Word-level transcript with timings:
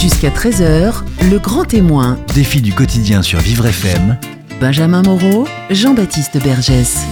Jusqu'à 0.00 0.30
13h, 0.30 1.02
le 1.28 1.38
grand 1.40 1.64
témoin. 1.64 2.18
Défi 2.32 2.60
du 2.60 2.72
quotidien 2.72 3.20
sur 3.20 3.40
Vivre 3.40 3.66
FM. 3.66 4.16
Benjamin 4.60 5.02
Moreau, 5.02 5.48
Jean-Baptiste 5.70 6.40
Bergès. 6.40 7.04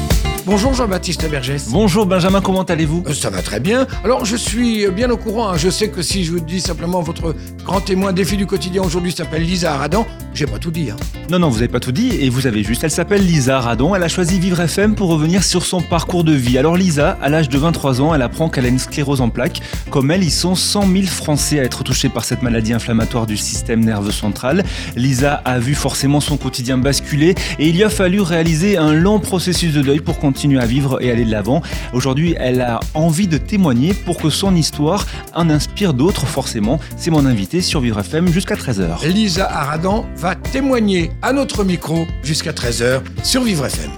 Bonjour 0.47 0.75
Jean-Baptiste 0.75 1.29
Bergès. 1.29 1.71
Bonjour 1.73 2.07
Benjamin, 2.07 2.41
comment 2.41 2.63
allez-vous? 2.63 3.03
Euh, 3.09 3.13
Ça 3.13 3.31
va 3.31 3.43
très 3.43 3.59
bien. 3.59 3.85
Alors 4.05 4.25
je 4.25 4.37
suis 4.37 4.89
bien 4.93 5.11
au 5.11 5.17
courant. 5.17 5.49
hein. 5.51 5.57
Je 5.57 5.69
sais 5.69 5.89
que 5.89 6.03
si 6.03 6.23
je 6.25 6.31
vous 6.31 6.39
dis 6.41 6.61
simplement 6.61 7.03
votre 7.03 7.35
grand 7.65 7.81
témoin 7.81 8.13
défi 8.13 8.37
du 8.37 8.47
quotidien 8.47 8.83
aujourd'hui 8.83 9.11
s'appelle 9.11 9.43
Lisa 9.43 9.75
Aradan, 9.75 10.07
j'ai 10.35 10.47
pas 10.47 10.59
tout 10.61 10.71
dit. 10.71 10.91
hein. 10.93 10.97
Non, 11.31 11.41
non, 11.41 11.49
vous 11.49 11.57
n'avez 11.57 11.67
pas 11.69 11.81
tout 11.81 11.91
dit 11.91 12.11
et 12.21 12.29
vous 12.29 12.47
avez 12.47 12.63
juste. 12.63 12.85
Elle 12.85 12.93
s'appelle 12.93 13.27
Lisa 13.27 13.59
Radon. 13.59 13.97
Elle 13.97 14.05
a 14.05 14.09
choisi 14.09 14.39
Vivre 14.39 14.61
FM 14.61 14.95
pour 14.95 15.09
revenir 15.09 15.43
sur 15.43 15.65
son 15.67 15.81
parcours 15.81 16.23
de 16.23 16.33
vie. 16.33 16.59
Alors 16.59 16.77
Lisa, 16.77 17.19
à 17.21 17.29
l'âge 17.29 17.49
de 17.49 17.59
23 17.59 18.01
ans, 18.01 18.15
elle 18.15 18.23
apprend 18.23 18.49
qu'elle 18.49 18.67
a 18.67 18.69
une 18.69 18.79
sclérose 18.79 19.21
en 19.21 19.31
plaques. 19.31 19.61
Comme 19.91 20.13
elle, 20.13 20.23
ils 20.23 20.31
sont 20.31 20.55
100 20.55 20.83
000 20.93 21.07
Français 21.07 21.59
à 21.59 21.65
être 21.65 21.83
touchés 21.83 22.09
par 22.09 22.25
cette 22.25 22.43
maladie 22.43 22.73
inflammatoire 22.73 23.27
du 23.27 23.37
système 23.37 23.85
nerveux 23.85 24.13
central. 24.13 24.63
Lisa 24.95 25.35
a 25.45 25.59
vu 25.59 25.75
forcément 25.75 26.21
son 26.21 26.37
quotidien 26.37 26.79
basculer 26.79 27.35
et 27.59 27.69
il 27.69 27.75
lui 27.75 27.83
a 27.83 27.91
fallu 27.91 28.21
réaliser 28.21 28.77
un 28.77 28.93
long 28.93 29.19
processus 29.19 29.75
de 29.75 29.83
deuil 29.83 29.99
pour 30.01 30.19
continuer 30.37 30.61
à 30.61 30.67
vivre 30.67 31.03
et 31.03 31.11
aller 31.11 31.25
de 31.25 31.31
l'avant. 31.31 31.63
Aujourd'hui, 31.95 32.35
elle 32.39 32.61
a 32.61 32.81
envie 32.93 33.27
de 33.27 33.39
témoigner 33.39 33.95
pour 33.95 34.19
que 34.19 34.29
son 34.29 34.55
histoire 34.55 35.07
en 35.35 35.49
inspire 35.49 35.95
d'autres 35.95 36.27
forcément. 36.27 36.79
C'est 36.99 37.11
mon 37.11 37.25
invité 37.25 37.63
sur 37.63 37.81
Vivre 37.81 38.01
FM 38.01 38.29
jusqu'à 38.29 38.55
13h. 38.55 39.07
Lisa 39.07 39.51
Aradan 39.51 40.05
va 40.15 40.35
témoigner 40.35 41.11
à 41.23 41.33
notre 41.33 41.65
micro 41.65 42.07
jusqu'à 42.23 42.53
13h 42.53 43.01
sur 43.23 43.45
Vivre 43.45 43.65
FM. 43.65 43.91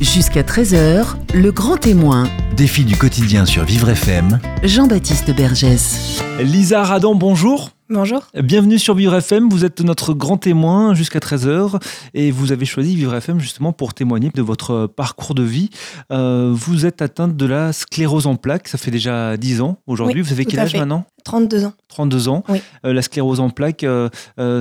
Jusqu'à 0.00 0.40
13h, 0.40 1.04
le 1.34 1.52
grand 1.52 1.76
témoin. 1.76 2.26
Défi 2.56 2.84
du 2.84 2.96
quotidien 2.96 3.44
sur 3.44 3.64
Vivre 3.64 3.90
FM. 3.90 4.40
Jean-Baptiste 4.62 5.36
Bergès. 5.36 6.22
Lisa 6.40 6.82
Radon, 6.82 7.14
bonjour. 7.14 7.72
Bonjour. 7.92 8.22
Bienvenue 8.40 8.78
sur 8.78 8.94
Vivre 8.94 9.16
FM, 9.16 9.48
vous 9.48 9.64
êtes 9.64 9.80
notre 9.80 10.14
grand 10.14 10.36
témoin 10.36 10.94
jusqu'à 10.94 11.18
13h 11.18 11.82
et 12.14 12.30
vous 12.30 12.52
avez 12.52 12.64
choisi 12.64 12.94
Vivre 12.94 13.16
FM 13.16 13.40
justement 13.40 13.72
pour 13.72 13.94
témoigner 13.94 14.30
de 14.32 14.42
votre 14.42 14.86
parcours 14.86 15.34
de 15.34 15.42
vie. 15.42 15.70
Euh, 16.12 16.52
vous 16.54 16.86
êtes 16.86 17.02
atteinte 17.02 17.36
de 17.36 17.46
la 17.46 17.72
sclérose 17.72 18.28
en 18.28 18.36
plaques, 18.36 18.68
ça 18.68 18.78
fait 18.78 18.92
déjà 18.92 19.36
10 19.36 19.60
ans 19.60 19.78
aujourd'hui. 19.88 20.20
Oui, 20.20 20.26
vous 20.28 20.32
avez 20.32 20.44
quel 20.44 20.60
âge 20.60 20.70
fait. 20.70 20.78
maintenant? 20.78 21.04
32 21.24 21.64
ans. 21.64 21.72
32 21.88 22.28
ans. 22.28 22.44
Oui. 22.48 22.62
Euh, 22.86 22.92
la 22.92 23.02
sclérose 23.02 23.40
en 23.40 23.50
plaques, 23.50 23.82
euh, 23.82 24.08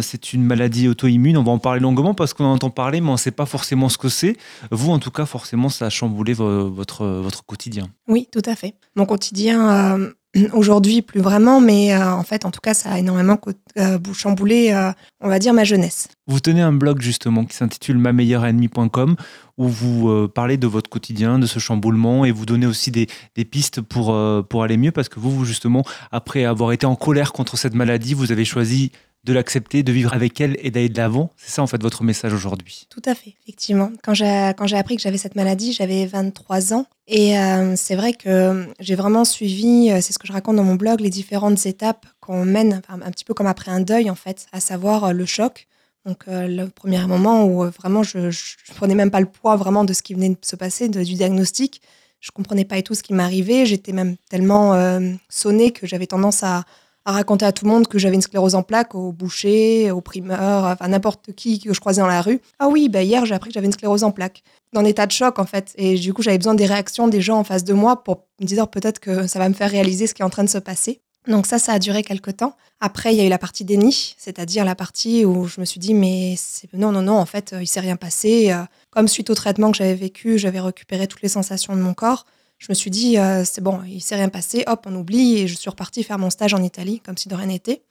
c'est 0.01 0.33
une 0.33 0.43
maladie 0.43 0.87
auto-immune. 0.87 1.37
On 1.37 1.43
va 1.43 1.51
en 1.51 1.59
parler 1.59 1.79
longuement 1.81 2.15
parce 2.15 2.33
qu'on 2.33 2.45
en 2.45 2.53
entend 2.53 2.71
parler, 2.71 2.99
mais 2.99 3.09
on 3.09 3.13
ne 3.13 3.17
sait 3.17 3.29
pas 3.31 3.45
forcément 3.45 3.89
ce 3.89 3.99
que 3.99 4.09
c'est. 4.09 4.37
Vous, 4.71 4.91
en 4.91 4.97
tout 4.97 5.11
cas, 5.11 5.27
forcément, 5.27 5.69
ça 5.69 5.85
a 5.85 5.89
chamboulé 5.91 6.33
vo- 6.33 6.69
votre, 6.71 7.05
votre 7.05 7.45
quotidien. 7.45 7.89
Oui, 8.07 8.27
tout 8.31 8.41
à 8.45 8.55
fait. 8.55 8.73
Mon 8.95 9.05
quotidien, 9.05 9.99
aujourd'hui, 10.53 11.01
plus 11.01 11.21
vraiment, 11.21 11.59
mais 11.61 11.93
euh, 11.93 12.11
en 12.11 12.23
fait, 12.23 12.45
en 12.45 12.51
tout 12.51 12.59
cas, 12.61 12.73
ça 12.73 12.91
a 12.91 12.99
énormément 12.99 13.37
euh, 13.77 13.97
bou- 13.97 14.13
chamboulé, 14.13 14.71
euh, 14.71 14.91
on 15.21 15.27
va 15.27 15.39
dire, 15.39 15.53
ma 15.53 15.63
jeunesse. 15.63 16.07
Vous 16.27 16.39
tenez 16.39 16.61
un 16.61 16.71
blog 16.71 17.01
justement 17.01 17.45
qui 17.45 17.55
s'intitule 17.55 17.97
ma 17.97 18.13
meilleure 18.13 18.45
ennemie.com 18.45 19.15
où 19.57 19.67
vous 19.67 20.09
euh, 20.09 20.31
parlez 20.33 20.57
de 20.57 20.67
votre 20.67 20.89
quotidien, 20.89 21.39
de 21.39 21.45
ce 21.45 21.59
chamboulement 21.59 22.25
et 22.25 22.31
vous 22.31 22.45
donnez 22.45 22.65
aussi 22.65 22.91
des, 22.91 23.07
pistes 23.45 23.81
pour, 23.81 24.15
pour 24.47 24.63
aller 24.63 24.77
mieux 24.77 24.91
parce 24.91 25.09
que 25.09 25.19
vous, 25.19 25.31
vous, 25.31 25.45
justement, 25.45 25.83
après 26.11 26.45
avoir 26.45 26.71
été 26.71 26.85
en 26.85 26.95
colère 26.95 27.33
contre 27.33 27.57
cette 27.57 27.73
maladie, 27.73 28.13
vous 28.13 28.31
avez 28.31 28.45
choisi 28.45 28.91
de 29.25 29.33
l'accepter, 29.33 29.83
de 29.83 29.91
vivre 29.91 30.13
avec 30.13 30.39
elle 30.39 30.55
et 30.59 30.71
d'aller 30.71 30.89
de 30.89 30.97
l'avant. 30.97 31.31
C'est 31.35 31.51
ça 31.51 31.61
en 31.61 31.67
fait 31.67 31.81
votre 31.81 32.03
message 32.03 32.33
aujourd'hui. 32.33 32.87
Tout 32.89 33.01
à 33.05 33.15
fait, 33.15 33.35
effectivement. 33.43 33.91
Quand 34.03 34.13
j'ai 34.13 34.77
appris 34.77 34.95
que 34.95 35.01
j'avais 35.01 35.17
cette 35.17 35.35
maladie, 35.35 35.73
j'avais 35.73 36.05
23 36.05 36.73
ans. 36.73 36.85
Et 37.07 37.37
euh, 37.37 37.75
c'est 37.75 37.95
vrai 37.95 38.13
que 38.13 38.67
j'ai 38.79 38.95
vraiment 38.95 39.25
suivi, 39.25 39.89
euh, 39.91 39.99
c'est 40.01 40.13
ce 40.13 40.19
que 40.19 40.27
je 40.27 40.31
raconte 40.31 40.55
dans 40.55 40.63
mon 40.63 40.75
blog, 40.75 41.01
les 41.01 41.09
différentes 41.09 41.65
étapes 41.65 42.05
qu'on 42.19 42.45
mène, 42.45 42.81
un 42.87 43.11
petit 43.11 43.25
peu 43.25 43.33
comme 43.33 43.47
après 43.47 43.71
un 43.71 43.81
deuil, 43.81 44.09
en 44.09 44.15
fait, 44.15 44.45
à 44.51 44.59
savoir 44.59 45.05
euh, 45.05 45.11
le 45.11 45.25
choc. 45.25 45.67
Donc, 46.05 46.23
le 46.27 46.65
premier 46.67 47.05
moment 47.05 47.45
où 47.45 47.69
vraiment 47.69 48.03
je 48.03 48.17
ne 48.17 48.73
prenais 48.73 48.95
même 48.95 49.11
pas 49.11 49.19
le 49.19 49.25
poids 49.25 49.57
vraiment 49.57 49.83
de 49.83 49.91
ce 49.91 50.01
qui 50.01 50.13
venait 50.13 50.29
de 50.29 50.37
se 50.41 50.55
passer, 50.55 50.87
du 50.87 51.03
diagnostic. 51.13 51.81
Je 52.21 52.31
comprenais 52.31 52.63
pas 52.63 52.77
du 52.77 52.83
tout 52.83 52.95
ce 52.95 53.03
qui 53.03 53.13
m'arrivait. 53.13 53.65
J'étais 53.65 53.91
même 53.91 54.15
tellement 54.29 54.79
sonnée 55.27 55.71
que 55.71 55.85
j'avais 55.85 56.07
tendance 56.07 56.41
à, 56.41 56.63
à 57.09 57.11
raconter 57.11 57.45
à 57.45 57.51
tout 57.51 57.65
le 57.65 57.71
monde 57.71 57.87
que 57.87 57.97
j'avais 57.97 58.15
une 58.15 58.21
sclérose 58.21 58.53
en 58.53 58.63
plaques, 58.63 58.93
au 58.93 59.11
boucher, 59.11 59.89
au 59.91 59.99
primeur, 59.99 60.65
enfin 60.65 60.87
n'importe 60.87 61.33
qui 61.33 61.59
que 61.59 61.73
je 61.73 61.79
croisais 61.79 62.01
dans 62.01 62.07
la 62.07 62.21
rue. 62.21 62.39
Ah 62.59 62.67
oui, 62.67 62.87
bah 62.87 63.01
hier 63.01 63.25
j'ai 63.25 63.33
appris 63.33 63.49
que 63.49 63.55
j'avais 63.55 63.65
une 63.65 63.73
sclérose 63.73 64.03
en 64.03 64.11
plaques. 64.11 64.43
Dans 64.73 64.85
état 64.85 65.07
de 65.07 65.11
choc 65.11 65.39
en 65.39 65.45
fait. 65.45 65.73
Et 65.77 65.95
du 65.95 66.13
coup 66.13 66.21
j'avais 66.21 66.37
besoin 66.37 66.53
des 66.53 66.67
réactions 66.67 67.07
des 67.07 67.21
gens 67.21 67.39
en 67.39 67.43
face 67.43 67.63
de 67.63 67.73
moi 67.73 68.03
pour 68.03 68.25
me 68.39 68.45
dire 68.45 68.67
peut-être 68.67 68.99
que 68.99 69.25
ça 69.25 69.39
va 69.39 69.49
me 69.49 69.55
faire 69.55 69.71
réaliser 69.71 70.05
ce 70.05 70.13
qui 70.13 70.21
est 70.21 70.25
en 70.25 70.29
train 70.29 70.43
de 70.43 70.49
se 70.49 70.59
passer. 70.59 71.01
Donc 71.27 71.45
ça, 71.45 71.59
ça 71.59 71.73
a 71.73 71.79
duré 71.79 72.03
quelques 72.03 72.37
temps. 72.37 72.55
Après, 72.79 73.13
il 73.13 73.17
y 73.17 73.21
a 73.21 73.25
eu 73.25 73.29
la 73.29 73.37
partie 73.37 73.65
déni, 73.65 74.15
c'est-à-dire 74.17 74.63
la 74.63 74.75
partie 74.75 75.25
où 75.25 75.47
je 75.47 75.59
me 75.59 75.65
suis 75.65 75.79
dit, 75.79 75.93
mais 75.93 76.35
non, 76.73 76.91
non, 76.91 77.01
non, 77.01 77.17
en 77.17 77.25
fait, 77.25 77.53
euh, 77.53 77.61
il 77.61 77.67
s'est 77.67 77.81
rien 77.81 77.97
passé. 77.97 78.51
Euh, 78.51 78.63
Comme 78.89 79.07
suite 79.07 79.29
au 79.29 79.35
traitement 79.35 79.69
que 79.69 79.77
j'avais 79.77 79.95
vécu, 79.95 80.37
j'avais 80.37 80.61
récupéré 80.61 81.07
toutes 81.07 81.21
les 81.21 81.29
sensations 81.29 81.75
de 81.75 81.81
mon 81.81 81.93
corps. 81.93 82.25
Je 82.59 82.67
me 82.69 82.73
suis 82.73 82.91
dit, 82.91 83.17
euh, 83.17 83.43
c'est 83.45 83.61
bon, 83.61 83.81
il 83.87 84.01
s'est 84.01 84.15
rien 84.15 84.29
passé, 84.29 84.63
hop, 84.67 84.85
on 84.85 84.95
oublie. 84.95 85.37
Et 85.37 85.47
je 85.47 85.55
suis 85.55 85.69
repartie 85.69 86.03
faire 86.03 86.19
mon 86.19 86.29
stage 86.29 86.53
en 86.53 86.61
Italie, 86.61 86.99
comme 86.99 87.17
si 87.17 87.29
de 87.29 87.35
rien 87.35 87.47
n'était. 87.47 87.81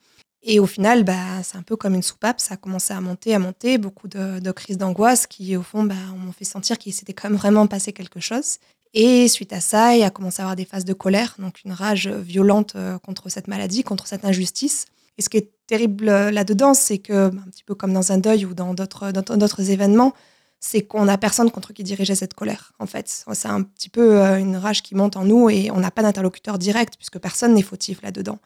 Et 0.43 0.59
au 0.59 0.67
final, 0.67 1.03
bah, 1.03 1.43
c'est 1.43 1.57
un 1.57 1.63
peu 1.63 1.75
comme 1.75 1.95
une 1.95 2.03
soupape, 2.03 2.39
ça 2.39 2.53
a 2.53 2.57
commencé 2.57 2.93
à 2.93 3.01
monter, 3.01 3.35
à 3.35 3.39
monter, 3.39 3.77
beaucoup 3.77 4.07
de, 4.07 4.51
crises 4.51 4.77
d'angoisse 4.77 5.27
qui, 5.27 5.57
au 5.57 5.63
fond, 5.63 5.83
bah, 5.83 5.95
m'ont 6.15 6.31
fait 6.31 6.45
sentir 6.45 6.77
qu'il 6.77 6.93
s'était 6.93 7.13
quand 7.13 7.29
même 7.29 7.37
vraiment 7.37 7.67
passé 7.67 7.91
quelque 7.91 8.21
chose. 8.21 8.57
Et 8.93 9.27
suite 9.27 9.51
à 9.51 9.59
ça, 9.59 9.97
il 9.97 10.03
a 10.03 10.09
commencé 10.09 10.41
à 10.41 10.45
avoir 10.45 10.55
des 10.55 10.65
phases 10.65 10.85
de 10.85 10.93
colère, 10.93 11.35
donc 11.39 11.63
une 11.65 11.73
rage 11.73 12.07
violente 12.07 12.73
euh, 12.75 12.97
contre 12.99 13.29
cette 13.29 13.47
maladie, 13.47 13.83
contre 13.83 14.07
cette 14.07 14.23
injustice. 14.23 14.85
Et 15.17 15.21
ce 15.21 15.29
qui 15.29 15.37
est 15.37 15.51
terrible 15.67 16.07
euh, 16.07 16.31
là-dedans, 16.31 16.73
c'est 16.73 16.99
que, 16.99 17.27
un 17.27 17.49
petit 17.51 17.63
peu 17.63 17.75
comme 17.75 17.93
dans 17.93 18.11
un 18.11 18.17
deuil 18.17 18.45
ou 18.45 18.53
dans 18.53 18.73
d'autres 18.73 19.71
événements, 19.71 20.13
c'est 20.59 20.81
qu'on 20.81 21.05
n'a 21.05 21.17
personne 21.17 21.51
contre 21.51 21.73
qui 21.73 21.83
diriger 21.83 22.15
cette 22.15 22.33
colère. 22.33 22.73
En 22.79 22.85
fait, 22.85 23.25
c'est 23.33 23.47
un 23.47 23.63
petit 23.63 23.89
peu 23.89 24.21
euh, 24.21 24.37
une 24.37 24.57
rage 24.57 24.83
qui 24.83 24.95
monte 24.95 25.15
en 25.15 25.23
nous 25.23 25.49
et 25.49 25.71
on 25.71 25.79
n'a 25.79 25.91
pas 25.91 26.01
d'interlocuteur 26.01 26.57
direct 26.57 26.95
puisque 26.97 27.19
personne 27.19 27.53
n'est 27.53 27.61
fautif 27.61 28.01
là-dedans. 28.01 28.39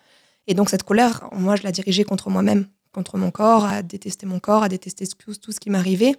Et 0.47 0.53
donc 0.53 0.69
cette 0.69 0.83
colère, 0.83 1.27
moi, 1.31 1.55
je 1.55 1.63
la 1.63 1.71
dirigeais 1.71 2.03
contre 2.03 2.29
moi-même, 2.29 2.67
contre 2.91 3.17
mon 3.17 3.31
corps, 3.31 3.65
à 3.65 3.81
détester 3.81 4.25
mon 4.25 4.39
corps, 4.39 4.63
à 4.63 4.69
détester 4.69 5.07
tout, 5.07 5.51
ce 5.51 5.59
qui 5.59 5.69
m'arrivait. 5.69 6.15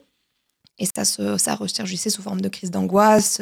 Et 0.78 0.86
ça, 0.86 1.04
ça 1.04 1.54
ressurgissait 1.54 2.10
sous 2.10 2.22
forme 2.22 2.40
de 2.40 2.48
crise 2.48 2.72
d'angoisse, 2.72 3.40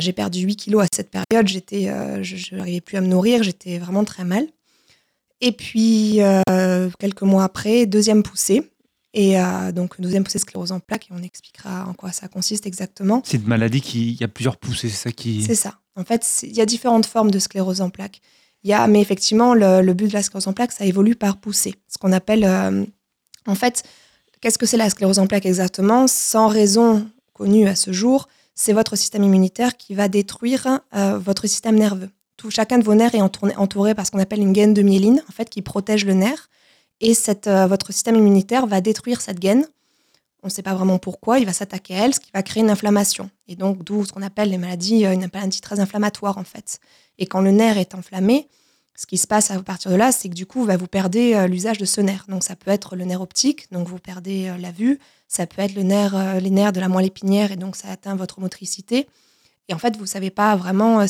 j'ai 0.00 0.12
perdu 0.12 0.40
8 0.40 0.56
kilos 0.56 0.84
à 0.84 0.86
cette 0.94 1.10
période, 1.10 1.48
j'étais, 1.48 1.88
euh, 1.88 2.22
je 2.22 2.54
n'arrivais 2.54 2.80
plus 2.80 2.96
à 2.96 3.00
me 3.00 3.06
nourrir, 3.06 3.42
j'étais 3.42 3.78
vraiment 3.78 4.04
très 4.04 4.24
mal. 4.24 4.46
Et 5.40 5.52
puis, 5.52 6.20
euh, 6.22 6.90
quelques 6.98 7.22
mois 7.22 7.44
après, 7.44 7.86
deuxième 7.86 8.22
poussée. 8.22 8.70
Et 9.14 9.40
euh, 9.40 9.72
donc, 9.72 10.00
deuxième 10.00 10.24
poussée 10.24 10.38
sclérose 10.38 10.72
en 10.72 10.80
plaques, 10.80 11.06
et 11.10 11.14
on 11.14 11.22
expliquera 11.22 11.86
en 11.86 11.94
quoi 11.94 12.12
ça 12.12 12.28
consiste 12.28 12.66
exactement. 12.66 13.22
C'est 13.24 13.38
une 13.38 13.46
maladie 13.46 13.80
qui, 13.80 14.12
il 14.12 14.20
y 14.20 14.24
a 14.24 14.28
plusieurs 14.28 14.56
poussées, 14.56 14.88
c'est 14.88 15.08
ça 15.08 15.12
qui. 15.12 15.42
C'est 15.42 15.54
ça. 15.54 15.80
En 15.96 16.04
fait, 16.04 16.24
il 16.42 16.52
y 16.52 16.60
a 16.60 16.66
différentes 16.66 17.06
formes 17.06 17.30
de 17.30 17.38
sclérose 17.38 17.80
en 17.80 17.90
plaques. 17.90 18.20
Il 18.64 18.70
y 18.70 18.72
a, 18.72 18.86
mais 18.86 19.00
effectivement, 19.00 19.54
le, 19.54 19.80
le 19.80 19.94
but 19.94 20.08
de 20.08 20.12
la 20.12 20.22
sclérose 20.22 20.46
en 20.46 20.52
plaques, 20.52 20.72
ça 20.72 20.84
évolue 20.84 21.16
par 21.16 21.38
poussée. 21.38 21.74
Ce 21.88 21.96
qu'on 21.98 22.12
appelle, 22.12 22.44
euh, 22.44 22.84
en 23.46 23.54
fait, 23.54 23.82
qu'est-ce 24.40 24.58
que 24.58 24.66
c'est 24.66 24.76
la 24.76 24.90
sclérose 24.90 25.18
en 25.18 25.26
plaques 25.26 25.46
exactement? 25.46 26.06
Sans 26.06 26.48
raison 26.48 27.08
connue 27.32 27.66
à 27.66 27.74
ce 27.74 27.92
jour, 27.92 28.28
c'est 28.54 28.72
votre 28.72 28.96
système 28.96 29.22
immunitaire 29.22 29.76
qui 29.76 29.94
va 29.94 30.08
détruire 30.08 30.80
euh, 30.94 31.18
votre 31.18 31.46
système 31.46 31.76
nerveux. 31.76 32.10
Tout, 32.36 32.50
chacun 32.50 32.78
de 32.78 32.84
vos 32.84 32.94
nerfs 32.94 33.14
est 33.14 33.20
entouré, 33.20 33.54
entouré 33.56 33.94
par 33.94 34.06
ce 34.06 34.10
qu'on 34.10 34.18
appelle 34.18 34.40
une 34.40 34.52
gaine 34.52 34.74
de 34.74 34.82
myéline, 34.82 35.22
en 35.28 35.32
fait, 35.32 35.48
qui 35.48 35.62
protège 35.62 36.04
le 36.04 36.14
nerf. 36.14 36.48
Et 37.00 37.12
euh, 37.46 37.66
votre 37.66 37.92
système 37.92 38.16
immunitaire 38.16 38.66
va 38.66 38.80
détruire 38.80 39.20
cette 39.20 39.38
gaine. 39.38 39.66
On 40.42 40.48
ne 40.48 40.52
sait 40.52 40.62
pas 40.62 40.74
vraiment 40.74 40.98
pourquoi, 40.98 41.38
il 41.38 41.46
va 41.46 41.52
s'attaquer 41.52 41.94
à 41.94 42.04
elle, 42.04 42.14
ce 42.14 42.20
qui 42.20 42.30
va 42.32 42.42
créer 42.42 42.62
une 42.62 42.70
inflammation. 42.70 43.30
Et 43.48 43.56
donc, 43.56 43.82
d'où 43.82 44.04
ce 44.04 44.12
qu'on 44.12 44.22
appelle 44.22 44.50
les 44.50 44.58
maladies, 44.58 45.04
euh, 45.04 45.12
une 45.12 45.28
maladie 45.32 45.60
très 45.60 45.80
inflammatoire, 45.80 46.38
en 46.38 46.44
fait. 46.44 46.80
Et 47.18 47.26
quand 47.26 47.40
le 47.40 47.50
nerf 47.50 47.78
est 47.78 47.94
enflammé, 47.94 48.48
ce 48.94 49.06
qui 49.06 49.18
se 49.18 49.26
passe 49.26 49.50
à 49.50 49.62
partir 49.62 49.90
de 49.90 49.96
là, 49.96 50.10
c'est 50.10 50.28
que 50.28 50.34
du 50.34 50.46
coup, 50.46 50.64
bah, 50.64 50.76
vous 50.76 50.86
perdez 50.88 51.34
euh, 51.34 51.46
l'usage 51.46 51.78
de 51.78 51.84
ce 51.84 52.00
nerf. 52.00 52.24
Donc, 52.28 52.44
ça 52.44 52.56
peut 52.56 52.70
être 52.70 52.96
le 52.96 53.04
nerf 53.04 53.20
optique, 53.20 53.70
donc 53.72 53.88
vous 53.88 53.98
perdez 53.98 54.52
la 54.58 54.72
vue. 54.72 54.98
Ça 55.28 55.46
peut 55.46 55.62
être 55.62 55.74
les 55.74 55.84
nerfs 55.84 56.72
de 56.72 56.80
la 56.80 56.88
moelle 56.88 57.06
épinière, 57.06 57.52
et 57.52 57.56
donc 57.56 57.76
ça 57.76 57.88
atteint 57.90 58.16
votre 58.16 58.40
motricité. 58.40 59.06
Et 59.68 59.74
en 59.74 59.78
fait, 59.78 59.94
vous 59.96 60.04
ne 60.04 60.08
savez 60.08 60.30
pas 60.30 60.56
vraiment. 60.56 61.04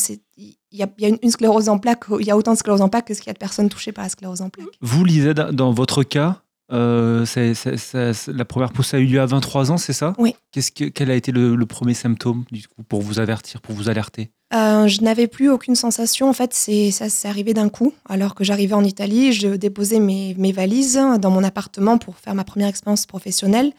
Il 0.70 0.78
y 0.78 0.82
a, 0.82 0.88
il 0.98 1.02
y 1.02 1.06
a 1.06 1.08
une, 1.08 1.18
une 1.22 1.30
sclérose 1.30 1.68
en 1.68 1.78
plaques, 1.78 2.04
il 2.20 2.26
y 2.26 2.30
a 2.30 2.36
autant 2.36 2.52
de 2.52 2.58
sclérose 2.58 2.82
en 2.82 2.88
plaques 2.88 3.06
que 3.06 3.14
ce 3.14 3.20
qu'il 3.20 3.28
y 3.28 3.30
a 3.30 3.34
de 3.34 3.38
personnes 3.38 3.68
touchées 3.68 3.92
par 3.92 4.04
la 4.04 4.10
sclérose 4.10 4.42
en 4.42 4.50
plaques. 4.50 4.66
Vous, 4.82 5.04
Lisa, 5.04 5.32
dans 5.34 5.72
votre 5.72 6.02
cas, 6.02 6.42
euh, 6.72 7.24
c'est- 7.24 7.54
c'est- 7.54 7.78
c'est- 7.78 8.12
c'est- 8.12 8.32
la 8.32 8.44
première 8.44 8.72
poussée 8.72 8.98
a 8.98 9.00
eu 9.00 9.06
lieu 9.06 9.20
à 9.20 9.26
23 9.26 9.70
ans, 9.72 9.78
c'est 9.78 9.94
ça? 9.94 10.12
Oui. 10.18 10.34
Qu'est-ce 10.52 10.70
que, 10.70 10.84
quel 10.84 11.10
a 11.10 11.14
été 11.14 11.32
le, 11.32 11.56
le 11.56 11.66
premier 11.66 11.94
symptôme 11.94 12.44
du 12.52 12.66
coup, 12.68 12.82
pour 12.82 13.00
vous 13.00 13.18
avertir, 13.18 13.62
pour 13.62 13.74
vous 13.74 13.88
alerter? 13.88 14.30
Euh, 14.54 14.86
je 14.88 15.00
n'avais 15.02 15.26
plus 15.26 15.50
aucune 15.50 15.74
sensation. 15.74 16.28
En 16.28 16.32
fait, 16.34 16.52
c'est 16.54 16.90
ça 16.90 17.08
s'est 17.08 17.28
arrivé 17.28 17.54
d'un 17.54 17.68
coup. 17.70 17.92
Alors 18.08 18.34
que 18.34 18.44
j'arrivais 18.44 18.74
en 18.74 18.84
Italie, 18.84 19.32
je 19.32 19.48
déposais 19.48 20.00
mes, 20.00 20.34
mes 20.38 20.52
valises 20.52 21.00
dans 21.20 21.30
mon 21.30 21.44
appartement 21.44 21.96
pour 21.98 22.16
faire 22.16 22.34
ma 22.34 22.44
première 22.44 22.68
expérience 22.68 23.04
professionnelle. 23.06 23.72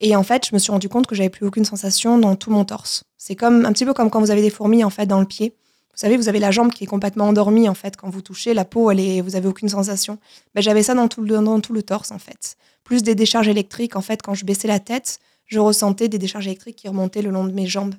Et 0.00 0.14
en 0.14 0.22
fait, 0.24 0.46
je 0.48 0.54
me 0.54 0.58
suis 0.58 0.70
rendu 0.72 0.88
compte 0.88 1.06
que 1.06 1.14
j'avais 1.14 1.30
plus 1.30 1.46
aucune 1.46 1.64
sensation 1.64 2.18
dans 2.18 2.34
tout 2.36 2.50
mon 2.50 2.64
torse. 2.64 3.04
C'est 3.16 3.34
comme 3.36 3.64
un 3.64 3.72
petit 3.72 3.84
peu 3.84 3.94
comme 3.94 4.10
quand 4.10 4.20
vous 4.20 4.30
avez 4.30 4.42
des 4.42 4.50
fourmis 4.50 4.84
en 4.84 4.90
fait 4.90 5.06
dans 5.06 5.20
le 5.20 5.26
pied. 5.26 5.54
Vous 5.96 6.02
savez, 6.02 6.18
vous 6.18 6.28
avez 6.28 6.40
la 6.40 6.50
jambe 6.50 6.72
qui 6.72 6.84
est 6.84 6.86
complètement 6.86 7.28
endormie 7.28 7.70
en 7.70 7.74
fait 7.74 7.96
quand 7.96 8.10
vous 8.10 8.20
touchez 8.20 8.52
la 8.52 8.66
peau, 8.66 8.90
elle 8.90 9.00
est, 9.00 9.22
vous 9.22 9.34
avez 9.34 9.48
aucune 9.48 9.70
sensation. 9.70 10.18
Ben, 10.54 10.60
j'avais 10.60 10.82
ça 10.82 10.94
dans 10.94 11.08
tout, 11.08 11.22
le, 11.22 11.38
dans 11.38 11.60
tout 11.60 11.72
le 11.72 11.82
torse 11.82 12.10
en 12.10 12.18
fait. 12.18 12.58
Plus 12.84 13.02
des 13.02 13.14
décharges 13.14 13.48
électriques 13.48 13.96
en 13.96 14.02
fait 14.02 14.20
quand 14.20 14.34
je 14.34 14.44
baissais 14.44 14.68
la 14.68 14.78
tête, 14.78 15.20
je 15.46 15.58
ressentais 15.58 16.08
des 16.08 16.18
décharges 16.18 16.48
électriques 16.48 16.76
qui 16.76 16.88
remontaient 16.88 17.22
le 17.22 17.30
long 17.30 17.44
de 17.44 17.52
mes 17.52 17.66
jambes. 17.66 17.94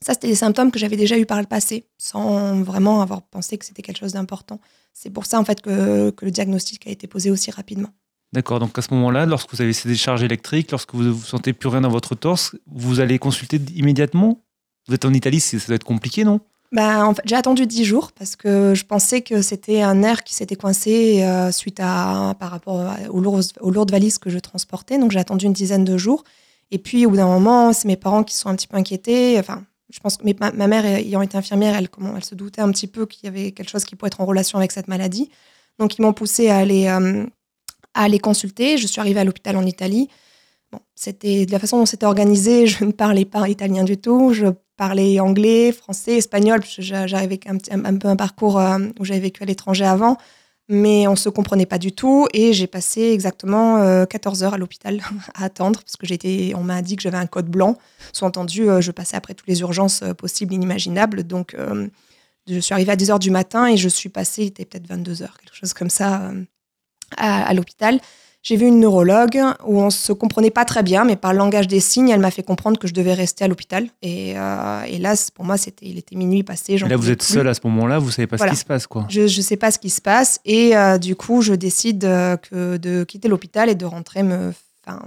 Ça, 0.00 0.12
c'était 0.12 0.28
des 0.28 0.36
symptômes 0.36 0.70
que 0.70 0.78
j'avais 0.78 0.96
déjà 0.96 1.18
eu 1.18 1.26
par 1.26 1.40
le 1.40 1.46
passé, 1.46 1.84
sans 1.98 2.62
vraiment 2.62 3.00
avoir 3.02 3.22
pensé 3.22 3.58
que 3.58 3.64
c'était 3.64 3.82
quelque 3.82 3.98
chose 3.98 4.12
d'important. 4.12 4.60
C'est 4.92 5.10
pour 5.10 5.26
ça 5.26 5.40
en 5.40 5.44
fait 5.44 5.60
que, 5.60 6.10
que 6.10 6.24
le 6.24 6.30
diagnostic 6.30 6.86
a 6.86 6.90
été 6.90 7.08
posé 7.08 7.32
aussi 7.32 7.50
rapidement. 7.50 7.88
D'accord, 8.32 8.60
donc 8.60 8.78
à 8.78 8.82
ce 8.82 8.94
moment-là, 8.94 9.26
lorsque 9.26 9.52
vous 9.52 9.62
avez 9.62 9.72
ces 9.72 9.88
décharges 9.88 10.22
électriques, 10.22 10.70
lorsque 10.70 10.94
vous 10.94 11.02
ne 11.02 11.14
sentez 11.14 11.52
plus 11.52 11.70
rien 11.70 11.80
dans 11.80 11.88
votre 11.88 12.14
torse, 12.14 12.54
vous 12.66 13.00
allez 13.00 13.18
consulter 13.18 13.60
immédiatement? 13.74 14.44
Vous 14.86 14.94
êtes 14.94 15.04
en 15.04 15.12
Italie, 15.12 15.40
ça 15.40 15.56
doit 15.66 15.74
être 15.74 15.84
compliqué, 15.84 16.22
non? 16.22 16.40
Bah, 16.72 17.06
en 17.06 17.14
fait, 17.14 17.22
j'ai 17.24 17.36
attendu 17.36 17.66
10 17.66 17.84
jours 17.84 18.12
parce 18.12 18.36
que 18.36 18.74
je 18.74 18.84
pensais 18.84 19.20
que 19.20 19.42
c'était 19.42 19.82
un 19.82 19.94
nerf 19.94 20.24
qui 20.24 20.34
s'était 20.34 20.56
coincé 20.56 21.22
euh, 21.22 21.52
suite 21.52 21.80
à 21.80 22.34
par 22.38 22.50
rapport 22.50 22.94
aux 23.10 23.20
lourdes, 23.20 23.90
valises 23.90 24.18
que 24.18 24.30
je 24.30 24.38
transportais. 24.38 24.98
Donc 24.98 25.12
j'ai 25.12 25.18
attendu 25.18 25.46
une 25.46 25.52
dizaine 25.52 25.84
de 25.84 25.96
jours. 25.96 26.24
Et 26.70 26.78
puis 26.78 27.06
au 27.06 27.10
bout 27.10 27.16
d'un 27.16 27.26
moment, 27.28 27.72
c'est 27.72 27.86
mes 27.86 27.96
parents 27.96 28.24
qui 28.24 28.34
sont 28.34 28.48
un 28.48 28.56
petit 28.56 28.66
peu 28.66 28.76
inquiétés. 28.76 29.38
Enfin, 29.38 29.64
je 29.90 30.00
pense 30.00 30.16
que 30.16 30.24
ma, 30.40 30.66
mère 30.66 30.84
ayant 30.84 31.22
été 31.22 31.38
infirmière, 31.38 31.76
elle, 31.76 31.88
se 32.24 32.34
doutait 32.34 32.60
un 32.60 32.70
petit 32.72 32.88
peu 32.88 33.06
qu'il 33.06 33.24
y 33.24 33.28
avait 33.28 33.52
quelque 33.52 33.70
chose 33.70 33.84
qui 33.84 33.94
pourrait 33.94 34.08
être 34.08 34.20
en 34.20 34.26
relation 34.26 34.58
avec 34.58 34.72
cette 34.72 34.88
maladie. 34.88 35.30
Donc 35.78 35.98
ils 35.98 36.02
m'ont 36.02 36.12
poussé 36.12 36.48
à 36.48 36.56
aller 36.56 36.88
euh, 36.88 37.24
à 37.94 38.02
aller 38.02 38.18
consulter. 38.18 38.76
Je 38.76 38.86
suis 38.86 39.00
arrivée 39.00 39.20
à 39.20 39.24
l'hôpital 39.24 39.56
en 39.56 39.64
Italie. 39.64 40.08
Bon, 40.72 40.80
c'était 40.96 41.46
de 41.46 41.52
la 41.52 41.60
façon 41.60 41.78
dont 41.78 41.86
c'était 41.86 42.06
organisé. 42.06 42.66
Je 42.66 42.84
ne 42.84 42.92
parlais 42.92 43.24
pas 43.24 43.48
italien 43.48 43.84
du 43.84 43.98
tout. 43.98 44.32
Je 44.32 44.46
parlais 44.76 45.20
anglais, 45.20 45.72
français, 45.72 46.16
espagnol. 46.16 46.60
J'arrivais 46.78 47.40
un, 47.46 47.84
un, 47.84 47.96
peu 47.96 48.08
un 48.08 48.16
parcours 48.16 48.58
euh, 48.58 48.78
où 48.98 49.04
j'avais 49.04 49.20
vécu 49.20 49.42
à 49.42 49.46
l'étranger 49.46 49.84
avant, 49.84 50.18
mais 50.68 51.08
on 51.08 51.16
se 51.16 51.28
comprenait 51.28 51.66
pas 51.66 51.78
du 51.78 51.92
tout. 51.92 52.28
Et 52.32 52.52
j'ai 52.52 52.66
passé 52.66 53.02
exactement 53.12 54.06
14 54.06 54.42
euh, 54.42 54.46
heures 54.46 54.54
à 54.54 54.58
l'hôpital 54.58 55.00
à 55.34 55.44
attendre 55.44 55.80
parce 55.80 55.96
que 55.96 56.06
j'étais. 56.06 56.52
On 56.54 56.62
m'a 56.62 56.82
dit 56.82 56.96
que 56.96 57.02
j'avais 57.02 57.18
un 57.18 57.26
code 57.26 57.48
blanc. 57.48 57.76
Sous-entendu, 58.12 58.68
euh, 58.68 58.80
je 58.80 58.90
passais 58.90 59.16
après 59.16 59.34
toutes 59.34 59.48
les 59.48 59.60
urgences 59.60 60.04
possibles, 60.18 60.54
inimaginables. 60.54 61.24
Donc, 61.24 61.56
je 62.46 62.58
suis 62.60 62.74
arrivée 62.74 62.92
à 62.92 62.96
10 62.96 63.10
heures 63.10 63.18
du 63.18 63.30
matin 63.30 63.66
et 63.66 63.76
je 63.76 63.88
suis 63.88 64.08
passée, 64.08 64.42
il 64.42 64.48
était 64.48 64.64
peut-être 64.64 64.86
22 64.86 65.22
heures, 65.22 65.36
quelque 65.38 65.56
chose 65.56 65.72
comme 65.72 65.90
ça, 65.90 66.30
à, 67.16 67.52
l'hôpital. 67.54 68.00
J'ai 68.46 68.54
vu 68.54 68.66
une 68.66 68.78
neurologue 68.78 69.42
où 69.64 69.80
on 69.80 69.90
se 69.90 70.12
comprenait 70.12 70.52
pas 70.52 70.64
très 70.64 70.84
bien, 70.84 71.04
mais 71.04 71.16
par 71.16 71.32
le 71.32 71.38
langage 71.38 71.66
des 71.66 71.80
signes, 71.80 72.10
elle 72.10 72.20
m'a 72.20 72.30
fait 72.30 72.44
comprendre 72.44 72.78
que 72.78 72.86
je 72.86 72.94
devais 72.94 73.12
rester 73.12 73.44
à 73.44 73.48
l'hôpital. 73.48 73.88
Et, 74.02 74.38
euh, 74.38 74.98
là, 75.00 75.14
pour 75.34 75.44
moi, 75.44 75.56
c'était, 75.56 75.86
il 75.86 75.98
était 75.98 76.14
minuit 76.14 76.44
passé. 76.44 76.78
Là, 76.78 76.96
vous 76.96 77.10
êtes 77.10 77.24
seule 77.24 77.48
à 77.48 77.54
ce 77.54 77.60
moment-là, 77.64 77.98
vous 77.98 78.12
savez 78.12 78.28
pas 78.28 78.38
ce 78.38 78.46
qui 78.46 78.54
se 78.54 78.64
passe, 78.64 78.86
quoi. 78.86 79.04
Je, 79.08 79.22
ne 79.22 79.26
sais 79.26 79.56
pas 79.56 79.72
ce 79.72 79.80
qui 79.80 79.90
se 79.90 80.00
passe, 80.00 80.38
et 80.44 80.76
euh, 80.76 80.96
du 80.96 81.16
coup, 81.16 81.42
je 81.42 81.54
décide 81.54 82.04
euh, 82.04 82.36
que 82.36 82.76
de 82.76 83.02
quitter 83.02 83.26
l'hôpital 83.26 83.68
et 83.68 83.74
de 83.74 83.84
rentrer 83.84 84.22
me, 84.22 84.52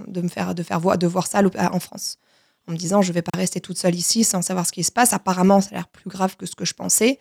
de 0.08 0.20
me 0.20 0.28
faire, 0.28 0.54
de 0.54 0.62
faire 0.62 0.82
voir, 0.82 0.98
de 0.98 1.08
voir 1.08 1.26
ça 1.26 1.42
en 1.72 1.80
France, 1.80 2.18
en 2.68 2.74
me 2.74 2.78
disant, 2.78 3.02
je 3.02 3.14
vais 3.14 3.22
pas 3.22 3.38
rester 3.38 3.62
toute 3.62 3.78
seule 3.78 3.96
ici 3.96 4.26
sans 4.26 4.42
savoir 4.42 4.66
ce 4.66 4.74
qui 4.74 4.84
se 4.84 4.92
passe. 4.92 5.14
Apparemment, 5.14 5.62
ça 5.62 5.70
a 5.72 5.76
l'air 5.76 5.88
plus 5.88 6.10
grave 6.10 6.36
que 6.36 6.46
ce 6.46 6.58
que 6.58 6.66
je 6.66 6.74
pensais, 6.74 7.20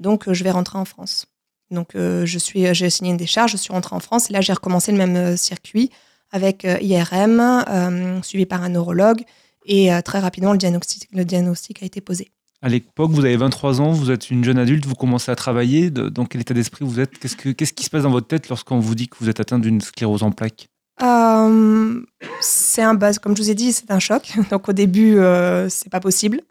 donc 0.00 0.32
je 0.32 0.42
vais 0.42 0.50
rentrer 0.50 0.78
en 0.78 0.84
France. 0.84 1.26
Donc, 1.70 1.94
euh, 1.94 2.26
je 2.26 2.38
suis, 2.38 2.66
euh, 2.66 2.74
j'ai 2.74 2.90
signé 2.90 3.10
une 3.10 3.16
décharge, 3.16 3.52
je 3.52 3.56
suis 3.56 3.72
rentrée 3.72 3.94
en 3.94 4.00
France 4.00 4.30
et 4.30 4.32
là, 4.32 4.40
j'ai 4.40 4.52
recommencé 4.52 4.90
le 4.92 4.98
même 4.98 5.16
euh, 5.16 5.36
circuit 5.36 5.90
avec 6.32 6.62
IRM, 6.62 8.22
suivi 8.22 8.46
par 8.46 8.62
un 8.62 8.68
neurologue. 8.68 9.22
Et 9.66 9.90
très 10.04 10.20
rapidement, 10.20 10.52
le 10.52 10.58
diagnostic, 10.58 11.08
le 11.12 11.24
diagnostic 11.24 11.82
a 11.82 11.86
été 11.86 12.00
posé. 12.00 12.30
À 12.62 12.68
l'époque, 12.68 13.10
vous 13.10 13.24
avez 13.24 13.36
23 13.36 13.80
ans, 13.80 13.90
vous 13.90 14.12
êtes 14.12 14.30
une 14.30 14.44
jeune 14.44 14.56
adulte, 14.56 14.86
vous 14.86 14.94
commencez 14.94 15.32
à 15.32 15.34
travailler. 15.34 15.90
dans 15.90 16.26
quel 16.26 16.42
état 16.42 16.54
d'esprit 16.54 16.84
vous 16.84 17.00
êtes? 17.00 17.18
Qu'est-ce, 17.18 17.34
que, 17.34 17.48
qu'est-ce 17.48 17.72
qui 17.72 17.82
se 17.82 17.90
passe 17.90 18.04
dans 18.04 18.12
votre 18.12 18.28
tête 18.28 18.48
lorsqu'on 18.48 18.78
vous 18.78 18.94
dit 18.94 19.08
que 19.08 19.16
vous 19.18 19.28
êtes 19.28 19.40
atteint 19.40 19.58
d'une 19.58 19.80
sclérose 19.80 20.22
en 20.22 20.30
plaques? 20.30 20.68
C'est 22.40 22.82
un 22.82 22.94
buzz, 22.94 23.18
comme 23.18 23.36
je 23.36 23.42
vous 23.42 23.50
ai 23.50 23.56
dit, 23.56 23.72
c'est 23.72 23.90
un 23.90 23.98
choc. 23.98 24.32
Donc 24.52 24.68
au 24.68 24.72
début, 24.72 25.18
c'est 25.68 25.90
pas 25.90 26.00
possible. 26.00 26.42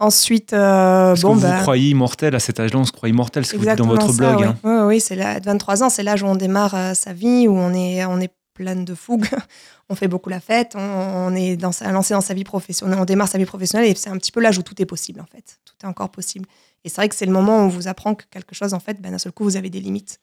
Ensuite, 0.00 0.54
euh, 0.54 1.14
bon, 1.16 1.34
que 1.34 1.40
vous 1.40 1.42
bah, 1.42 1.60
croyez 1.60 1.90
immortel 1.90 2.34
à 2.34 2.40
cet 2.40 2.58
âge-là, 2.58 2.78
on 2.78 2.86
se 2.86 2.92
croit 2.92 3.10
immortel, 3.10 3.44
ce 3.44 3.52
que 3.52 3.58
vous 3.58 3.66
dites 3.66 3.76
dans 3.76 3.86
votre 3.86 4.12
blog. 4.14 4.38
Oui, 4.38 4.46
hein. 4.64 4.86
oui, 4.86 4.98
c'est 4.98 5.14
là, 5.14 5.38
23 5.40 5.82
ans, 5.82 5.90
c'est 5.90 6.02
l'âge 6.02 6.22
où 6.22 6.26
on 6.26 6.36
démarre 6.36 6.74
euh, 6.74 6.94
sa 6.94 7.12
vie, 7.12 7.46
où 7.46 7.52
on 7.52 7.74
est, 7.74 8.06
on 8.06 8.18
est 8.18 8.32
plein 8.54 8.76
de 8.76 8.94
fougue, 8.94 9.26
on 9.90 9.94
fait 9.94 10.08
beaucoup 10.08 10.30
la 10.30 10.40
fête, 10.40 10.74
on, 10.74 11.34
est 11.34 11.56
dans 11.56 11.72
lancé 11.92 12.14
dans 12.14 12.22
sa 12.22 12.32
vie 12.32 12.44
professionnelle, 12.44 12.98
on 12.98 13.04
démarre 13.04 13.28
sa 13.28 13.36
vie 13.36 13.44
professionnelle 13.44 13.90
et 13.90 13.94
c'est 13.94 14.08
un 14.08 14.16
petit 14.16 14.32
peu 14.32 14.40
l'âge 14.40 14.56
où 14.56 14.62
tout 14.62 14.80
est 14.80 14.86
possible 14.86 15.20
en 15.20 15.26
fait, 15.26 15.58
tout 15.66 15.74
est 15.82 15.86
encore 15.86 16.08
possible. 16.08 16.46
Et 16.84 16.88
c'est 16.88 16.96
vrai 16.96 17.08
que 17.10 17.14
c'est 17.14 17.26
le 17.26 17.32
moment 17.32 17.58
où 17.58 17.60
on 17.60 17.68
vous 17.68 17.86
apprend 17.86 18.14
que 18.14 18.24
quelque 18.30 18.54
chose 18.54 18.72
en 18.72 18.80
fait, 18.80 19.02
ben, 19.02 19.12
d'un 19.12 19.18
seul 19.18 19.32
coup, 19.32 19.44
vous 19.44 19.56
avez 19.56 19.68
des 19.68 19.80
limites. 19.80 20.18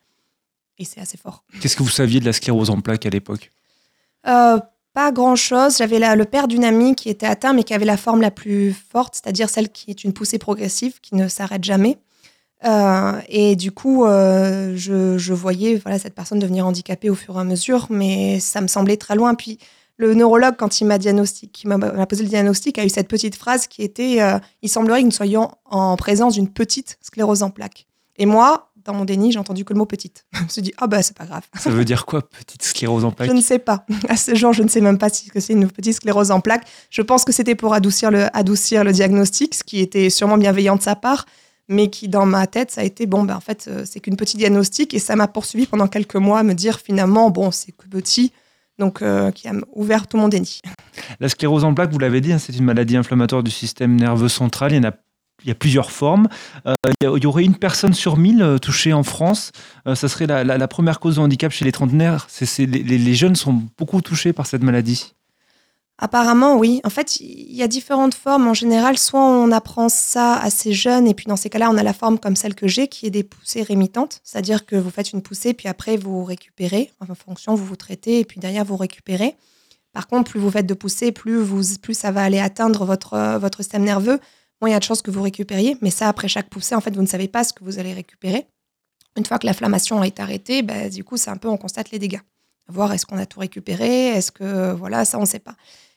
Et 0.79 0.85
c'est 0.85 1.01
assez 1.01 1.17
fort. 1.17 1.43
Qu'est-ce 1.61 1.75
que 1.75 1.83
vous 1.83 1.89
saviez 1.89 2.19
de 2.19 2.25
la 2.25 2.33
sclérose 2.33 2.69
en 2.69 2.81
plaques 2.81 3.05
à 3.05 3.09
l'époque? 3.09 3.51
Euh, 4.27 4.59
pas 4.97 5.11
grand-chose. 5.11 5.77
J'avais 5.77 5.99
le 6.15 6.25
père 6.25 6.47
d'une 6.47 6.63
amie 6.63 6.95
qui 6.95 7.09
était 7.09 7.27
atteint, 7.27 7.53
mais 7.53 7.63
qui 7.63 7.75
avait 7.75 7.85
la 7.85 7.97
forme 7.97 8.19
la 8.19 8.31
plus 8.31 8.73
forte, 8.73 9.13
c'est-à-dire 9.13 9.47
celle 9.47 9.69
qui 9.69 9.91
est 9.91 10.03
une 10.03 10.11
poussée 10.11 10.39
progressive, 10.39 10.99
qui 11.01 11.13
ne 11.13 11.27
s'arrête 11.27 11.63
jamais. 11.63 11.99
Euh, 12.65 13.11
et 13.29 13.55
du 13.55 13.71
coup, 13.71 14.05
euh, 14.05 14.73
je, 14.75 15.33
voyais 15.33 15.75
voilà, 15.75 15.99
cette 15.99 16.15
personne 16.15 16.39
devenir 16.39 16.65
handicapée 16.65 17.11
au 17.11 17.13
fur 17.13 17.37
et 17.37 17.41
à 17.41 17.43
mesure, 17.43 17.85
mais 17.91 18.39
ça 18.39 18.59
me 18.59 18.65
semblait 18.65 18.97
très 18.97 19.13
loin. 19.13 19.35
Puis 19.35 19.59
le 19.97 20.15
neurologue, 20.15 20.55
quand 20.57 20.81
il 20.81 20.85
m'a 20.85 20.97
qui 20.97 21.67
m'a 21.67 22.05
posé 22.07 22.23
le 22.23 22.29
diagnostic, 22.29 22.79
a 22.79 22.83
eu 22.83 22.89
cette 22.89 23.07
petite 23.07 23.35
phrase 23.35 23.67
qui 23.67 23.83
était 23.83 24.23
euh, 24.23 24.39
Il 24.63 24.69
semblerait 24.69 25.01
que 25.01 25.05
nous 25.05 25.11
soyons 25.11 25.51
en 25.65 25.95
présence 25.95 26.33
d'une 26.33 26.49
petite 26.49 26.97
sclérose 27.03 27.43
en 27.43 27.51
plaques. 27.51 27.85
Et 28.17 28.25
moi, 28.25 28.66
dans 28.87 28.93
mon 28.93 29.05
déni, 29.05 29.31
j'ai 29.31 29.39
entendu 29.39 29.65
que 29.65 29.73
le 29.73 29.77
mot 29.77 29.85
petite. 29.85 30.25
je 30.33 30.43
me 30.43 30.47
suis 30.47 30.61
dit, 30.61 30.73
ah 30.77 30.87
bah 30.87 31.03
c'est 31.03 31.15
pas 31.15 31.25
grave. 31.25 31.43
Ça 31.59 31.69
veut 31.69 31.85
dire 31.85 32.05
quoi, 32.05 32.27
petite 32.27 32.63
sclérose 32.63 33.05
en 33.05 33.11
plaques 33.11 33.29
Je 33.29 33.35
ne 33.35 33.41
sais 33.41 33.59
pas. 33.59 33.85
À 34.09 34.17
ce 34.17 34.33
jour, 34.33 34.53
je 34.53 34.63
ne 34.63 34.67
sais 34.67 34.81
même 34.81 34.97
pas 34.97 35.09
si 35.09 35.29
c'est 35.35 35.53
une 35.53 35.69
petite 35.69 35.93
sclérose 35.93 36.31
en 36.31 36.39
plaques. 36.39 36.65
Je 36.89 37.01
pense 37.01 37.23
que 37.25 37.31
c'était 37.31 37.55
pour 37.55 37.73
adoucir 37.73 38.09
le, 38.09 38.35
adoucir 38.35 38.83
le 38.83 38.93
diagnostic, 38.93 39.53
ce 39.53 39.63
qui 39.63 39.81
était 39.81 40.09
sûrement 40.09 40.37
bienveillant 40.37 40.77
de 40.77 40.81
sa 40.81 40.95
part, 40.95 41.25
mais 41.67 41.89
qui 41.89 42.07
dans 42.07 42.25
ma 42.25 42.47
tête, 42.47 42.71
ça 42.71 42.81
a 42.81 42.83
été, 42.85 43.05
bon, 43.05 43.23
ben 43.23 43.35
en 43.35 43.41
fait, 43.41 43.65
euh, 43.67 43.83
c'est 43.85 43.99
qu'une 43.99 44.15
petite 44.15 44.37
diagnostic, 44.37 44.93
et 44.93 44.99
ça 44.99 45.15
m'a 45.15 45.27
poursuivi 45.27 45.67
pendant 45.67 45.87
quelques 45.87 46.15
mois 46.15 46.39
à 46.39 46.43
me 46.43 46.53
dire 46.53 46.79
finalement, 46.79 47.29
bon, 47.29 47.51
c'est 47.51 47.73
que 47.73 47.87
petit. 47.87 48.31
Donc, 48.79 49.01
euh, 49.01 49.31
qui 49.31 49.47
a 49.47 49.53
ouvert 49.73 50.05
tout 50.05 50.17
mon 50.17 50.27
déni. 50.27 50.61
La 51.19 51.29
sclérose 51.29 51.63
en 51.63 51.73
plaques, 51.73 51.91
vous 51.91 51.97
l'avez 51.97 52.21
dit, 52.21 52.31
hein, 52.31 52.37
c'est 52.37 52.55
une 52.55 52.63
maladie 52.63 52.95
inflammatoire 52.95 53.41
du 53.41 53.49
système 53.49 53.95
nerveux 53.95 54.29
central. 54.29 54.71
Il 54.71 54.75
y 54.75 54.79
en 54.79 54.89
a 54.89 54.93
il 55.43 55.47
y 55.47 55.51
a 55.51 55.55
plusieurs 55.55 55.91
formes. 55.91 56.27
Euh, 56.65 56.73
il, 57.01 57.23
y 57.23 57.25
aurait 57.25 57.43
une 57.43 57.55
personne 57.55 57.93
sur 57.93 58.17
mille 58.17 58.41
euh, 58.41 58.57
touchée 58.57 58.93
en 58.93 59.03
France. 59.03 59.51
Euh, 59.87 59.95
ça 59.95 60.09
serait 60.09 60.27
la, 60.27 60.67
première 60.67 60.99
cause 60.99 61.15
de 61.15 61.21
handicap 61.21 61.51
chez 61.51 61.65
les 61.65 61.71
trentenaires. 61.71 62.27
les, 62.59 63.13
jeunes 63.13 63.35
sont 63.35 63.63
beaucoup 63.77 64.01
touchés 64.01 64.33
par 64.33 64.47
cette 64.47 64.63
maladie. 64.63 65.13
Apparemment, 65.99 66.57
oui. 66.57 66.79
En 66.83 66.91
fait, 66.91 67.19
il 67.19 67.55
y 67.55 67.63
a 67.63 67.67
différentes 67.67 68.13
formes. 68.13 68.47
En 68.47 68.53
général, 68.53 68.97
soit 68.97 69.23
on 69.23 69.51
apprend 69.51 69.89
ça 69.89 70.35
assez 70.35 70.71
jeune, 70.71 71.07
et 71.07 71.15
puis 71.15 71.25
dans 71.25 71.35
ces 71.35 71.49
cas-là, 71.49 71.71
on 71.71 71.77
a 71.77 71.81
la 71.81 71.93
forme 71.93 72.19
comme 72.19 72.35
celle 72.35 72.53
que 72.53 72.67
j'ai, 72.67 72.87
qui 72.87 73.07
est 73.07 73.11
des 73.11 73.23
poussées 73.23 73.63
rémitantes. 73.63 74.21
C'est-à-dire 74.23 74.67
que 74.67 74.75
vous 74.75 74.91
faites 74.91 75.11
une 75.13 75.23
poussée, 75.23 75.53
puis 75.53 75.67
après, 75.67 75.97
vous 75.97 76.23
récupérez. 76.23 76.91
En 76.99 77.15
fonction, 77.15 77.55
vous 77.55 77.65
vous 77.65 77.75
traitez, 77.75 78.19
et 78.19 78.25
puis 78.25 78.39
derrière, 78.39 78.63
vous 78.63 78.77
récupérez. 78.77 79.35
Par 79.91 80.07
contre, 80.07 80.29
plus 80.29 80.39
vous 80.39 80.51
faites 80.51 80.67
de 80.67 80.75
poussées, 80.75 81.11
plus, 81.11 81.37
vous, 81.37 81.63
plus 81.81 81.95
ça 81.95 82.11
va 82.11 82.21
aller 82.21 82.39
atteindre 82.39 82.85
votre, 82.85 83.39
votre 83.39 83.63
système 83.63 83.83
nerveux 83.83 84.19
moins 84.61 84.69
il 84.69 84.73
y 84.73 84.75
a 84.75 84.79
de 84.79 84.83
chances 84.83 85.01
que 85.01 85.11
vous 85.11 85.21
récupériez. 85.21 85.77
Mais 85.81 85.89
ça, 85.89 86.07
après 86.07 86.27
chaque 86.27 86.49
poussée, 86.49 86.75
en 86.75 86.81
fait, 86.81 86.95
vous 86.95 87.01
ne 87.01 87.07
savez 87.07 87.27
pas 87.27 87.43
ce 87.43 87.53
que 87.53 87.63
vous 87.63 87.79
allez 87.79 87.93
récupérer. 87.93 88.47
Une 89.17 89.25
fois 89.25 89.39
que 89.39 89.47
l'inflammation 89.47 90.03
est 90.03 90.19
arrêtée, 90.19 90.61
bah, 90.61 90.89
du 90.89 91.03
coup, 91.03 91.17
c'est 91.17 91.29
un 91.29 91.37
peu, 91.37 91.49
on 91.49 91.57
constate 91.57 91.91
les 91.91 91.99
dégâts. 91.99 92.21
Voir 92.67 92.93
est-ce 92.93 93.05
qu'on 93.05 93.17
a 93.17 93.25
tout 93.25 93.39
récupéré, 93.39 94.07
est-ce 94.07 94.31
que, 94.31 94.73
voilà, 94.73 95.05
ça, 95.05 95.17
on 95.17 95.21
ne 95.21 95.25
sait 95.25 95.39
pas. 95.39 95.55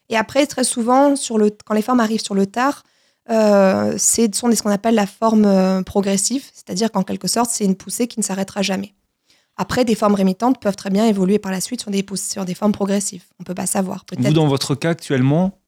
Et 0.08 0.16
après, 0.16 0.46
très 0.46 0.64
souvent, 0.64 1.14
quand 1.64 1.74
les 1.74 1.82
formes 1.82 2.00
arrivent 2.00 2.22
sur 2.22 2.34
le 2.34 2.46
tard, 2.46 2.82
euh, 3.30 3.94
c'est 3.96 4.34
sont 4.34 4.50
ce 4.50 4.62
qu'on 4.62 4.70
appelle 4.70 4.94
la 4.94 5.06
forme 5.06 5.44
euh, 5.44 5.82
progressive, 5.82 6.44
c'est-à-dire 6.52 6.90
qu'en 6.90 7.02
quelque 7.02 7.28
sorte, 7.28 7.50
c'est 7.50 7.64
une 7.64 7.76
poussée 7.76 8.08
qui 8.08 8.18
ne 8.18 8.24
s'arrêtera 8.24 8.62
jamais. 8.62 8.94
Après, 9.56 9.84
des 9.84 9.94
formes 9.94 10.14
rémitantes 10.14 10.60
peuvent 10.60 10.76
très 10.76 10.90
bien 10.90 11.06
évoluer 11.06 11.38
par 11.38 11.52
la 11.52 11.60
suite 11.60 11.82
sur 11.82 11.90
des, 11.90 12.04
sur 12.16 12.44
des 12.44 12.54
formes 12.54 12.72
progressives. 12.72 13.24
On 13.38 13.42
ne 13.42 13.44
peut 13.44 13.54
pas 13.54 13.66
savoir. 13.66 14.04
Vous, 14.16 14.32
dans 14.32 14.48
votre 14.48 14.74
cas 14.74 14.90
actuellement, 14.90 15.59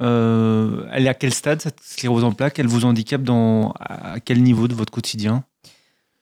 euh, 0.00 0.86
elle 0.92 1.06
est 1.06 1.10
à 1.10 1.14
quel 1.14 1.32
stade 1.32 1.60
cette 1.60 1.80
sclérose 1.82 2.24
en 2.24 2.32
plaques? 2.32 2.58
Elle 2.58 2.66
vous 2.66 2.84
handicape 2.84 3.22
à 3.78 4.20
quel 4.20 4.42
niveau 4.42 4.68
de 4.68 4.74
votre 4.74 4.92
quotidien? 4.92 5.44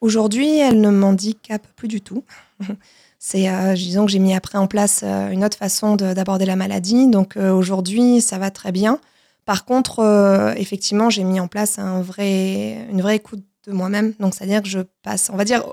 Aujourd'hui, 0.00 0.58
elle 0.58 0.80
ne 0.80 0.90
m'handicape 0.90 1.66
plus 1.76 1.88
du 1.88 2.00
tout. 2.00 2.25
C'est, 3.20 3.49
euh, 3.49 3.75
disons 3.75 4.06
que 4.06 4.12
j'ai 4.12 4.20
mis 4.20 4.35
après 4.35 4.58
en 4.58 4.68
place 4.68 5.00
euh, 5.02 5.30
une 5.30 5.44
autre 5.44 5.56
façon 5.56 5.97
d'aborder 5.97 6.47
la 6.47 6.54
maladie. 6.54 7.08
Donc 7.08 7.37
aujourd'hui, 7.37 8.20
ça 8.20 8.38
va 8.38 8.50
très 8.50 8.73
bien. 8.73 9.00
Par 9.44 9.64
contre, 9.64 10.54
effectivement, 10.56 11.08
j'ai 11.08 11.25
mis 11.25 11.40
en 11.40 11.49
place 11.49 11.78
un 11.78 12.02
vrai, 12.02 12.87
une 12.90 13.00
vraie 13.00 13.16
écoute 13.16 13.42
de 13.66 13.73
moi-même. 13.73 14.12
Donc, 14.20 14.35
c'est-à-dire 14.35 14.62
que 14.62 14.68
je 14.68 14.80
passe, 15.02 15.30
on 15.32 15.37
va 15.37 15.44
dire, 15.44 15.64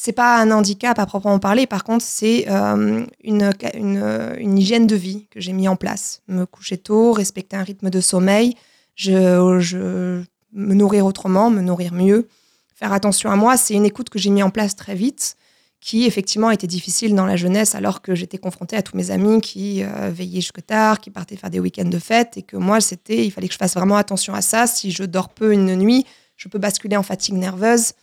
c'est 0.00 0.12
pas 0.12 0.40
un 0.40 0.52
handicap 0.52 0.96
à 1.00 1.06
proprement 1.06 1.40
parler, 1.40 1.66
par 1.66 1.82
contre, 1.82 2.04
c'est 2.04 2.44
euh, 2.48 3.04
une, 3.24 3.50
une, 3.74 4.56
hygiène 4.56 4.86
de 4.86 4.94
vie 4.94 5.26
que 5.28 5.40
j'ai 5.40 5.52
mis 5.52 5.66
en 5.66 5.74
place. 5.74 6.22
Me 6.28 6.46
coucher 6.46 6.78
tôt, 6.78 7.10
respecter 7.10 7.56
un 7.56 7.64
rythme 7.64 7.90
de 7.90 8.00
sommeil, 8.00 8.54
je, 8.94 10.22
me 10.52 10.74
nourrir 10.74 11.04
autrement, 11.04 11.50
me 11.50 11.62
nourrir 11.62 11.92
mieux. 11.92 12.28
faire 12.76 12.92
attention 12.92 13.32
à 13.32 13.34
moi, 13.34 13.56
c'est 13.56 13.74
une 13.74 13.84
écoute 13.84 14.08
que 14.08 14.20
j'ai 14.20 14.30
mis 14.30 14.44
en 14.44 14.50
place 14.50 14.76
très 14.76 14.94
vite, 14.94 15.36
qui 15.80 16.04
effectivement 16.04 16.52
était 16.52 16.68
difficile 16.68 17.16
dans 17.16 17.26
la 17.26 17.34
jeunesse, 17.34 17.74
alors 17.74 18.00
que 18.00 18.14
j'étais 18.14 18.38
confrontée 18.38 18.76
à 18.76 18.82
tous 18.82 18.96
mes 18.96 19.10
amis 19.10 19.40
qui 19.40 19.82
euh, 19.82 20.12
veillaient 20.14 20.40
jusque 20.40 20.64
tard, 20.64 21.00
qui 21.00 21.10
partaient 21.10 21.34
faire 21.34 21.50
des 21.50 21.58
week-ends 21.58 21.88
de 21.88 21.98
fête, 21.98 22.36
et 22.36 22.42
que 22.42 22.56
moi, 22.56 22.80
c'était, 22.80 23.26
il 23.26 23.32
fallait 23.32 23.48
que 23.48 23.54
je 23.54 23.58
fasse 23.58 23.74
vraiment 23.74 23.96
attention 23.96 24.32
à 24.32 24.42
ça. 24.42 24.68
Si 24.68 24.92
je 24.92 25.02
dors 25.02 25.30
peu 25.30 25.52
une 25.52 25.74
nuit, 25.74 26.06
je 26.36 26.46
peux 26.46 26.60
basculer 26.60 26.96
en 26.96 27.02
fatigue 27.02 27.34
nerveuse. 27.34 27.94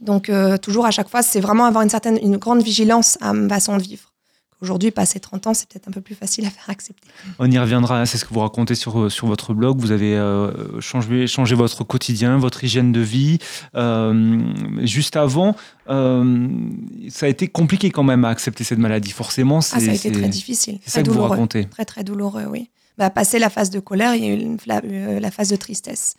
Donc, 0.00 0.28
euh, 0.28 0.56
toujours 0.56 0.86
à 0.86 0.90
chaque 0.90 1.08
fois, 1.08 1.22
c'est 1.22 1.40
vraiment 1.40 1.64
avoir 1.64 1.82
une 1.82 1.90
certaine, 1.90 2.18
une 2.22 2.36
grande 2.36 2.62
vigilance 2.62 3.16
à 3.20 3.32
ma 3.32 3.48
façon 3.48 3.76
de 3.76 3.82
vivre. 3.82 4.14
Aujourd'hui, 4.64 4.90
passé 4.90 5.20
30 5.20 5.46
ans, 5.48 5.52
c'est 5.52 5.68
peut-être 5.68 5.88
un 5.88 5.90
peu 5.90 6.00
plus 6.00 6.14
facile 6.14 6.46
à 6.46 6.50
faire 6.50 6.70
accepter. 6.70 7.06
On 7.38 7.50
y 7.50 7.58
reviendra, 7.58 8.06
c'est 8.06 8.16
ce 8.16 8.24
que 8.24 8.32
vous 8.32 8.40
racontez 8.40 8.74
sur, 8.74 8.98
euh, 8.98 9.10
sur 9.10 9.26
votre 9.26 9.52
blog. 9.52 9.78
Vous 9.78 9.90
avez 9.90 10.16
euh, 10.16 10.80
changé, 10.80 11.26
changé, 11.26 11.54
votre 11.54 11.84
quotidien, 11.84 12.38
votre 12.38 12.64
hygiène 12.64 12.90
de 12.90 13.00
vie. 13.00 13.38
Euh, 13.74 14.40
juste 14.78 15.16
avant, 15.16 15.54
euh, 15.90 16.48
ça 17.10 17.26
a 17.26 17.28
été 17.28 17.46
compliqué 17.46 17.90
quand 17.90 18.04
même 18.04 18.24
à 18.24 18.30
accepter 18.30 18.64
cette 18.64 18.78
maladie. 18.78 19.10
Forcément, 19.10 19.60
c'est. 19.60 19.76
Ah, 19.76 19.80
ça 19.80 19.90
a 19.90 19.94
été 19.94 20.10
très 20.10 20.28
difficile. 20.28 20.78
C'est 20.82 20.90
ça 20.90 21.02
que 21.02 21.08
douloureux. 21.08 21.26
vous 21.26 21.32
racontez. 21.32 21.66
Très, 21.66 21.84
très 21.84 22.02
douloureux, 22.02 22.46
oui. 22.48 22.70
Bah, 22.96 23.10
passer 23.10 23.38
la 23.38 23.50
phase 23.50 23.68
de 23.68 23.80
colère, 23.80 24.14
il 24.14 24.24
y 24.24 24.30
a 24.30 24.34
eu 24.34 24.56
la, 24.64 24.80
la 25.20 25.30
phase 25.30 25.50
de 25.50 25.56
tristesse. 25.56 26.14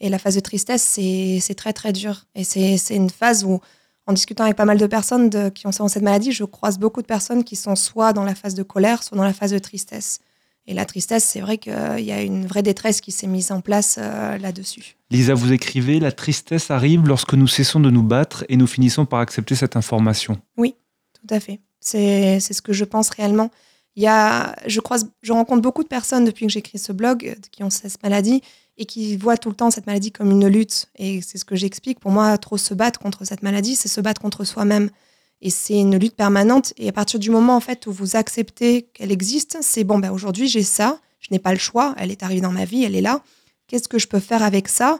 Et 0.00 0.08
la 0.08 0.18
phase 0.18 0.36
de 0.36 0.40
tristesse, 0.40 0.82
c'est 0.82 1.54
très, 1.56 1.72
très 1.72 1.92
dur. 1.92 2.26
Et 2.34 2.44
c'est 2.44 2.94
une 2.94 3.10
phase 3.10 3.44
où 3.44 3.60
en 4.06 4.14
discutant 4.14 4.44
avec 4.44 4.56
pas 4.56 4.64
mal 4.64 4.78
de 4.78 4.86
personnes 4.86 5.28
de, 5.28 5.50
qui 5.50 5.66
ont 5.66 5.72
cette 5.72 6.02
maladie, 6.02 6.32
je 6.32 6.44
croise 6.44 6.78
beaucoup 6.78 7.02
de 7.02 7.06
personnes 7.06 7.44
qui 7.44 7.56
sont 7.56 7.76
soit 7.76 8.14
dans 8.14 8.24
la 8.24 8.34
phase 8.34 8.54
de 8.54 8.62
colère, 8.62 9.02
soit 9.02 9.18
dans 9.18 9.24
la 9.24 9.34
phase 9.34 9.50
de 9.50 9.58
tristesse. 9.58 10.20
Et 10.66 10.74
la 10.74 10.86
tristesse, 10.86 11.24
c'est 11.24 11.40
vrai 11.40 11.58
qu'il 11.58 11.72
y 12.00 12.12
a 12.12 12.22
une 12.22 12.46
vraie 12.46 12.62
détresse 12.62 13.00
qui 13.00 13.12
s'est 13.12 13.26
mise 13.26 13.52
en 13.52 13.60
place 13.60 13.96
euh, 13.98 14.38
là-dessus. 14.38 14.96
Lisa, 15.10 15.34
vous 15.34 15.52
écrivez 15.52 16.00
La 16.00 16.12
tristesse 16.12 16.70
arrive 16.70 17.06
lorsque 17.06 17.34
nous 17.34 17.46
cessons 17.46 17.80
de 17.80 17.90
nous 17.90 18.02
battre 18.02 18.44
et 18.48 18.56
nous 18.56 18.66
finissons 18.66 19.04
par 19.04 19.20
accepter 19.20 19.54
cette 19.54 19.76
information. 19.76 20.40
Oui, 20.56 20.74
tout 21.14 21.34
à 21.34 21.40
fait. 21.40 21.60
C'est 21.80 22.40
ce 22.40 22.62
que 22.62 22.72
je 22.72 22.84
pense 22.84 23.10
réellement. 23.10 23.50
Il 23.96 24.02
y 24.02 24.06
a, 24.06 24.56
je, 24.66 24.80
croise, 24.80 25.10
je 25.22 25.32
rencontre 25.32 25.60
beaucoup 25.60 25.82
de 25.82 25.88
personnes 25.88 26.24
depuis 26.24 26.46
que 26.46 26.52
j'écris 26.52 26.78
ce 26.78 26.92
blog 26.92 27.26
euh, 27.26 27.34
qui 27.50 27.62
ont 27.62 27.70
cette 27.70 28.02
maladie 28.02 28.42
et 28.78 28.86
qui 28.86 29.16
voient 29.16 29.36
tout 29.36 29.50
le 29.50 29.56
temps 29.56 29.70
cette 29.70 29.86
maladie 29.86 30.12
comme 30.12 30.30
une 30.30 30.46
lutte. 30.46 30.86
Et 30.96 31.20
c'est 31.20 31.36
ce 31.36 31.44
que 31.44 31.56
j'explique. 31.56 31.98
Pour 31.98 32.12
moi, 32.12 32.38
trop 32.38 32.56
se 32.56 32.72
battre 32.72 33.00
contre 33.00 33.24
cette 33.24 33.42
maladie, 33.42 33.76
c'est 33.76 33.88
se 33.88 34.00
battre 34.00 34.20
contre 34.20 34.44
soi-même. 34.44 34.88
Et 35.42 35.50
c'est 35.50 35.78
une 35.78 35.98
lutte 35.98 36.16
permanente. 36.16 36.72
Et 36.78 36.88
à 36.88 36.92
partir 36.92 37.20
du 37.20 37.30
moment 37.30 37.56
en 37.56 37.60
fait 37.60 37.86
où 37.86 37.92
vous 37.92 38.16
acceptez 38.16 38.82
qu'elle 38.94 39.12
existe, 39.12 39.58
c'est 39.60 39.84
bon, 39.84 39.98
ben 39.98 40.10
aujourd'hui 40.10 40.48
j'ai 40.48 40.62
ça, 40.62 41.00
je 41.20 41.28
n'ai 41.30 41.38
pas 41.38 41.52
le 41.52 41.58
choix, 41.58 41.94
elle 41.98 42.10
est 42.10 42.22
arrivée 42.22 42.40
dans 42.40 42.52
ma 42.52 42.64
vie, 42.64 42.84
elle 42.84 42.96
est 42.96 43.00
là. 43.00 43.22
Qu'est-ce 43.66 43.88
que 43.88 43.98
je 43.98 44.06
peux 44.06 44.20
faire 44.20 44.42
avec 44.42 44.68
ça? 44.68 44.98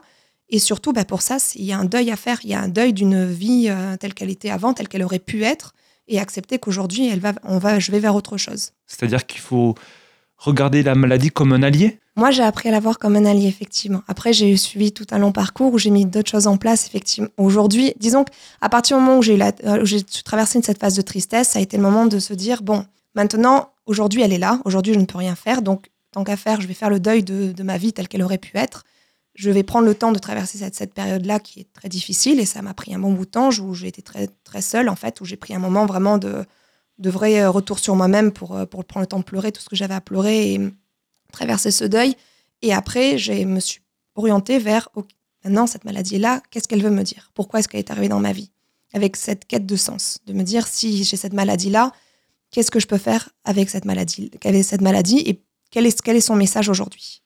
Et 0.49 0.59
surtout, 0.59 0.93
ben 0.93 1.05
pour 1.05 1.21
ça, 1.21 1.37
il 1.55 1.63
y 1.63 1.71
a 1.71 1.77
un 1.77 1.85
deuil 1.85 2.11
à 2.11 2.15
faire. 2.15 2.39
Il 2.43 2.49
y 2.49 2.53
a 2.53 2.61
un 2.61 2.67
deuil 2.67 2.93
d'une 2.93 3.25
vie 3.25 3.67
euh, 3.69 3.97
telle 3.97 4.13
qu'elle 4.13 4.29
était 4.29 4.49
avant, 4.49 4.73
telle 4.73 4.87
qu'elle 4.87 5.03
aurait 5.03 5.19
pu 5.19 5.43
être, 5.43 5.73
et 6.07 6.19
accepter 6.19 6.57
qu'aujourd'hui, 6.57 7.15
va, 7.17 7.33
on 7.43 7.59
va, 7.59 7.79
je 7.79 7.91
vais 7.91 7.99
vers 7.99 8.15
autre 8.15 8.37
chose. 8.37 8.71
C'est-à-dire 8.87 9.25
qu'il 9.25 9.41
faut 9.41 9.75
regarder 10.39 10.81
la 10.81 10.95
maladie 10.95 11.29
comme 11.29 11.53
un 11.53 11.61
allié? 11.61 11.99
Moi, 12.15 12.31
j'ai 12.31 12.43
appris 12.43 12.69
à 12.69 12.71
la 12.71 12.79
voir 12.79 12.97
comme 12.97 13.15
un 13.15 13.25
allié, 13.25 13.47
effectivement. 13.47 14.01
Après, 14.07 14.33
j'ai 14.33 14.57
suivi 14.57 14.91
tout 14.91 15.05
un 15.11 15.19
long 15.19 15.31
parcours 15.31 15.73
où 15.73 15.77
j'ai 15.77 15.89
mis 15.89 16.05
d'autres 16.05 16.29
choses 16.29 16.47
en 16.47 16.57
place, 16.57 16.85
effectivement. 16.87 17.29
Aujourd'hui, 17.37 17.93
disons 17.97 18.25
qu'à 18.25 18.69
partir 18.69 18.97
du 18.97 19.03
moment 19.03 19.19
où 19.19 19.21
j'ai 19.21 19.39
euh, 19.41 19.85
traversé 20.25 20.59
cette 20.61 20.79
phase 20.79 20.95
de 20.95 21.01
tristesse, 21.01 21.49
ça 21.49 21.59
a 21.59 21.61
été 21.61 21.77
le 21.77 21.83
moment 21.83 22.07
de 22.07 22.19
se 22.19 22.33
dire, 22.33 22.61
bon, 22.61 22.85
maintenant, 23.15 23.71
aujourd'hui, 23.85 24.21
elle 24.21 24.33
est 24.33 24.37
là. 24.37 24.59
Aujourd'hui, 24.65 24.93
je 24.93 24.99
ne 24.99 25.05
peux 25.05 25.17
rien 25.17 25.35
faire. 25.35 25.61
Donc, 25.61 25.89
tant 26.11 26.23
qu'à 26.23 26.37
faire, 26.37 26.61
je 26.61 26.67
vais 26.67 26.73
faire 26.73 26.89
le 26.89 26.99
deuil 26.99 27.23
de, 27.23 27.63
ma 27.63 27.77
vie 27.77 27.93
telle 27.93 28.07
qu'elle 28.07 28.23
aurait 28.23 28.37
pu 28.37 28.57
être. 28.57 28.83
Je 29.35 29.51
vais 29.51 29.63
prendre 29.63 29.85
le 29.85 29.95
temps 29.95 30.11
de 30.11 30.19
traverser 30.19 30.57
cette, 30.73 30.93
période-là 30.93 31.39
qui 31.39 31.61
est 31.61 31.71
très 31.73 31.87
difficile 31.87 32.41
et 32.41 32.45
ça 32.45 32.61
m'a 32.61 32.73
pris 32.73 32.93
un 32.93 32.99
bon 32.99 33.13
bout 33.13 33.25
de 33.25 33.31
temps 33.31 33.49
où 33.61 33.73
j'ai 33.73 33.87
été 33.87 34.01
très, 34.01 34.27
très 34.43 34.61
seule, 34.61 34.89
en 34.89 34.95
fait, 34.95 35.21
où 35.21 35.25
j'ai 35.25 35.37
pris 35.37 35.55
un 35.55 35.59
moment 35.59 35.85
vraiment 35.85 36.17
de, 36.17 36.43
de 36.99 37.09
vrai 37.09 37.41
euh, 37.41 37.49
retour 37.49 37.79
sur 37.79 37.95
moi-même 37.95 38.31
pour, 38.31 38.55
euh, 38.55 38.65
pour 38.65 38.85
prendre 38.85 39.03
le 39.03 39.07
temps 39.07 39.19
de 39.19 39.23
pleurer 39.23 39.51
tout 39.51 39.61
ce 39.61 39.69
que 39.69 39.75
j'avais 39.75 39.93
à 39.93 40.01
pleurer 40.01 40.53
et 40.53 40.59
traverser 41.31 41.71
ce 41.71 41.85
deuil. 41.85 42.15
Et 42.61 42.73
après, 42.73 43.17
je 43.17 43.31
me 43.45 43.59
suis 43.59 43.81
orientée 44.15 44.59
vers 44.59 44.89
maintenant, 45.43 45.67
cette 45.67 45.85
maladie-là, 45.85 46.41
qu'est-ce 46.51 46.67
qu'elle 46.67 46.83
veut 46.83 46.89
me 46.89 47.03
dire? 47.03 47.31
Pourquoi 47.33 47.59
est-ce 47.59 47.67
qu'elle 47.67 47.79
est 47.79 47.91
arrivée 47.91 48.09
dans 48.09 48.19
ma 48.19 48.33
vie? 48.33 48.51
Avec 48.93 49.15
cette 49.15 49.45
quête 49.45 49.65
de 49.65 49.75
sens, 49.75 50.19
de 50.25 50.33
me 50.33 50.43
dire 50.43 50.67
si 50.67 51.03
j'ai 51.03 51.15
cette 51.15 51.33
maladie-là, 51.33 51.91
qu'est-ce 52.51 52.71
que 52.71 52.79
je 52.79 52.87
peux 52.87 52.97
faire 52.97 53.29
avec 53.45 53.69
cette 53.69 53.85
maladie, 53.85 54.31
avec 54.43 54.63
cette 54.63 54.81
maladie 54.81 55.19
et 55.19 55.41
quel 55.71 55.85
est, 55.85 56.01
quel 56.01 56.17
est 56.17 56.21
son 56.21 56.35
message 56.35 56.69
aujourd'hui? 56.69 57.21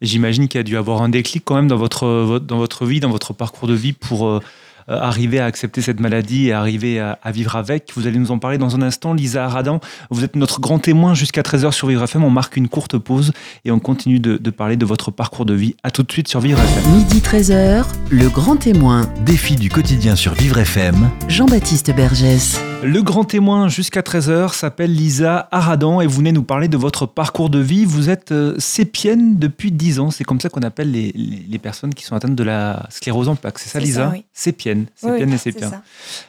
J'imagine 0.00 0.48
qu'il 0.48 0.58
y 0.58 0.60
a 0.60 0.64
dû 0.64 0.76
avoir 0.76 1.02
un 1.02 1.08
déclic 1.08 1.44
quand 1.44 1.54
même 1.54 1.68
dans 1.68 1.76
votre, 1.76 2.40
dans 2.40 2.58
votre 2.58 2.84
vie, 2.84 3.00
dans 3.00 3.10
votre 3.10 3.32
parcours 3.32 3.68
de 3.68 3.74
vie 3.74 3.92
pour 3.92 4.26
euh, 4.26 4.40
arriver 4.88 5.40
à 5.40 5.46
accepter 5.46 5.82
cette 5.82 6.00
maladie 6.00 6.48
et 6.48 6.52
arriver 6.52 7.00
à, 7.00 7.18
vivre 7.32 7.56
avec. 7.56 7.92
Vous 7.96 8.06
allez 8.06 8.18
nous 8.18 8.30
en 8.30 8.38
parler 8.38 8.58
dans 8.58 8.76
un 8.76 8.82
instant. 8.82 9.14
Lisa 9.14 9.44
Aradan, 9.44 9.80
vous 10.10 10.24
êtes 10.24 10.36
notre 10.36 10.60
grand 10.60 10.78
témoin 10.78 11.14
jusqu'à 11.14 11.42
13h 11.42 11.72
sur 11.72 11.88
Vivre 11.88 12.02
FM. 12.04 12.24
On 12.24 12.30
marque 12.30 12.56
une 12.56 12.68
courte 12.68 12.98
pause 12.98 13.32
et 13.64 13.70
on 13.70 13.78
continue 13.78 14.20
de, 14.20 14.36
de 14.36 14.50
parler 14.50 14.76
de 14.76 14.86
votre 14.86 15.10
parcours 15.10 15.46
de 15.46 15.54
vie. 15.54 15.74
À 15.82 15.90
tout 15.90 16.02
de 16.02 16.12
suite 16.12 16.28
sur 16.28 16.40
Vivre 16.40 16.60
FM. 16.60 16.92
Midi 16.92 17.20
13h, 17.20 17.84
le 18.10 18.28
grand 18.28 18.56
témoin. 18.56 19.08
Défi 19.24 19.56
du 19.56 19.70
quotidien 19.70 20.16
sur 20.16 20.34
Vivre 20.34 20.58
FM. 20.58 21.10
Jean-Baptiste 21.28 21.94
Bergès. 21.94 22.60
Le 22.82 23.02
grand 23.02 23.24
témoin 23.24 23.68
jusqu'à 23.68 24.02
13h 24.02 24.52
s'appelle 24.52 24.92
Lisa 24.92 25.48
Aradan 25.50 26.02
et 26.02 26.06
vous 26.06 26.18
venez 26.18 26.32
nous 26.32 26.42
parler 26.42 26.68
de 26.68 26.76
votre 26.76 27.06
parcours 27.06 27.48
de 27.48 27.58
vie. 27.58 27.86
Vous 27.86 28.10
êtes 28.10 28.32
euh, 28.32 28.54
sépienne 28.58 29.38
depuis 29.38 29.72
10 29.72 30.00
ans. 30.00 30.10
C'est 30.10 30.24
comme 30.24 30.38
ça 30.38 30.50
qu'on 30.50 30.60
appelle 30.60 30.90
les, 30.90 31.10
les, 31.12 31.58
personnes 31.58 31.94
qui 31.94 32.04
sont 32.04 32.14
atteintes 32.14 32.34
de 32.34 32.44
la 32.44 32.86
sclérose 32.90 33.28
en 33.28 33.36
plaques. 33.36 33.58
C'est 33.58 33.70
ça, 33.70 33.80
Lisa 33.80 34.10
oui. 34.12 34.24
Sépienne. 34.34 34.73
Sépienne 34.94 35.32
et 35.32 35.38
Sépien. 35.38 35.82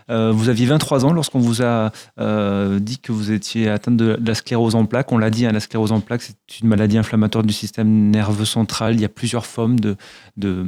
Euh, 0.10 0.32
vous 0.32 0.50
aviez 0.50 0.66
23 0.66 1.06
ans 1.06 1.14
lorsqu'on 1.14 1.40
vous 1.40 1.62
a 1.62 1.92
euh, 2.20 2.80
dit 2.80 3.00
que 3.00 3.12
vous 3.12 3.32
étiez 3.32 3.70
atteinte 3.70 3.98
de, 3.98 4.20
la 4.24 4.36
sclérose 4.36 4.76
en 4.76 4.86
plaques. 4.86 5.12
On 5.12 5.18
l'a 5.18 5.30
dit, 5.30 5.46
hein, 5.46 5.52
la 5.52 5.60
sclérose 5.60 5.92
en 5.92 6.00
plaques, 6.00 6.22
c'est 6.22 6.60
une 6.62 6.68
maladie 6.68 6.98
inflammatoire 6.98 7.44
du 7.44 7.54
système 7.54 8.10
nerveux 8.10 8.46
central. 8.46 8.96
Il 8.96 9.02
y 9.02 9.06
a 9.06 9.10
plusieurs 9.10 9.46
formes 9.46 9.80
de, 9.80 9.96
de, 10.38 10.66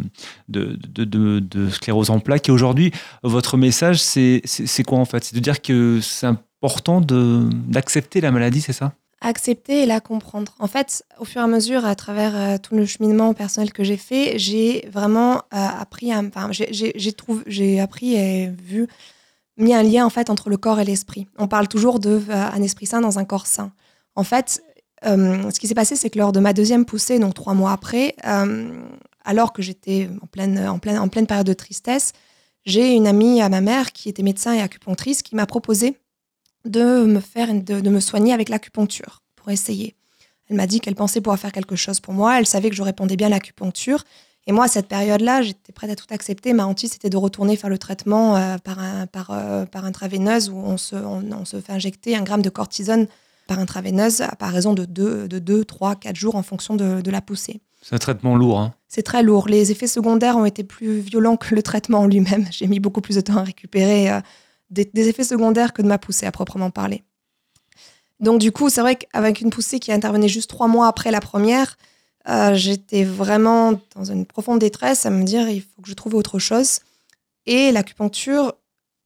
de, 0.50 0.78
de, 0.96 1.40
de 1.40 1.70
sclérose 1.70 2.10
en 2.10 2.20
plaques. 2.20 2.50
Et 2.50 2.52
aujourd'hui, 2.52 2.92
votre 3.24 3.58
message, 3.58 4.00
c'est 4.00 4.42
quoi 4.86 5.00
en 5.00 5.06
fait? 5.06 5.24
C'est 5.24 5.36
de 5.36 5.42
dire 5.42 5.62
que 5.62 6.00
c'est 6.02 6.28
important 6.28 7.02
d'accepter 7.02 8.22
la 8.22 8.32
maladie, 8.32 8.62
c'est 8.62 8.74
ça? 8.74 8.94
Accepter 9.20 9.82
et 9.82 9.86
la 9.88 10.00
comprendre. 10.00 10.54
En 10.60 10.68
fait, 10.68 11.04
au 11.20 11.26
fur 11.26 11.42
et 11.42 11.44
à 11.44 11.48
mesure, 11.48 11.86
à 11.86 11.96
travers 11.96 12.36
euh, 12.36 12.58
tout 12.62 12.76
le 12.76 12.86
cheminement 12.86 13.34
personnel 13.34 13.74
que 13.74 13.84
j'ai 13.84 13.98
fait, 13.98 14.38
j'ai 14.38 14.88
vraiment 14.92 15.38
euh, 15.38 15.42
appris. 15.54 16.14
Enfin, 16.16 16.52
j'ai 16.52 17.80
appris 17.80 18.14
et 18.14 18.48
vu, 18.48 18.88
mis 19.58 19.74
un 19.74 19.82
lien 19.82 20.06
en 20.06 20.12
fait 20.12 20.30
entre 20.30 20.52
le 20.52 20.58
corps 20.58 20.80
et 20.80 20.86
l'esprit. 20.86 21.28
On 21.40 21.48
parle 21.48 21.68
toujours 21.68 22.00
d'un 22.00 22.22
euh, 22.30 22.64
esprit 22.64 22.86
sain 22.86 23.02
dans 23.02 23.18
un 23.18 23.26
corps 23.26 23.48
sain. 23.48 23.72
En 24.14 24.24
fait, 24.24 24.62
ce 25.04 25.60
qui 25.60 25.68
s'est 25.68 25.76
passé, 25.76 25.96
c'est 25.96 26.12
que 26.12 26.20
lors 26.20 26.32
de 26.32 26.40
ma 26.40 26.54
deuxième 26.54 26.86
poussée, 26.86 27.18
donc 27.18 27.34
trois 27.34 27.54
mois 27.56 27.72
après, 27.72 28.16
alors 29.26 29.54
que 29.54 29.62
j'étais 29.62 30.10
en 30.22 30.28
pleine, 30.28 30.60
en, 30.68 30.80
pleine, 30.80 30.98
en 30.98 31.08
pleine 31.08 31.28
période 31.28 31.46
de 31.46 31.54
tristesse, 31.54 32.14
j'ai 32.66 32.94
une 32.94 33.08
amie 33.08 33.42
à 33.42 33.50
ma 33.50 33.62
mère 33.62 33.94
qui 33.94 34.10
était 34.10 34.24
médecin 34.24 34.54
et 34.54 34.62
acupunctrice 34.62 35.22
qui 35.24 35.36
m'a 35.36 35.46
proposé 35.46 35.98
de 36.68 37.06
me 37.06 37.20
faire 37.20 37.54
de, 37.54 37.90
me 37.90 38.00
soigner 38.00 38.34
avec 38.34 38.50
l'acupuncture 38.50 39.22
pour 39.36 39.50
essayer. 39.52 39.96
Elle 40.50 40.56
m'a 40.56 40.68
dit 40.68 40.80
qu'elle 40.80 40.96
pensait 40.96 41.22
pouvoir 41.22 41.40
faire 41.40 41.52
quelque 41.52 41.76
chose 41.76 42.00
pour 42.00 42.14
moi. 42.14 42.40
Elle 42.40 42.46
savait 42.46 42.70
que 42.70 42.76
je 42.76 42.84
répondais 42.84 43.16
bien 43.16 43.28
à 43.28 43.32
l'acupuncture. 43.32 44.04
Et 44.46 44.54
moi, 44.54 44.66
à 44.66 44.68
cette 44.70 44.88
période-là, 44.88 45.42
j'étais 45.42 45.74
prête 45.74 45.92
à 45.92 45.96
tout 45.96 46.06
accepter. 46.10 46.54
Ma 46.54 46.66
hantise, 46.66 46.92
c'était 46.94 47.10
de 47.10 47.18
retourner 47.18 47.58
faire 47.58 47.70
le 47.70 47.78
traitement 47.78 48.38
euh, 48.38 48.58
par, 48.58 48.80
un, 48.80 49.06
par, 49.06 49.32
euh, 49.32 49.66
par 49.66 49.84
intraveineuse 49.84 50.50
où 50.50 50.56
on 50.56 50.78
se, 50.78 50.96
on, 50.96 51.44
se 51.44 51.60
fait 51.60 51.74
injecter 51.74 52.16
un 52.16 52.24
gramme 52.24 52.42
de 52.42 52.50
cortisone 52.50 53.08
par 53.48 53.60
intraveineuse 53.60 54.22
à 54.22 54.48
raison 54.48 54.74
de 54.74 54.86
2, 54.86 55.28
de 55.28 55.40
2 55.40 55.66
3, 55.66 55.96
4 55.96 56.16
jours 56.16 56.36
en 56.36 56.44
fonction 56.44 56.76
de, 56.76 57.02
de 57.02 57.12
la 57.12 57.22
poussée. 57.22 57.62
C'est 57.82 57.96
un 57.96 58.00
traitement 58.00 58.36
lourd. 58.36 58.60
Hein. 58.60 58.74
C'est 58.88 59.04
très 59.04 59.24
lourd. 59.24 59.48
Les 59.48 59.72
effets 59.72 59.88
secondaires 59.88 60.38
ont 60.38 60.46
été 60.46 60.64
plus 60.64 61.00
violents 61.00 61.38
que 61.38 61.54
le 61.56 61.62
traitement 61.62 62.00
en 62.00 62.08
lui-même. 62.08 62.46
J'ai 62.52 62.68
mis 62.68 62.80
beaucoup 62.80 63.02
plus 63.02 63.16
de 63.16 63.22
temps 63.22 63.38
à 63.38 63.44
récupérer 63.44 64.12
euh, 64.12 64.20
des, 64.70 64.90
effets 65.08 65.24
secondaires 65.24 65.74
que 65.74 65.82
de 65.82 65.88
ma 65.88 65.98
poussée 65.98 66.26
à 66.26 66.32
proprement 66.32 66.72
parler. 66.72 67.04
Donc 68.20 68.40
du 68.40 68.52
coup, 68.52 68.70
c'est 68.70 68.82
vrai 68.82 68.96
qu'avec 68.96 69.42
une 69.42 69.50
poussée 69.50 69.80
qui 69.80 69.92
intervenait 69.92 70.28
juste 70.28 70.50
trois 70.50 70.68
mois 70.68 70.88
après 70.88 71.12
la 71.12 71.22
première, 71.22 71.78
euh, 72.28 72.56
j'étais 72.56 73.04
vraiment 73.04 73.80
dans 73.96 74.04
une 74.04 74.26
profonde 74.26 74.60
détresse 74.60 75.06
à 75.06 75.10
me 75.10 75.24
dire 75.24 75.48
il 75.50 75.62
faut 75.62 75.82
que 75.82 75.90
je 75.90 75.94
trouve 75.94 76.16
autre 76.16 76.40
chose. 76.40 76.80
Et 77.46 77.72
l'acupuncture, 77.72 78.54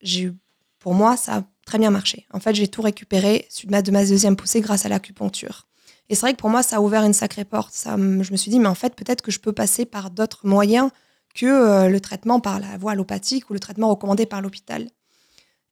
j'ai 0.00 0.32
pour 0.78 0.94
moi, 0.94 1.16
ça 1.16 1.36
a 1.36 1.42
très 1.64 1.78
bien 1.78 1.90
marché. 1.90 2.26
En 2.32 2.40
fait, 2.40 2.54
j'ai 2.54 2.66
tout 2.66 2.82
récupéré 2.82 3.46
de 3.64 3.90
ma 3.90 4.04
deuxième 4.04 4.34
poussée 4.34 4.60
grâce 4.60 4.84
à 4.84 4.88
l'acupuncture. 4.88 5.68
Et 6.08 6.14
c'est 6.14 6.22
vrai 6.22 6.32
que 6.32 6.38
pour 6.38 6.50
moi, 6.50 6.62
ça 6.62 6.76
a 6.76 6.80
ouvert 6.80 7.04
une 7.04 7.12
sacrée 7.12 7.44
porte. 7.44 7.72
Je 7.86 7.96
me 7.96 8.36
suis 8.36 8.50
dit, 8.50 8.58
mais 8.58 8.68
en 8.68 8.74
fait, 8.74 8.94
peut-être 8.94 9.22
que 9.22 9.30
je 9.30 9.38
peux 9.38 9.52
passer 9.52 9.84
par 9.84 10.10
d'autres 10.10 10.46
moyens 10.46 10.90
que 11.34 11.46
euh, 11.46 11.88
le 11.88 12.00
traitement 12.00 12.40
par 12.40 12.60
la 12.60 12.76
voie 12.76 12.92
allopathique 12.92 13.48
ou 13.48 13.54
le 13.54 13.60
traitement 13.60 13.88
recommandé 13.88 14.26
par 14.26 14.42
l'hôpital. 14.42 14.88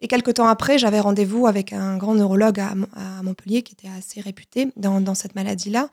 Et 0.00 0.08
quelques 0.08 0.34
temps 0.34 0.46
après, 0.46 0.78
j'avais 0.78 1.00
rendez-vous 1.00 1.46
avec 1.46 1.72
un 1.72 1.96
grand 1.96 2.14
neurologue 2.14 2.60
à, 2.60 2.74
Montpellier 3.22 3.62
qui 3.62 3.74
était 3.74 3.92
assez 3.96 4.20
réputé 4.20 4.68
dans, 4.76 5.14
cette 5.14 5.34
maladie-là. 5.34 5.90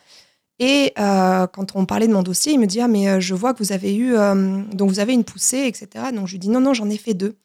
Et 0.59 0.93
euh, 0.97 1.45
quand 1.47 1.75
on 1.75 1.85
parlait 1.85 2.07
de 2.07 2.13
mon 2.13 2.23
dossier, 2.23 2.53
il 2.53 2.59
me 2.59 2.65
dit 2.65 2.81
ah 2.81 2.87
mais 2.87 3.07
euh, 3.07 3.19
je 3.19 3.35
vois 3.35 3.53
que 3.53 3.59
vous 3.59 3.73
avez 3.73 3.93
eu 3.95 4.15
euh, 4.15 4.63
donc 4.73 4.89
vous 4.89 4.99
avez 4.99 5.13
une 5.13 5.23
poussée 5.23 5.65
etc. 5.67 6.05
Donc 6.11 6.25
je 6.25 6.31
lui 6.31 6.39
dis 6.39 6.49
non 6.49 6.59
non 6.59 6.73
j'en 6.73 6.89
ai 6.89 6.97
fait 6.97 7.13
deux. 7.13 7.35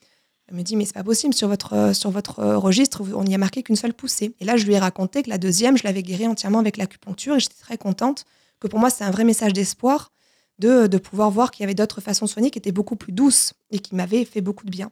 Elle 0.49 0.57
me 0.57 0.63
dit 0.63 0.77
mais 0.77 0.87
c'est 0.87 0.95
pas 0.95 1.05
possible 1.05 1.35
sur 1.35 1.47
votre 1.47 1.95
sur 1.95 2.11
votre 2.11 2.43
registre 2.43 3.03
on 3.15 3.25
n'y 3.25 3.35
a 3.35 3.39
marqué 3.39 3.63
qu'une 3.63 3.77
seule 3.77 3.93
poussée. 3.93 4.35
Et 4.41 4.47
là 4.47 4.57
je 4.57 4.65
lui 4.65 4.73
ai 4.73 4.79
raconté 4.79 5.23
que 5.23 5.29
la 5.29 5.37
deuxième 5.37 5.77
je 5.77 5.85
l'avais 5.85 6.03
guérie 6.03 6.27
entièrement 6.27 6.59
avec 6.59 6.79
l'acupuncture 6.79 7.37
et 7.37 7.41
j'étais 7.41 7.61
très 7.61 7.77
contente 7.77 8.25
que 8.61 8.67
pour 8.67 8.79
moi 8.79 8.89
c'est 8.89 9.05
un 9.05 9.11
vrai 9.11 9.25
message 9.25 9.53
d'espoir 9.53 10.11
de, 10.59 10.87
de 10.87 10.99
pouvoir 10.99 11.31
voir 11.31 11.51
qu'il 11.51 11.65
y 11.65 11.65
avait 11.65 11.75
d'autres 11.75 12.01
façons 12.01 12.25
de 12.25 12.31
soigner 12.31 12.51
qui 12.51 12.59
étaient 12.59 12.73
beaucoup 12.73 12.97
plus 12.97 13.13
douces 13.13 13.53
et 13.71 13.79
qui 13.79 13.95
m'avaient 13.95 14.25
fait 14.25 14.41
beaucoup 14.41 14.65
de 14.65 14.71
bien. 14.71 14.91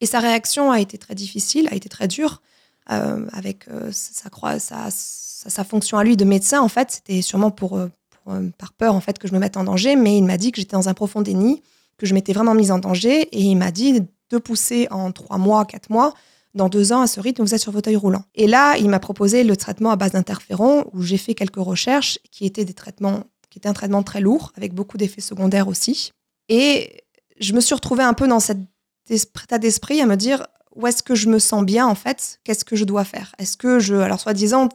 Et 0.00 0.06
sa 0.06 0.20
réaction 0.20 0.70
a 0.70 0.80
été 0.80 0.98
très 0.98 1.14
difficile, 1.14 1.68
a 1.70 1.74
été 1.74 1.88
très 1.88 2.08
dure 2.08 2.42
euh, 2.90 3.26
avec 3.32 3.68
euh, 3.68 3.90
sa, 3.92 5.64
fonction 5.64 5.98
à 5.98 6.04
lui 6.04 6.16
de 6.16 6.24
médecin. 6.24 6.60
En 6.60 6.68
fait, 6.68 6.90
c'était 6.90 7.20
sûrement 7.20 7.54
euh, 7.72 8.50
par 8.56 8.72
peur 8.72 8.94
en 8.94 9.00
fait 9.00 9.18
que 9.18 9.28
je 9.28 9.34
me 9.34 9.38
mette 9.38 9.56
en 9.56 9.64
danger, 9.64 9.96
mais 9.96 10.16
il 10.16 10.24
m'a 10.24 10.36
dit 10.36 10.52
que 10.52 10.60
j'étais 10.60 10.76
dans 10.76 10.88
un 10.88 10.94
profond 10.94 11.20
déni, 11.20 11.62
que 11.96 12.06
je 12.06 12.14
m'étais 12.14 12.32
vraiment 12.32 12.54
mise 12.54 12.70
en 12.70 12.78
danger, 12.78 13.22
et 13.22 13.42
il 13.42 13.56
m'a 13.56 13.70
dit 13.70 14.00
de 14.30 14.38
pousser 14.38 14.86
en 14.90 15.12
trois 15.12 15.38
mois, 15.38 15.64
quatre 15.64 15.90
mois. 15.90 16.14
Dans 16.54 16.68
deux 16.68 16.92
ans, 16.92 17.02
à 17.02 17.06
ce 17.06 17.20
rythme, 17.20 17.42
vous 17.42 17.54
êtes 17.54 17.60
sur 17.60 17.72
fauteuil 17.72 17.96
roulant. 17.96 18.24
Et 18.34 18.46
là, 18.46 18.76
il 18.78 18.88
m'a 18.88 19.00
proposé 19.00 19.44
le 19.44 19.56
traitement 19.56 19.90
à 19.90 19.96
base 19.96 20.12
d'interférons, 20.12 20.86
où 20.92 21.02
j'ai 21.02 21.18
fait 21.18 21.34
quelques 21.34 21.56
recherches, 21.56 22.18
qui 22.30 22.46
étaient 22.46 22.64
des 22.64 22.74
traitements, 22.74 23.24
qui 23.50 23.58
étaient 23.58 23.68
un 23.68 23.74
traitement 23.74 24.02
très 24.02 24.20
lourd, 24.20 24.52
avec 24.56 24.72
beaucoup 24.72 24.96
d'effets 24.96 25.20
secondaires 25.20 25.68
aussi. 25.68 26.12
Et 26.48 27.04
je 27.38 27.52
me 27.52 27.60
suis 27.60 27.74
retrouvée 27.74 28.02
un 28.02 28.14
peu 28.14 28.26
dans 28.26 28.40
cet 28.40 28.58
état 29.10 29.58
d'esprit 29.58 30.00
à 30.00 30.06
me 30.06 30.16
dire 30.16 30.46
où 30.74 30.86
est-ce 30.86 31.02
que 31.02 31.14
je 31.14 31.28
me 31.28 31.38
sens 31.38 31.64
bien 31.64 31.86
en 31.86 31.94
fait 31.94 32.40
Qu'est-ce 32.44 32.64
que 32.64 32.76
je 32.76 32.84
dois 32.84 33.04
faire? 33.04 33.34
Est-ce 33.38 33.56
que 33.56 33.78
je, 33.78 33.96
alors 33.96 34.20
soi-disant, 34.20 34.68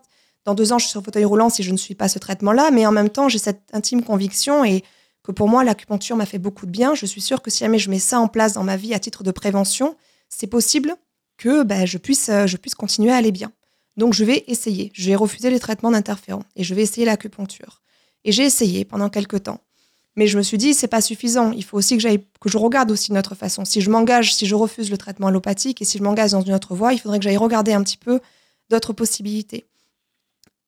dans 0.46 0.56
deux 0.56 0.74
ans, 0.74 0.78
je 0.78 0.86
suis 0.86 0.92
sur 0.92 1.04
fauteuil 1.04 1.26
roulant 1.26 1.50
si 1.50 1.64
je 1.64 1.72
ne 1.72 1.78
suis 1.78 1.96
pas 1.96 2.10
ce 2.10 2.20
traitement-là, 2.20 2.72
mais 2.72 2.86
en 2.86 2.92
même 2.92 3.10
temps, 3.10 3.30
j'ai 3.30 3.40
cette 3.40 3.64
intime 3.72 4.04
conviction 4.04 4.66
et 4.66 4.84
que 5.24 5.32
pour 5.32 5.48
moi, 5.48 5.64
l'acupuncture 5.64 6.18
m'a 6.18 6.26
fait 6.26 6.40
beaucoup 6.40 6.66
de 6.66 6.72
bien. 6.72 6.96
Je 6.96 7.06
suis 7.06 7.22
sûre 7.22 7.42
que 7.42 7.50
si 7.50 7.60
jamais 7.60 7.80
je 7.80 7.90
mets 7.90 8.00
ça 8.00 8.20
en 8.20 8.28
place 8.28 8.54
dans 8.54 8.64
ma 8.64 8.76
vie 8.76 8.94
à 8.94 9.00
titre 9.00 9.24
de 9.24 9.32
prévention, 9.32 9.96
c'est 10.28 10.48
possible 10.48 10.96
que 11.38 11.64
ben, 11.64 11.86
je, 11.86 11.98
puisse, 11.98 12.30
euh, 12.30 12.46
je 12.46 12.58
puisse 12.58 12.76
continuer 12.76 13.12
à 13.12 13.16
aller 13.16 13.32
bien. 13.32 13.52
Donc 13.96 14.14
je 14.14 14.26
vais 14.26 14.44
essayer. 14.48 14.92
Je 14.94 15.10
vais 15.10 15.16
refuser 15.16 15.50
les 15.50 15.60
traitements 15.60 15.92
d'interférents 15.92 16.44
et 16.56 16.64
je 16.64 16.76
vais 16.76 16.82
essayer 16.82 17.06
l'acupuncture. 17.06 17.82
Et 18.26 18.32
j'ai 18.32 18.44
essayé 18.44 18.84
pendant 18.86 19.10
quelques 19.10 19.44
temps. 19.44 19.60
Mais 20.16 20.28
je 20.28 20.38
me 20.38 20.44
suis 20.44 20.58
dit, 20.58 20.74
c'est 20.74 20.88
pas 20.88 21.02
suffisant. 21.02 21.52
Il 21.52 21.64
faut 21.64 21.78
aussi 21.78 21.98
que, 21.98 22.18
que 22.18 22.50
je 22.50 22.58
regarde 22.58 22.92
aussi 22.92 23.10
une 23.10 23.18
autre 23.18 23.36
façon. 23.36 23.66
Si 23.66 23.82
je 23.82 23.90
m'engage, 23.90 24.36
si 24.36 24.46
je 24.46 24.56
refuse 24.56 24.92
le 24.92 24.98
traitement 24.98 25.28
allopathique 25.28 25.82
et 25.82 25.86
si 25.86 25.98
je 25.98 26.04
m'engage 26.04 26.32
dans 26.32 26.42
une 26.42 26.54
autre 26.54 26.76
voie, 26.76 26.94
il 26.94 27.00
faudrait 27.00 27.18
que 27.18 27.24
j'aille 27.24 27.38
regarder 27.38 27.74
un 27.74 27.84
petit 27.84 27.98
peu 27.98 28.20
d'autres 28.70 28.94
possibilités. 28.94 29.66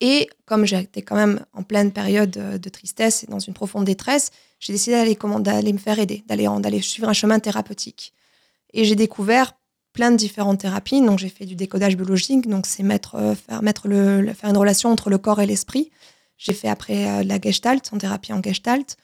Et 0.01 0.29
comme 0.45 0.65
j'étais 0.65 1.03
quand 1.03 1.15
même 1.15 1.45
en 1.53 1.63
pleine 1.63 1.91
période 1.91 2.35
euh, 2.37 2.57
de 2.57 2.69
tristesse 2.69 3.23
et 3.23 3.27
dans 3.27 3.39
une 3.39 3.53
profonde 3.53 3.85
détresse, 3.85 4.31
j'ai 4.59 4.73
décidé 4.73 5.15
d'aller 5.39 5.73
me 5.73 5.77
faire 5.77 5.99
aider, 5.99 6.23
d'aller 6.27 6.81
suivre 6.81 7.07
un 7.07 7.13
chemin 7.13 7.39
thérapeutique. 7.39 8.13
Et 8.73 8.83
j'ai 8.83 8.95
découvert 8.95 9.53
plein 9.93 10.11
de 10.11 10.17
différentes 10.17 10.59
thérapies. 10.59 11.01
Donc 11.01 11.19
j'ai 11.19 11.29
fait 11.29 11.45
du 11.45 11.55
décodage 11.55 11.95
biologique, 11.95 12.47
donc 12.47 12.65
c'est 12.65 12.83
mettre, 12.83 13.15
euh, 13.15 13.35
faire, 13.35 13.61
mettre 13.63 13.87
le, 13.87 14.33
faire 14.33 14.49
une 14.49 14.57
relation 14.57 14.91
entre 14.91 15.09
le 15.09 15.17
corps 15.17 15.39
et 15.39 15.45
l'esprit. 15.45 15.91
J'ai 16.37 16.53
fait 16.53 16.67
après 16.67 17.07
euh, 17.07 17.23
la 17.23 17.39
gestalt, 17.39 17.89
en 17.93 17.97
thérapie 17.97 18.33
en 18.33 18.41
gestalt 18.41 18.97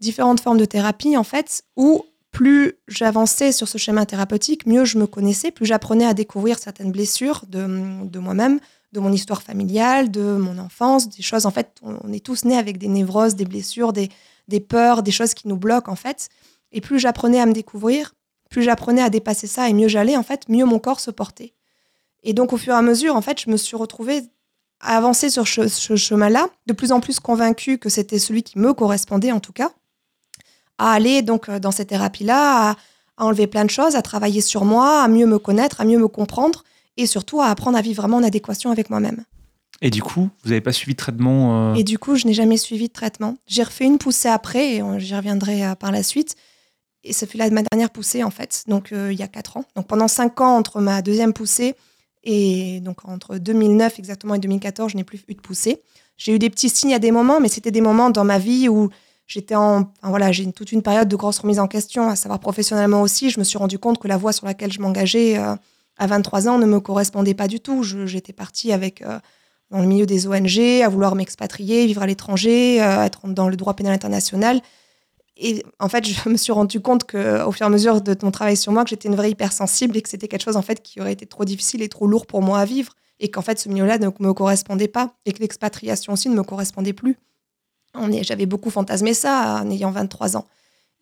différentes 0.00 0.40
formes 0.40 0.58
de 0.58 0.64
thérapie, 0.64 1.16
en 1.16 1.24
fait, 1.24 1.62
où 1.76 2.04
plus 2.30 2.74
j'avançais 2.88 3.52
sur 3.52 3.68
ce 3.68 3.78
chemin 3.78 4.04
thérapeutique, 4.04 4.66
mieux 4.66 4.84
je 4.84 4.98
me 4.98 5.06
connaissais, 5.06 5.50
plus 5.50 5.66
j'apprenais 5.66 6.04
à 6.04 6.14
découvrir 6.14 6.58
certaines 6.58 6.90
blessures 6.90 7.44
de, 7.48 8.04
de 8.04 8.18
moi-même, 8.18 8.58
de 8.92 9.00
mon 9.00 9.12
histoire 9.12 9.42
familiale, 9.42 10.10
de 10.10 10.36
mon 10.36 10.58
enfance, 10.58 11.08
des 11.08 11.22
choses, 11.22 11.46
en 11.46 11.50
fait, 11.50 11.76
on, 11.82 11.96
on 12.02 12.12
est 12.12 12.24
tous 12.24 12.44
nés 12.44 12.58
avec 12.58 12.78
des 12.78 12.88
névroses, 12.88 13.36
des 13.36 13.44
blessures, 13.44 13.92
des, 13.92 14.08
des 14.48 14.60
peurs, 14.60 15.02
des 15.02 15.12
choses 15.12 15.32
qui 15.32 15.48
nous 15.48 15.56
bloquent, 15.56 15.90
en 15.90 15.96
fait. 15.96 16.28
Et 16.72 16.80
plus 16.80 16.98
j'apprenais 16.98 17.40
à 17.40 17.46
me 17.46 17.52
découvrir, 17.52 18.14
plus 18.50 18.62
j'apprenais 18.62 19.02
à 19.02 19.10
dépasser 19.10 19.46
ça 19.46 19.68
et 19.68 19.72
mieux 19.72 19.88
j'allais, 19.88 20.16
en 20.16 20.24
fait, 20.24 20.48
mieux 20.48 20.64
mon 20.64 20.80
corps 20.80 21.00
se 21.00 21.12
portait. 21.12 21.54
Et 22.24 22.32
donc, 22.32 22.52
au 22.52 22.56
fur 22.56 22.74
et 22.74 22.76
à 22.76 22.82
mesure, 22.82 23.14
en 23.14 23.22
fait, 23.22 23.40
je 23.40 23.50
me 23.50 23.56
suis 23.56 23.76
retrouvée 23.76 24.22
à 24.80 24.96
avancer 24.96 25.30
sur 25.30 25.46
ce, 25.46 25.68
ce 25.68 25.94
chemin-là, 25.94 26.48
de 26.66 26.72
plus 26.72 26.90
en 26.90 27.00
plus 27.00 27.20
convaincue 27.20 27.78
que 27.78 27.88
c'était 27.88 28.18
celui 28.18 28.42
qui 28.42 28.58
me 28.58 28.74
correspondait, 28.74 29.30
en 29.30 29.40
tout 29.40 29.52
cas 29.52 29.70
à 30.78 30.92
aller 30.92 31.22
donc 31.22 31.48
euh, 31.48 31.58
dans 31.58 31.70
cette 31.70 31.88
thérapie-là, 31.88 32.70
à, 32.70 32.76
à 33.16 33.24
enlever 33.24 33.46
plein 33.46 33.64
de 33.64 33.70
choses, 33.70 33.96
à 33.96 34.02
travailler 34.02 34.40
sur 34.40 34.64
moi, 34.64 35.02
à 35.02 35.08
mieux 35.08 35.26
me 35.26 35.38
connaître, 35.38 35.80
à 35.80 35.84
mieux 35.84 35.98
me 35.98 36.08
comprendre 36.08 36.64
et 36.96 37.06
surtout 37.06 37.40
à 37.40 37.46
apprendre 37.46 37.76
à 37.76 37.82
vivre 37.82 38.02
vraiment 38.02 38.18
en 38.18 38.22
adéquation 38.22 38.70
avec 38.70 38.90
moi-même. 38.90 39.24
Et 39.82 39.90
du 39.90 40.02
coup, 40.02 40.30
vous 40.42 40.50
n'avez 40.50 40.60
pas 40.60 40.72
suivi 40.72 40.94
de 40.94 40.98
traitement 40.98 41.72
euh, 41.72 41.74
Et 41.74 41.84
du 41.84 41.98
coup, 41.98 42.16
je 42.16 42.26
n'ai 42.26 42.32
jamais 42.32 42.56
suivi 42.56 42.88
de 42.88 42.92
traitement. 42.92 43.36
J'ai 43.46 43.62
refait 43.62 43.84
une 43.84 43.98
poussée 43.98 44.28
après 44.28 44.76
et 44.76 44.82
j'y 44.98 45.14
reviendrai 45.14 45.66
euh, 45.66 45.74
par 45.74 45.92
la 45.92 46.02
suite. 46.02 46.36
Et 47.02 47.12
ça 47.12 47.26
fut 47.26 47.36
là 47.36 47.50
ma 47.50 47.62
dernière 47.62 47.90
poussée 47.90 48.24
en 48.24 48.30
fait, 48.30 48.64
donc 48.66 48.90
euh, 48.92 49.12
il 49.12 49.18
y 49.18 49.22
a 49.22 49.28
quatre 49.28 49.58
ans. 49.58 49.64
Donc 49.76 49.86
pendant 49.86 50.08
cinq 50.08 50.40
ans 50.40 50.56
entre 50.56 50.80
ma 50.80 51.02
deuxième 51.02 51.34
poussée 51.34 51.74
et 52.22 52.80
donc 52.80 53.06
entre 53.06 53.36
2009 53.36 53.98
exactement 53.98 54.34
et 54.34 54.38
2014, 54.38 54.92
je 54.92 54.96
n'ai 54.96 55.04
plus 55.04 55.22
eu 55.28 55.34
de 55.34 55.40
poussée. 55.40 55.82
J'ai 56.16 56.34
eu 56.34 56.38
des 56.38 56.48
petits 56.48 56.70
signes 56.70 56.94
à 56.94 56.98
des 56.98 57.10
moments, 57.10 57.40
mais 57.40 57.48
c'était 57.48 57.70
des 57.70 57.82
moments 57.82 58.08
dans 58.08 58.24
ma 58.24 58.38
vie 58.38 58.70
où 58.70 58.88
j'étais 59.26 59.54
en, 59.54 59.92
voilà, 60.02 60.32
j'ai 60.32 60.50
toute 60.52 60.72
une 60.72 60.82
période 60.82 61.08
de 61.08 61.16
grosse 61.16 61.38
remise 61.38 61.60
en 61.60 61.66
question, 61.66 62.08
à 62.08 62.16
savoir 62.16 62.40
professionnellement 62.40 63.02
aussi. 63.02 63.30
Je 63.30 63.38
me 63.38 63.44
suis 63.44 63.58
rendu 63.58 63.78
compte 63.78 63.98
que 63.98 64.08
la 64.08 64.16
voie 64.16 64.32
sur 64.32 64.46
laquelle 64.46 64.72
je 64.72 64.80
m'engageais 64.80 65.38
euh, 65.38 65.54
à 65.96 66.06
23 66.06 66.48
ans 66.48 66.58
ne 66.58 66.66
me 66.66 66.80
correspondait 66.80 67.34
pas 67.34 67.48
du 67.48 67.60
tout. 67.60 67.82
J'étais 67.82 68.32
partie 68.32 68.72
avec 68.72 69.02
euh, 69.02 69.18
dans 69.70 69.80
le 69.80 69.86
milieu 69.86 70.06
des 70.06 70.26
ONG, 70.26 70.82
à 70.82 70.88
vouloir 70.88 71.14
m'expatrier, 71.14 71.86
vivre 71.86 72.02
à 72.02 72.06
l'étranger, 72.06 72.82
euh, 72.82 73.04
être 73.04 73.26
dans 73.28 73.48
le 73.48 73.56
droit 73.56 73.74
pénal 73.74 73.92
international. 73.92 74.60
Et 75.36 75.64
en 75.80 75.88
fait, 75.88 76.04
je 76.24 76.28
me 76.28 76.36
suis 76.36 76.52
rendu 76.52 76.80
compte 76.80 77.04
que, 77.04 77.42
au 77.44 77.52
fur 77.52 77.64
et 77.64 77.66
à 77.66 77.70
mesure 77.70 78.00
de 78.00 78.16
mon 78.22 78.30
travail 78.30 78.56
sur 78.56 78.72
moi, 78.72 78.84
que 78.84 78.90
j'étais 78.90 79.08
une 79.08 79.16
vraie 79.16 79.30
hypersensible 79.30 79.96
et 79.96 80.02
que 80.02 80.08
c'était 80.08 80.28
quelque 80.28 80.44
chose 80.44 80.56
en 80.56 80.62
fait 80.62 80.82
qui 80.82 81.00
aurait 81.00 81.12
été 81.12 81.26
trop 81.26 81.44
difficile 81.44 81.82
et 81.82 81.88
trop 81.88 82.06
lourd 82.06 82.26
pour 82.26 82.42
moi 82.42 82.58
à 82.58 82.64
vivre, 82.64 82.92
et 83.20 83.30
qu'en 83.30 83.42
fait 83.42 83.58
ce 83.58 83.68
milieu-là 83.68 83.98
ne 83.98 84.10
me 84.20 84.32
correspondait 84.32 84.88
pas, 84.88 85.14
et 85.24 85.32
que 85.32 85.40
l'expatriation 85.40 86.12
aussi 86.12 86.28
ne 86.28 86.34
me 86.34 86.42
correspondait 86.42 86.92
plus. 86.92 87.16
J'avais 88.22 88.46
beaucoup 88.46 88.70
fantasmé 88.70 89.14
ça 89.14 89.62
en 89.64 89.70
ayant 89.70 89.90
23 89.90 90.36
ans. 90.36 90.46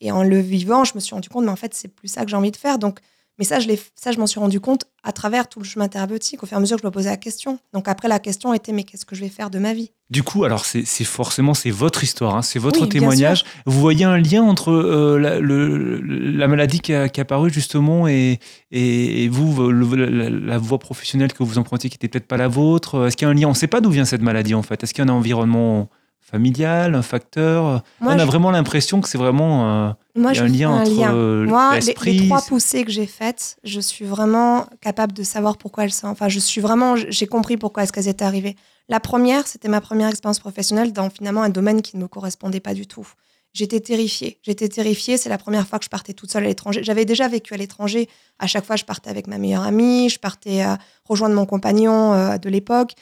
Et 0.01 0.11
en 0.11 0.23
le 0.25 0.39
vivant, 0.41 0.85
je 0.85 0.93
me 0.95 1.01
suis 1.01 1.15
rendu 1.15 1.29
compte, 1.29 1.45
mais 1.45 1.51
en 1.51 1.57
fait, 1.57 1.75
c'est 1.75 1.89
plus 1.89 2.09
ça 2.09 2.25
que 2.25 2.31
j'ai 2.31 2.37
envie 2.37 2.51
de 2.51 2.57
faire. 2.57 2.79
Donc, 2.79 2.99
mais 3.39 3.45
ça, 3.45 3.61
je, 3.61 3.69
l'ai- 3.69 3.81
ça, 3.95 4.13
je 4.13 4.19
m'en 4.19 4.27
suis 4.27 4.41
rendu 4.41 4.61
compte 4.61 4.85
à 5.05 5.13
travers 5.13 5.49
tout 5.49 5.59
le 5.59 5.65
chemin 5.65 5.89
thérapeutique, 5.89 6.43
au 6.43 6.47
fur 6.47 6.57
et 6.57 6.59
à 6.59 6.61
mesure 6.61 6.77
que 6.77 6.83
je 6.83 6.87
me 6.87 6.91
posais 6.91 7.09
la 7.09 7.17
question. 7.17 7.59
Donc 7.73 7.89
après, 7.89 8.09
la 8.09 8.19
question 8.19 8.53
était, 8.53 8.73
mais 8.73 8.83
qu'est-ce 8.85 9.07
que 9.07 9.15
je 9.15 9.21
vais 9.23 9.29
faire 9.31 9.49
de 9.49 9.59
ma 9.59 9.73
vie? 9.73 9.91
Du 10.11 10.23
coup, 10.23 10.45
alors 10.45 10.67
c'est 10.67 10.85
forcément 11.05 11.55
c'est 11.55 11.71
votre 11.71 12.05
histoire, 12.05 12.37
hein, 12.37 12.43
c'est 12.43 12.59
votre 12.59 12.83
Oui, 12.83 12.89
témoignage. 12.89 13.45
Vous 13.65 13.81
voyez 13.81 14.05
un 14.05 14.19
lien 14.19 14.43
entre 14.43 14.71
euh, 14.71 15.19
la, 15.19 15.39
le- 15.41 16.01
la 16.01 16.47
maladie 16.49 16.81
qui 16.81 16.93
a, 16.93 17.09
qui 17.09 17.21
a 17.21 17.23
apparu 17.23 17.51
justement 17.51 18.07
et, 18.09 18.39
et, 18.71 19.25
et 19.25 19.29
vous, 19.29 19.71
le- 19.71 19.95
la, 19.95 20.29
la 20.29 20.59
voie 20.59 20.79
professionnelle 20.79 21.33
que 21.33 21.43
vous 21.43 21.57
empruntez 21.59 21.89
qui 21.89 21.95
n'était 21.95 22.09
peut-être 22.09 22.27
pas 22.29 22.37
la 22.37 22.49
vôtre? 22.49 23.07
Est-ce 23.07 23.17
qu'il 23.17 23.25
y 23.25 23.29
a 23.29 23.31
un 23.31 23.35
lien? 23.35 23.47
On 23.47 23.51
ne 23.51 23.55
sait 23.57 23.67
pas 23.69 23.81
d'où 23.81 23.91
vient 23.91 24.05
cette 24.05 24.23
maladie 24.23 24.55
en 24.55 24.63
fait. 24.63 24.83
Est-ce 24.83 24.93
qu'il 24.93 25.05
y 25.05 25.09
a 25.09 25.11
un 25.11 25.15
environnement 25.17 25.89
familial, 26.33 26.95
un 26.97 27.03
facteur 27.03 27.83
Moi, 28.01 28.13
On 28.15 28.19
a 28.19 28.19
je- 28.19 28.25
vraiment 28.27 28.51
l'impression 28.51 29.01
que 29.01 29.09
c'est 29.09 29.19
vraiment 29.19 29.89
euh, 29.89 29.91
Moi, 30.17 30.33
il 30.33 30.37
y 30.37 30.41
a 30.41 30.41
je 30.41 30.43
un 30.45 30.49
fais 30.49 30.59
lien 30.59 30.71
entre 30.71 31.15
euh, 31.15 31.47
Moi, 31.47 31.79
les, 31.79 32.13
les 32.13 32.27
trois 32.27 32.41
poussées 32.43 32.85
que 32.85 32.91
j'ai 32.91 33.07
faites, 33.07 33.57
je 33.63 33.79
suis 33.81 34.05
vraiment 34.05 34.67
capable 34.81 35.13
de 35.13 35.23
savoir 35.23 35.57
pourquoi 35.59 35.85
elles 35.85 35.93
sont. 35.93 36.09
Enfin, 36.09 36.29
je 36.29 36.41
suis 36.41 36.61
vraiment, 36.61 36.97
j'ai 36.97 37.27
compris 37.27 37.57
pourquoi 37.57 37.85
est-ce 37.85 37.93
qu'elles 37.93 38.09
étaient 38.09 38.25
arrivées. 38.25 38.57
La 38.89 38.99
première, 38.99 39.47
c'était 39.47 39.69
ma 39.69 39.81
première 39.81 40.09
expérience 40.09 40.41
professionnelle 40.41 40.93
dans 40.93 41.09
finalement 41.11 41.43
un 41.43 41.49
domaine 41.51 41.83
qui 41.83 41.97
ne 41.97 42.03
me 42.03 42.09
correspondait 42.09 42.61
pas 42.61 42.75
du 42.75 42.87
tout. 42.87 43.07
J'étais 43.55 43.81
terrifiée. 43.81 44.39
J'étais 44.43 44.69
terrifiée. 44.69 45.19
C'est 45.19 45.29
la 45.29 45.37
première 45.37 45.67
fois 45.67 45.79
que 45.79 45.85
je 45.85 45.91
partais 45.91 46.15
toute 46.15 46.33
seule 46.33 46.45
à 46.45 46.47
l'étranger. 46.49 46.81
J'avais 46.83 47.05
déjà 47.05 47.29
vécu 47.29 47.53
à 47.53 47.59
l'étranger. 47.59 48.09
À 48.39 48.47
chaque 48.47 48.65
fois, 48.65 48.77
je 48.77 48.85
partais 48.85 49.11
avec 49.11 49.27
ma 49.27 49.37
meilleure 49.37 49.63
amie. 49.65 50.09
Je 50.09 50.19
partais 50.19 50.65
euh, 50.65 50.75
rejoindre 51.07 51.35
mon 51.35 51.45
compagnon 51.45 52.15
euh, 52.15 52.39
de 52.39 52.49
l'époque. 52.49 52.93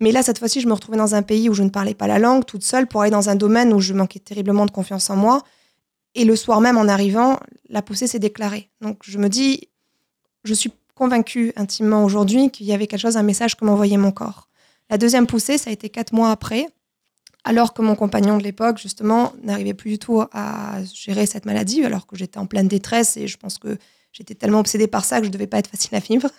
Mais 0.00 0.12
là, 0.12 0.22
cette 0.22 0.38
fois-ci, 0.38 0.60
je 0.60 0.66
me 0.66 0.72
retrouvais 0.72 0.98
dans 0.98 1.14
un 1.14 1.22
pays 1.22 1.48
où 1.48 1.54
je 1.54 1.62
ne 1.62 1.70
parlais 1.70 1.94
pas 1.94 2.06
la 2.06 2.18
langue, 2.18 2.44
toute 2.44 2.64
seule, 2.64 2.86
pour 2.86 3.02
aller 3.02 3.10
dans 3.10 3.28
un 3.28 3.36
domaine 3.36 3.72
où 3.72 3.80
je 3.80 3.94
manquais 3.94 4.18
terriblement 4.18 4.66
de 4.66 4.70
confiance 4.70 5.08
en 5.10 5.16
moi. 5.16 5.42
Et 6.14 6.24
le 6.24 6.36
soir 6.36 6.60
même, 6.60 6.76
en 6.76 6.88
arrivant, 6.88 7.38
la 7.68 7.82
poussée 7.82 8.06
s'est 8.06 8.18
déclarée. 8.18 8.70
Donc 8.80 8.98
je 9.02 9.18
me 9.18 9.28
dis, 9.28 9.68
je 10.44 10.54
suis 10.54 10.72
convaincue 10.94 11.52
intimement 11.56 12.04
aujourd'hui 12.04 12.50
qu'il 12.50 12.66
y 12.66 12.72
avait 12.72 12.86
quelque 12.86 13.00
chose, 13.00 13.16
un 13.16 13.22
message 13.22 13.56
que 13.56 13.64
m'envoyait 13.64 13.96
mon 13.96 14.12
corps. 14.12 14.48
La 14.90 14.98
deuxième 14.98 15.26
poussée, 15.26 15.58
ça 15.58 15.70
a 15.70 15.72
été 15.72 15.88
quatre 15.88 16.12
mois 16.12 16.30
après, 16.30 16.68
alors 17.44 17.74
que 17.74 17.82
mon 17.82 17.94
compagnon 17.94 18.38
de 18.38 18.42
l'époque, 18.42 18.78
justement, 18.78 19.32
n'arrivait 19.42 19.74
plus 19.74 19.92
du 19.92 19.98
tout 19.98 20.22
à 20.32 20.78
gérer 20.92 21.26
cette 21.26 21.46
maladie, 21.46 21.84
alors 21.84 22.06
que 22.06 22.16
j'étais 22.16 22.38
en 22.38 22.46
pleine 22.46 22.68
détresse 22.68 23.16
et 23.16 23.26
je 23.26 23.36
pense 23.36 23.58
que 23.58 23.76
j'étais 24.12 24.34
tellement 24.34 24.60
obsédée 24.60 24.86
par 24.86 25.04
ça 25.04 25.18
que 25.18 25.24
je 25.24 25.28
ne 25.28 25.32
devais 25.32 25.46
pas 25.46 25.58
être 25.58 25.70
facile 25.70 25.94
à 25.94 26.00
vivre. 26.00 26.30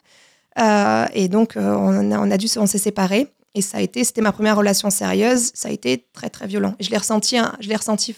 Euh, 0.57 1.05
et 1.13 1.27
donc, 1.27 1.57
euh, 1.57 1.75
on, 1.75 2.31
a, 2.31 2.37
dû, 2.37 2.47
on 2.57 2.65
s'est 2.65 2.77
séparés. 2.77 3.27
Et 3.55 3.61
ça 3.61 3.77
a 3.77 3.81
été, 3.81 4.03
c'était 4.03 4.21
ma 4.21 4.33
première 4.33 4.57
relation 4.57 4.89
sérieuse. 4.89 5.51
Ça 5.53 5.69
a 5.69 5.71
été 5.71 6.07
très 6.13 6.29
très 6.29 6.45
violent. 6.45 6.75
Et 6.77 6.83
je 6.83 6.91
l'ai 6.91 6.97
ressenti, 6.97 7.37
hein, 7.37 7.55
je 7.61 7.69
l'ai 7.69 7.75
ressenti 7.75 8.13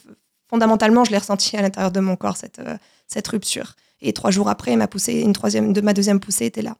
fondamentalement, 0.49 1.05
je 1.05 1.11
l'ai 1.11 1.17
ressenti 1.19 1.55
à 1.55 1.61
l'intérieur 1.61 1.91
de 1.91 1.99
mon 1.99 2.15
corps 2.15 2.37
cette 2.37 2.59
euh, 2.59 2.75
cette 3.07 3.27
rupture. 3.27 3.75
Et 4.01 4.13
trois 4.13 4.31
jours 4.31 4.49
après, 4.49 4.75
ma 4.75 4.87
poussée, 4.87 5.21
une 5.21 5.33
troisième, 5.33 5.73
de 5.73 5.81
ma 5.81 5.93
deuxième 5.93 6.19
poussée 6.19 6.45
était 6.45 6.63
là. 6.63 6.75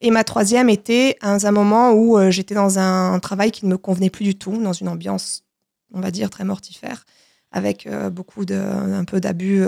Et 0.00 0.10
ma 0.10 0.22
troisième 0.22 0.70
était 0.70 1.16
à 1.20 1.34
un 1.34 1.50
moment 1.50 1.92
où 1.92 2.16
euh, 2.16 2.30
j'étais 2.30 2.54
dans 2.54 2.78
un 2.78 3.18
travail 3.18 3.50
qui 3.50 3.66
ne 3.66 3.72
me 3.72 3.76
convenait 3.76 4.10
plus 4.10 4.24
du 4.24 4.38
tout, 4.38 4.56
dans 4.62 4.72
une 4.72 4.88
ambiance 4.88 5.42
on 5.92 6.00
va 6.00 6.10
dire, 6.10 6.30
très 6.30 6.44
mortifère, 6.44 7.04
avec 7.50 7.86
euh, 7.86 8.10
beaucoup 8.10 8.44
de, 8.44 8.54
un 8.54 9.04
peu 9.04 9.20
d'abus 9.20 9.64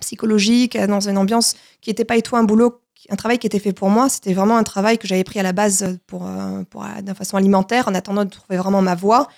psychologiques, 0.00 0.78
dans 0.78 1.00
une 1.00 1.18
ambiance 1.18 1.54
qui 1.82 1.90
n'était 1.90 2.06
pas 2.06 2.16
du 2.16 2.22
tout 2.22 2.36
un 2.36 2.42
boulot, 2.42 2.80
un 3.08 3.16
travail 3.16 3.38
qui 3.38 3.46
était 3.46 3.58
fait 3.58 3.72
pour 3.72 3.88
moi. 3.88 4.08
C'était 4.08 4.34
vraiment 4.34 4.56
un 4.56 4.62
travail 4.62 4.98
que 4.98 5.08
j'avais 5.08 5.24
pris 5.24 5.40
à 5.40 5.42
la 5.42 5.52
base 5.52 5.98
pour, 6.06 6.26
euh, 6.26 6.62
pour, 6.68 6.84
euh, 6.84 7.00
de 7.00 7.14
façon 7.14 7.36
alimentaire, 7.36 7.88
en 7.88 7.94
attendant 7.94 8.24
de 8.24 8.30
trouver 8.30 8.58
vraiment 8.58 8.82
ma 8.82 8.94
voie. 8.94 9.28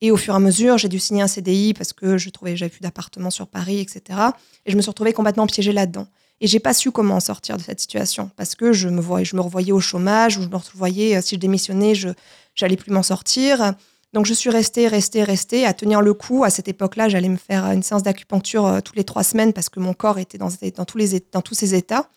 Et 0.00 0.10
au 0.10 0.16
fur 0.16 0.32
et 0.32 0.36
à 0.36 0.40
mesure, 0.40 0.78
j'ai 0.78 0.88
dû 0.88 0.98
signer 0.98 1.22
un 1.22 1.26
CDI 1.26 1.74
parce 1.74 1.92
que 1.92 2.16
je 2.16 2.30
trouvais, 2.30 2.56
j'avais 2.56 2.70
plus 2.70 2.80
d'appartement 2.80 3.30
sur 3.30 3.46
Paris, 3.46 3.80
etc. 3.80 4.18
Et 4.64 4.70
je 4.70 4.76
me 4.76 4.82
suis 4.82 4.90
retrouvée 4.90 5.12
complètement 5.12 5.46
piégée 5.46 5.72
là-dedans. 5.72 6.06
Et 6.40 6.46
j'ai 6.46 6.58
pas 6.58 6.72
su 6.72 6.90
comment 6.90 7.16
en 7.16 7.20
sortir 7.20 7.58
de 7.58 7.62
cette 7.62 7.80
situation 7.80 8.30
parce 8.34 8.54
que 8.54 8.72
je 8.72 8.88
me 8.88 9.02
voyais, 9.02 9.26
je 9.26 9.36
me 9.36 9.42
revoyais 9.42 9.72
au 9.72 9.80
chômage 9.80 10.38
ou 10.38 10.42
je 10.42 10.48
me 10.48 10.56
revoyais 10.56 11.16
euh, 11.16 11.20
si 11.20 11.34
je 11.34 11.40
démissionnais, 11.40 11.94
je 11.94 12.08
j'allais 12.54 12.76
plus 12.76 12.92
m'en 12.92 13.02
sortir. 13.02 13.74
Donc 14.14 14.24
je 14.24 14.32
suis 14.32 14.48
restée, 14.48 14.88
restée, 14.88 15.22
restée 15.22 15.66
à 15.66 15.74
tenir 15.74 16.00
le 16.00 16.14
coup. 16.14 16.44
À 16.44 16.50
cette 16.50 16.66
époque-là, 16.66 17.10
j'allais 17.10 17.28
me 17.28 17.36
faire 17.36 17.66
une 17.66 17.82
séance 17.82 18.02
d'acupuncture 18.02 18.80
toutes 18.82 18.96
les 18.96 19.04
trois 19.04 19.22
semaines 19.22 19.52
parce 19.52 19.68
que 19.68 19.80
mon 19.80 19.92
corps 19.92 20.18
était 20.18 20.38
dans, 20.38 20.48
dans 20.74 20.84
tous 20.84 20.98
les 20.98 21.22
dans 21.30 21.42
tous 21.42 21.54
ces 21.54 21.74
états. 21.74 22.08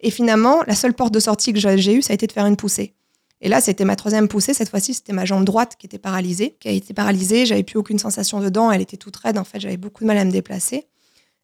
Et 0.00 0.10
finalement, 0.10 0.62
la 0.66 0.74
seule 0.74 0.94
porte 0.94 1.12
de 1.12 1.20
sortie 1.20 1.52
que 1.52 1.58
j'ai 1.58 1.94
eue, 1.94 2.02
ça 2.02 2.12
a 2.12 2.14
été 2.14 2.26
de 2.26 2.32
faire 2.32 2.46
une 2.46 2.56
poussée. 2.56 2.94
Et 3.42 3.48
là, 3.48 3.60
c'était 3.60 3.84
ma 3.84 3.96
troisième 3.96 4.28
poussée. 4.28 4.52
Cette 4.52 4.68
fois-ci, 4.68 4.94
c'était 4.94 5.12
ma 5.12 5.24
jambe 5.24 5.44
droite 5.44 5.76
qui 5.78 5.86
était 5.86 5.98
paralysée, 5.98 6.56
qui 6.60 6.68
a 6.68 6.72
été 6.72 6.92
paralysée. 6.92 7.46
J'avais 7.46 7.62
plus 7.62 7.78
aucune 7.78 7.98
sensation 7.98 8.40
dedans. 8.40 8.70
Elle 8.70 8.82
était 8.82 8.98
toute 8.98 9.16
raide. 9.16 9.38
En 9.38 9.44
fait, 9.44 9.60
j'avais 9.60 9.78
beaucoup 9.78 10.04
de 10.04 10.06
mal 10.06 10.18
à 10.18 10.24
me 10.24 10.30
déplacer. 10.30 10.86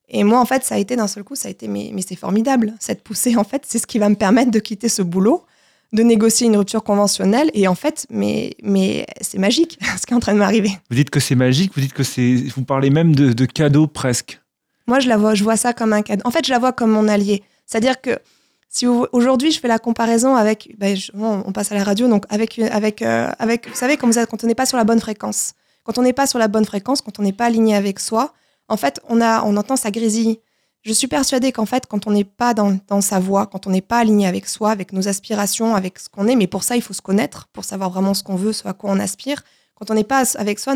Et 0.09 0.23
moi, 0.23 0.39
en 0.39 0.45
fait, 0.45 0.63
ça 0.63 0.77
a 0.77 0.79
été 0.79 0.95
d'un 0.95 1.09
seul 1.09 1.25
coup, 1.25 1.35
ça 1.35 1.49
a 1.49 1.51
été, 1.51 1.69
mais, 1.69 1.91
mais 1.93 2.03
c'est 2.03 2.17
formidable. 2.17 2.75
Cette 2.79 3.03
poussée, 3.03 3.37
en 3.37 3.45
fait, 3.45 3.65
c'est 3.67 3.79
ce 3.79 3.87
qui 3.87 3.99
va 3.99 4.09
me 4.09 4.15
permettre 4.15 4.51
de 4.51 4.59
quitter 4.59 4.89
ce 4.89 5.03
boulot, 5.03 5.45
de 5.93 6.03
négocier 6.03 6.47
une 6.47 6.57
rupture 6.57 6.85
conventionnelle. 6.85 7.51
Et 7.55 7.67
en 7.67 7.75
fait, 7.75 8.07
mais, 8.11 8.55
mais 8.63 9.07
c'est 9.21 9.39
magique 9.39 9.79
ce 9.99 10.07
qui 10.07 10.13
est 10.13 10.17
en 10.17 10.21
train 10.21 10.35
de 10.35 10.39
m'arriver. 10.39 10.71
Vous 10.91 10.97
dites 10.97 11.11
que 11.11 11.19
c'est 11.19 11.35
magique, 11.35 11.73
vous 11.75 11.81
dites 11.81 11.95
que 11.95 12.05
c'est. 12.05 12.37
Vous 12.55 12.63
parlez 12.63 12.91
même 12.91 13.17
de, 13.17 13.33
de 13.33 13.47
cadeau 13.47 13.87
presque. 13.87 14.41
Moi, 14.87 15.01
je 15.01 15.09
la 15.09 15.17
vois, 15.17 15.35
je 15.35 15.43
vois 15.43 15.57
ça 15.57 15.73
comme 15.73 15.93
un 15.93 16.03
cadeau. 16.03 16.23
En 16.25 16.31
fait, 16.31 16.47
je 16.47 16.51
la 16.51 16.59
vois 16.59 16.73
comme 16.73 16.91
mon 16.91 17.09
allié. 17.09 17.43
C'est-à-dire 17.67 18.01
que 18.01 18.21
si 18.77 18.87
aujourd'hui 18.87 19.53
je 19.53 19.59
fais 19.59 19.69
la 19.69 19.79
comparaison 19.79 20.37
avec, 20.37 20.75
ben, 20.77 20.95
on 21.15 21.51
passe 21.53 21.73
à 21.73 21.75
la 21.75 21.83
radio, 21.83 22.09
donc 22.09 22.27
avec, 22.29 22.59
euh, 22.59 23.31
vous 23.41 23.75
savez, 23.75 23.97
quand 23.97 24.45
on 24.45 24.47
n'est 24.47 24.55
pas 24.55 24.67
sur 24.67 24.77
la 24.77 24.85
bonne 24.85 25.01
fréquence, 25.01 25.55
quand 25.85 25.97
on 25.97 26.03
n'est 26.03 26.13
pas 26.13 26.27
sur 26.27 26.39
la 26.39 26.47
bonne 26.47 26.67
fréquence, 26.67 27.01
quand 27.01 27.19
on 27.19 27.23
n'est 27.23 27.33
pas 27.33 27.47
aligné 27.47 27.75
avec 27.75 27.99
soi, 27.99 28.35
en 28.69 28.77
fait, 28.77 29.01
on 29.09 29.23
a, 29.23 29.43
on 29.45 29.57
entend 29.57 29.77
ça 29.77 29.91
grésille. 29.91 30.41
Je 30.83 30.93
suis 30.93 31.07
persuadée 31.07 31.53
qu'en 31.53 31.65
fait, 31.65 31.87
quand 31.87 32.07
on 32.07 32.11
n'est 32.11 32.25
pas 32.25 32.53
dans, 32.53 33.01
sa 33.01 33.19
voie, 33.19 33.47
quand 33.47 33.67
on 33.67 33.71
n'est 33.71 33.81
pas 33.81 33.97
aligné 33.97 34.27
avec 34.27 34.47
soi, 34.47 34.73
avec 34.73 34.93
nos 34.93 35.09
aspirations, 35.09 35.75
avec 35.75 35.99
ce 35.99 36.11
qu'on 36.11 36.29
est, 36.29 36.37
mais 36.37 36.47
pour 36.47 36.63
ça, 36.63 36.77
il 36.77 36.83
faut 36.83 36.93
se 36.93 37.01
connaître, 37.01 37.49
pour 37.55 37.65
savoir 37.65 37.89
vraiment 37.89 38.13
ce 38.13 38.23
qu'on 38.23 38.37
veut, 38.37 38.53
ce 38.53 38.69
à 38.69 38.75
quoi 38.75 38.91
on 38.91 39.01
aspire. 39.01 39.43
Quand 39.77 39.91
on 39.91 39.95
n'est 39.95 40.05
pas 40.05 40.25
avec 40.37 40.59
soi, 40.59 40.75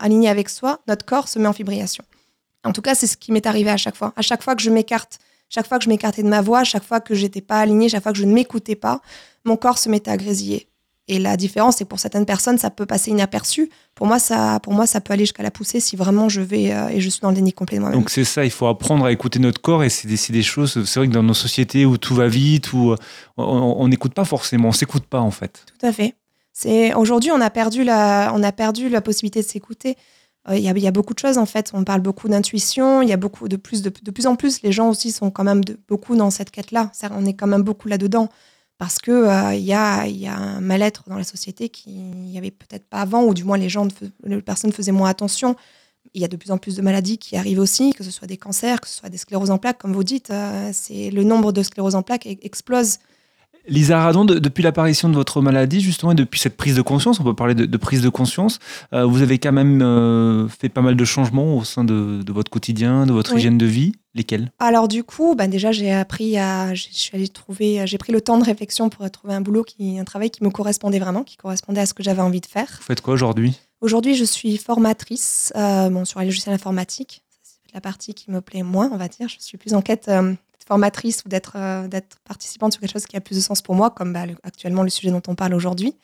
aligné 0.00 0.30
avec 0.30 0.48
soi, 0.48 0.80
notre 0.88 1.04
corps 1.04 1.28
se 1.28 1.38
met 1.38 1.48
en 1.48 1.52
fibrillation. 1.52 2.04
En 2.64 2.72
tout 2.72 2.82
cas, 2.82 2.94
c'est 2.94 3.06
ce 3.06 3.18
qui 3.18 3.30
m'est 3.30 3.46
arrivé 3.46 3.68
à 3.68 3.76
chaque 3.76 3.94
fois. 3.94 4.14
À 4.16 4.22
chaque 4.22 4.42
fois 4.42 4.56
que 4.56 4.62
je 4.62 4.70
m'écarte, 4.70 5.18
chaque 5.48 5.66
fois 5.66 5.78
que 5.78 5.84
je 5.84 5.88
m'écartais 5.88 6.22
de 6.22 6.28
ma 6.28 6.40
voix, 6.40 6.64
chaque 6.64 6.84
fois 6.84 7.00
que 7.00 7.14
j'étais 7.14 7.40
pas 7.40 7.60
alignée, 7.60 7.88
chaque 7.88 8.02
fois 8.02 8.12
que 8.12 8.18
je 8.18 8.24
ne 8.24 8.32
m'écoutais 8.32 8.76
pas, 8.76 9.00
mon 9.44 9.56
corps 9.56 9.78
se 9.78 9.88
mettait 9.88 10.10
à 10.10 10.16
grésiller. 10.16 10.68
Et 11.08 11.20
la 11.20 11.36
différence, 11.36 11.76
c'est 11.76 11.84
que 11.84 11.88
pour 11.88 12.00
certaines 12.00 12.26
personnes, 12.26 12.58
ça 12.58 12.68
peut 12.68 12.84
passer 12.84 13.12
inaperçu. 13.12 13.70
Pour 13.94 14.08
moi, 14.08 14.18
ça, 14.18 14.58
pour 14.60 14.72
moi, 14.72 14.88
ça 14.88 15.00
peut 15.00 15.12
aller 15.12 15.22
jusqu'à 15.22 15.44
la 15.44 15.52
poussée 15.52 15.78
si 15.78 15.94
vraiment 15.94 16.28
je 16.28 16.40
vais 16.40 16.72
euh, 16.72 16.88
et 16.88 17.00
je 17.00 17.08
suis 17.08 17.20
dans 17.20 17.28
le 17.28 17.36
déni 17.36 17.52
complet 17.52 17.78
moi-même. 17.78 17.96
Donc 17.96 18.10
c'est 18.10 18.24
ça, 18.24 18.44
il 18.44 18.50
faut 18.50 18.66
apprendre 18.66 19.04
à 19.04 19.12
écouter 19.12 19.38
notre 19.38 19.60
corps 19.60 19.84
et 19.84 19.88
c'est 19.88 20.08
des, 20.08 20.18
des 20.30 20.42
choses. 20.42 20.84
C'est 20.84 20.98
vrai 20.98 21.06
que 21.06 21.12
dans 21.12 21.22
nos 21.22 21.34
sociétés 21.34 21.86
où 21.86 21.96
tout 21.96 22.16
va 22.16 22.26
vite, 22.26 22.72
où 22.72 22.90
euh, 22.90 22.96
on 23.36 23.76
on 23.78 23.88
n'écoute 23.88 24.14
pas 24.14 24.24
forcément, 24.24 24.68
on 24.68 24.72
s'écoute 24.72 25.04
pas 25.04 25.20
en 25.20 25.30
fait. 25.30 25.64
Tout 25.78 25.86
à 25.86 25.92
fait. 25.92 26.16
C'est 26.52 26.92
aujourd'hui, 26.94 27.30
on 27.30 27.40
a 27.40 27.50
perdu 27.50 27.84
la, 27.84 28.32
on 28.34 28.42
a 28.42 28.50
perdu 28.50 28.88
la 28.88 29.00
possibilité 29.00 29.42
de 29.42 29.46
s'écouter. 29.46 29.96
Euh, 30.48 30.56
Il 30.56 30.62
y, 30.64 30.68
a, 30.68 30.72
il 30.72 30.78
y 30.82 30.86
a 30.86 30.90
beaucoup 30.92 31.14
de 31.14 31.18
choses 31.18 31.38
en 31.38 31.46
fait. 31.46 31.70
On 31.74 31.84
parle 31.84 32.00
beaucoup 32.00 32.28
d'intuition. 32.28 33.02
Il 33.02 33.08
y 33.08 33.12
a 33.12 33.16
beaucoup 33.16 33.48
de 33.48 33.56
plus, 33.56 33.82
de, 33.82 33.92
de 34.02 34.10
plus 34.10 34.26
en 34.26 34.36
plus, 34.36 34.62
les 34.62 34.72
gens 34.72 34.88
aussi 34.88 35.12
sont 35.12 35.30
quand 35.30 35.44
même 35.44 35.62
beaucoup 35.88 36.16
dans 36.16 36.30
cette 36.30 36.50
quête-là. 36.50 36.90
On 37.12 37.24
est 37.26 37.34
quand 37.34 37.46
même 37.48 37.62
beaucoup 37.62 37.88
là-dedans 37.88 38.28
parce 38.78 38.98
que 38.98 39.10
euh, 39.10 39.54
y, 39.54 39.72
a, 39.72 40.06
y 40.06 40.26
a 40.26 40.36
un 40.36 40.60
mal-être 40.60 41.04
dans 41.08 41.16
la 41.16 41.24
société 41.24 41.68
qui 41.70 41.90
il 41.90 42.30
y 42.30 42.38
avait 42.38 42.50
peut-être 42.50 42.86
pas 42.88 43.00
avant, 43.00 43.24
ou 43.24 43.32
du 43.34 43.42
moins 43.44 43.56
les 43.58 43.68
gens, 43.70 43.88
les 44.24 44.42
personnes 44.42 44.72
faisaient 44.72 44.92
moins 44.92 45.08
attention. 45.08 45.56
Il 46.14 46.20
y 46.20 46.24
a 46.24 46.28
de 46.28 46.36
plus 46.36 46.50
en 46.50 46.58
plus 46.58 46.76
de 46.76 46.82
maladies 46.82 47.18
qui 47.18 47.36
arrivent 47.36 47.58
aussi, 47.58 47.92
que 47.92 48.04
ce 48.04 48.10
soit 48.10 48.28
des 48.28 48.36
cancers, 48.36 48.80
que 48.80 48.88
ce 48.88 48.94
soit 48.94 49.08
des 49.08 49.16
scléroses 49.18 49.50
en 49.50 49.58
plaques, 49.58 49.78
comme 49.78 49.92
vous 49.94 50.04
dites. 50.04 50.30
euh, 50.30 50.70
c'est 50.72 51.10
le 51.10 51.24
nombre 51.24 51.52
de 51.52 51.62
scléroses 51.62 51.94
en 51.94 52.02
plaques 52.02 52.26
e- 52.26 52.36
explose. 52.42 52.98
Lisa 53.68 54.00
Radon, 54.02 54.24
de- 54.24 54.38
depuis 54.38 54.62
l'apparition 54.62 55.08
de 55.08 55.14
votre 55.14 55.40
maladie, 55.40 55.80
justement, 55.80 56.12
et 56.12 56.14
depuis 56.14 56.40
cette 56.40 56.56
prise 56.56 56.76
de 56.76 56.82
conscience, 56.82 57.20
on 57.20 57.24
peut 57.24 57.34
parler 57.34 57.54
de, 57.54 57.66
de 57.66 57.76
prise 57.76 58.02
de 58.02 58.08
conscience, 58.08 58.58
euh, 58.92 59.04
vous 59.04 59.22
avez 59.22 59.38
quand 59.38 59.52
même 59.52 59.82
euh, 59.82 60.48
fait 60.48 60.68
pas 60.68 60.82
mal 60.82 60.96
de 60.96 61.04
changements 61.04 61.56
au 61.56 61.64
sein 61.64 61.84
de, 61.84 62.22
de 62.22 62.32
votre 62.32 62.50
quotidien, 62.50 63.06
de 63.06 63.12
votre 63.12 63.32
Oui. 63.32 63.38
hygiène 63.38 63.58
de 63.58 63.66
vie. 63.66 63.92
Lesquels? 64.14 64.50
Alors 64.58 64.88
du 64.88 65.04
coup, 65.04 65.34
bah 65.36 65.46
déjà 65.46 65.72
j'ai 65.72 65.92
appris 65.92 66.38
à, 66.38 66.72
je 66.72 66.86
suis 66.90 67.14
allée 67.14 67.28
trouver, 67.28 67.82
j'ai 67.86 67.98
pris 67.98 68.14
le 68.14 68.22
temps 68.22 68.38
de 68.38 68.44
réflexion 68.44 68.88
pour 68.88 69.10
trouver 69.10 69.34
un 69.34 69.42
boulot 69.42 69.62
qui, 69.62 69.98
un 69.98 70.04
travail 70.04 70.30
qui 70.30 70.42
me 70.42 70.48
correspondait 70.48 70.98
vraiment, 70.98 71.22
qui 71.22 71.36
correspondait 71.36 71.82
à 71.82 71.86
ce 71.86 71.92
que 71.92 72.02
j'avais 72.02 72.22
envie 72.22 72.40
de 72.40 72.46
faire. 72.46 72.66
Vous 72.78 72.84
faites 72.86 73.02
quoi 73.02 73.12
aujourd'hui? 73.12 73.58
Aujourd'hui, 73.82 74.14
je 74.14 74.24
suis 74.24 74.56
formatrice 74.56 75.52
euh, 75.54 75.90
bon, 75.90 76.06
sur 76.06 76.20
les 76.20 76.24
logiciels 76.24 76.54
informatiques. 76.54 77.24
La 77.76 77.82
partie 77.82 78.14
qui 78.14 78.30
me 78.30 78.40
plaît 78.40 78.62
moins, 78.62 78.88
on 78.90 78.96
va 78.96 79.06
dire. 79.06 79.28
Je 79.28 79.36
suis 79.38 79.58
plus 79.58 79.74
en 79.74 79.82
quête 79.82 80.08
euh, 80.08 80.30
d'être 80.30 80.64
formatrice 80.66 81.22
ou 81.26 81.28
d'être 81.28 81.52
euh, 81.56 81.86
participante 82.26 82.72
sur 82.72 82.80
quelque 82.80 82.90
chose 82.94 83.04
qui 83.04 83.18
a 83.18 83.20
plus 83.20 83.36
de 83.36 83.42
sens 83.42 83.60
pour 83.60 83.74
moi, 83.74 83.90
comme 83.90 84.14
bah, 84.14 84.24
le- 84.24 84.34
actuellement 84.44 84.82
le 84.82 84.88
sujet 84.88 85.10
dont 85.10 85.20
on 85.28 85.34
parle 85.34 85.52
aujourd'hui, 85.52 85.94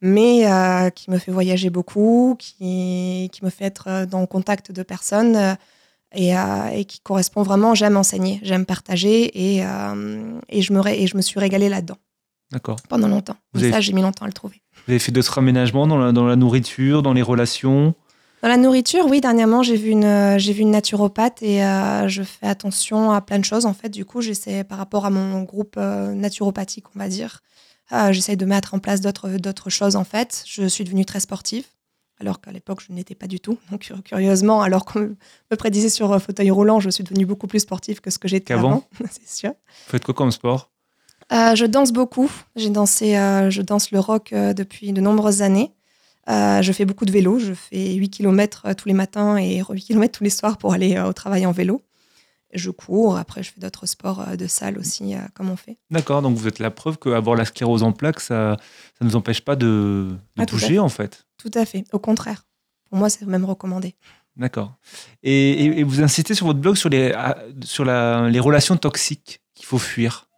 mais 0.00 0.50
euh, 0.50 0.90
qui 0.90 1.12
me 1.12 1.18
fait 1.18 1.30
voyager 1.30 1.70
beaucoup, 1.70 2.34
qui, 2.40 3.30
qui 3.32 3.44
me 3.44 3.50
fait 3.50 3.66
être 3.66 3.84
euh, 3.86 4.04
dans 4.04 4.20
le 4.20 4.26
contact 4.26 4.72
de 4.72 4.82
personnes 4.82 5.36
euh, 5.36 5.54
et, 6.12 6.32
et 6.76 6.84
qui 6.86 6.98
correspond 6.98 7.44
vraiment. 7.44 7.76
J'aime 7.76 7.96
enseigner, 7.96 8.40
j'aime 8.42 8.66
partager 8.66 9.26
et, 9.26 9.58
et, 10.48 10.60
je 10.62 10.72
me 10.72 10.80
ré- 10.80 11.00
et 11.00 11.06
je 11.06 11.16
me 11.16 11.22
suis 11.22 11.38
régalée 11.38 11.68
là-dedans 11.68 11.98
D'accord. 12.50 12.76
pendant 12.88 13.06
longtemps. 13.06 13.36
Vous 13.54 13.60
Et 13.60 13.64
avez- 13.66 13.72
ça, 13.74 13.80
j'ai 13.80 13.92
mis 13.92 14.02
longtemps 14.02 14.24
à 14.24 14.28
le 14.28 14.34
trouver. 14.34 14.60
Vous 14.86 14.90
avez 14.90 14.98
fait 14.98 15.12
d'autres 15.12 15.38
aménagements 15.38 15.86
dans 15.86 15.98
la, 15.98 16.10
dans 16.10 16.26
la 16.26 16.34
nourriture, 16.36 17.02
dans 17.04 17.12
les 17.12 17.22
relations? 17.22 17.94
Dans 18.42 18.48
la 18.48 18.56
nourriture, 18.56 19.06
oui, 19.06 19.20
dernièrement, 19.20 19.62
j'ai 19.62 19.76
vu 19.76 19.90
une, 19.90 20.04
euh, 20.04 20.36
j'ai 20.38 20.52
vu 20.52 20.62
une 20.62 20.72
naturopathe 20.72 21.42
et 21.44 21.64
euh, 21.64 22.08
je 22.08 22.24
fais 22.24 22.46
attention 22.48 23.12
à 23.12 23.20
plein 23.20 23.38
de 23.38 23.44
choses. 23.44 23.66
En 23.66 23.72
fait, 23.72 23.88
du 23.88 24.04
coup, 24.04 24.20
j'essaie, 24.20 24.64
par 24.64 24.78
rapport 24.78 25.06
à 25.06 25.10
mon 25.10 25.42
groupe 25.42 25.76
euh, 25.78 26.12
naturopathique, 26.12 26.86
on 26.96 26.98
va 26.98 27.06
dire, 27.06 27.40
euh, 27.92 28.10
j'essaie 28.12 28.34
de 28.34 28.44
mettre 28.44 28.74
en 28.74 28.80
place 28.80 29.00
d'autres, 29.00 29.28
d'autres 29.28 29.70
choses, 29.70 29.94
en 29.94 30.02
fait. 30.02 30.42
Je 30.48 30.66
suis 30.66 30.82
devenue 30.82 31.04
très 31.04 31.20
sportive, 31.20 31.64
alors 32.18 32.40
qu'à 32.40 32.50
l'époque, 32.50 32.80
je 32.88 32.92
n'étais 32.92 33.14
pas 33.14 33.28
du 33.28 33.38
tout. 33.38 33.58
Donc, 33.70 33.82
cur- 33.82 34.02
curieusement, 34.02 34.60
alors 34.60 34.86
qu'on 34.86 35.14
me 35.52 35.56
prédisait 35.56 35.88
sur 35.88 36.20
fauteuil 36.20 36.50
roulant, 36.50 36.80
je 36.80 36.90
suis 36.90 37.04
devenue 37.04 37.26
beaucoup 37.26 37.46
plus 37.46 37.60
sportive 37.60 38.00
que 38.00 38.10
ce 38.10 38.18
que 38.18 38.26
j'étais 38.26 38.54
avant, 38.54 38.82
c'est 39.12 39.28
sûr. 39.28 39.50
Vous 39.50 39.90
faites 39.92 40.04
quoi 40.04 40.14
comme 40.14 40.32
sport? 40.32 40.68
Je 41.30 41.64
danse 41.64 41.92
beaucoup. 41.92 42.28
J'ai 42.56 42.70
dansé, 42.70 43.12
je 43.48 43.62
danse 43.62 43.90
le 43.92 44.00
rock 44.00 44.34
depuis 44.34 44.92
de 44.92 45.00
nombreuses 45.00 45.40
années. 45.42 45.72
Euh, 46.28 46.62
je 46.62 46.72
fais 46.72 46.84
beaucoup 46.84 47.04
de 47.04 47.10
vélo. 47.12 47.38
Je 47.38 47.52
fais 47.54 47.94
8 47.94 48.10
km 48.10 48.74
tous 48.74 48.88
les 48.88 48.94
matins 48.94 49.36
et 49.36 49.62
8 49.68 49.82
km 49.84 50.18
tous 50.18 50.24
les 50.24 50.30
soirs 50.30 50.56
pour 50.58 50.72
aller 50.72 50.96
euh, 50.96 51.06
au 51.08 51.12
travail 51.12 51.46
en 51.46 51.52
vélo. 51.52 51.82
Je 52.54 52.70
cours. 52.70 53.16
Après, 53.16 53.42
je 53.42 53.50
fais 53.50 53.60
d'autres 53.60 53.86
sports 53.86 54.20
euh, 54.28 54.36
de 54.36 54.46
salle 54.46 54.78
aussi, 54.78 55.14
euh, 55.14 55.18
comme 55.34 55.50
on 55.50 55.56
fait. 55.56 55.78
D'accord, 55.90 56.22
donc 56.22 56.36
vous 56.36 56.46
êtes 56.46 56.58
la 56.58 56.70
preuve 56.70 56.98
qu'avoir 56.98 57.34
la 57.36 57.44
sclérose 57.46 57.82
en 57.82 57.92
plaques, 57.92 58.20
ça 58.20 58.56
ne 59.00 59.06
nous 59.06 59.16
empêche 59.16 59.40
pas 59.40 59.56
de, 59.56 60.10
de 60.36 60.42
Ah, 60.42 60.44
bouger 60.44 60.66
fait. 60.68 60.78
en 60.78 60.88
fait. 60.90 61.24
Tout 61.38 61.50
à 61.54 61.64
fait. 61.64 61.84
Au 61.92 61.98
contraire. 61.98 62.46
Pour 62.90 62.98
moi, 62.98 63.08
c'est 63.08 63.24
même 63.26 63.44
recommandé. 63.46 63.94
D'accord. 64.36 64.74
Et, 65.22 65.52
et- 65.64 65.80
et 65.80 65.82
vous 65.82 66.02
insistez 66.02 66.34
sur 66.34 66.46
votre 66.46 66.58
blog 66.60 66.76
sur 66.76 66.88
les, 66.90 67.12
ah, 67.16 67.36
sur 67.64 67.84
la- 67.84 68.28
les 68.28 68.40
relations 68.40 68.76
toxiques 68.76 69.40
qu'il 69.54 69.66
faut 69.66 69.78
fuir. 69.78 70.28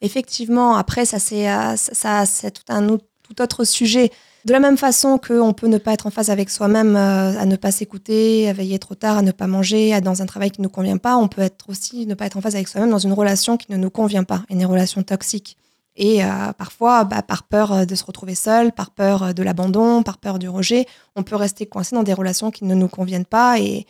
Effectivement, 0.00 0.76
après, 0.76 1.04
ça, 1.04 1.18
c'est 1.18 1.48
euh, 1.50 1.76
ça, 1.76 1.94
ça, 1.94 2.26
c'est 2.26 2.50
tout 2.50 2.62
un 2.72 2.88
autre, 2.88 3.06
tout 3.26 3.42
autre 3.42 3.64
sujet. 3.64 4.10
De 4.44 4.52
la 4.52 4.60
même 4.60 4.76
façon 4.76 5.18
qu'on 5.18 5.52
peut 5.52 5.66
ne 5.66 5.78
pas 5.78 5.92
être 5.92 6.06
en 6.06 6.10
phase 6.10 6.30
avec 6.30 6.50
soi-même, 6.50 6.94
euh, 6.94 7.38
à 7.38 7.46
ne 7.46 7.56
pas 7.56 7.72
s'écouter, 7.72 8.48
à 8.48 8.52
veiller 8.52 8.78
trop 8.78 8.94
tard, 8.94 9.18
à 9.18 9.22
ne 9.22 9.32
pas 9.32 9.48
manger, 9.48 9.92
à 9.92 10.00
dans 10.00 10.22
un 10.22 10.26
travail 10.26 10.50
qui 10.50 10.60
ne 10.60 10.66
nous 10.66 10.70
convient 10.70 10.98
pas, 10.98 11.16
on 11.16 11.26
peut 11.26 11.42
être 11.42 11.68
aussi 11.68 12.06
ne 12.06 12.14
pas 12.14 12.26
être 12.26 12.36
en 12.36 12.40
phase 12.40 12.54
avec 12.54 12.68
soi-même 12.68 12.90
dans 12.90 12.98
une 12.98 13.12
relation 13.12 13.56
qui 13.56 13.72
ne 13.72 13.76
nous 13.76 13.90
convient 13.90 14.24
pas, 14.24 14.44
une 14.48 14.64
relation 14.64 15.02
toxique. 15.02 15.56
Et 15.96 16.22
euh, 16.22 16.52
parfois, 16.56 17.04
bah, 17.04 17.22
par 17.22 17.42
peur 17.42 17.72
euh, 17.72 17.84
de 17.86 17.94
se 17.94 18.04
retrouver 18.04 18.34
seul, 18.34 18.70
par 18.70 18.90
peur 18.90 19.34
de 19.34 19.42
l'abandon, 19.42 20.02
par 20.02 20.18
peur 20.18 20.38
du 20.38 20.48
rejet, 20.48 20.86
on 21.16 21.22
peut 21.22 21.36
rester 21.36 21.66
coincé 21.66 21.96
dans 21.96 22.04
des 22.04 22.12
relations 22.12 22.50
qui 22.50 22.64
ne 22.64 22.74
nous 22.74 22.88
conviennent 22.88 23.24
pas 23.24 23.58
et 23.58 23.86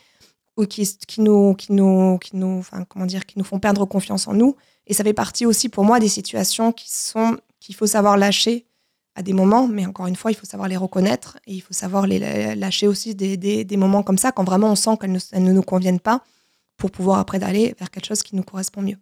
ou 0.57 0.65
qui, 0.65 0.89
qui 1.07 1.21
nous, 1.21 1.55
qui 1.55 1.73
nous, 1.73 2.19
qui 2.19 2.37
nous, 2.37 2.59
enfin, 2.59 2.85
comment 2.89 3.07
dire, 3.07 3.27
qui 3.27 3.39
nous 3.39 3.45
font 3.45 3.59
perdre 3.59 3.85
confiance 3.85 4.27
en 4.27 4.33
nous. 4.33 4.57
Et 4.87 4.95
ça 4.95 5.05
fait 5.05 5.13
partie 5.13 5.47
aussi 5.47 5.69
pour 5.69 5.85
moi 5.85 6.01
des 6.01 6.09
situations 6.09 6.73
qui 6.73 6.91
sont 6.91 7.37
qu'il 7.61 7.75
faut 7.75 7.87
savoir 7.87 8.17
lâcher 8.17 8.66
à 9.17 9.23
des 9.23 9.33
moments, 9.33 9.67
mais 9.67 9.87
encore 9.87 10.07
une 10.07 10.15
fois, 10.15 10.31
il 10.31 10.35
faut 10.35 10.45
savoir 10.45 10.69
les 10.69 10.77
reconnaître 10.77 11.39
et 11.47 11.55
il 11.55 11.61
faut 11.61 11.73
savoir 11.73 12.07
les 12.07 12.55
lâcher 12.55 12.87
aussi 12.87 13.15
des, 13.15 13.37
des, 13.37 13.77
moments 13.77 14.03
comme 14.03 14.19
ça 14.19 14.31
quand 14.31 14.45
vraiment 14.45 14.71
on 14.71 14.77
sent 14.77 14.99
qu'elles 15.01 15.13
ne, 15.43 15.53
nous 15.53 15.63
conviennent 15.63 16.01
pas 16.01 16.23
pour 16.77 16.91
pouvoir 16.91 17.19
après 17.19 17.43
aller 17.43 17.75
vers 17.79 17.91
quelque 17.91 18.07
chose 18.07 18.23
qui 18.23 18.37
nous 18.37 18.43
correspond 18.43 18.83
mieux. 18.83 18.99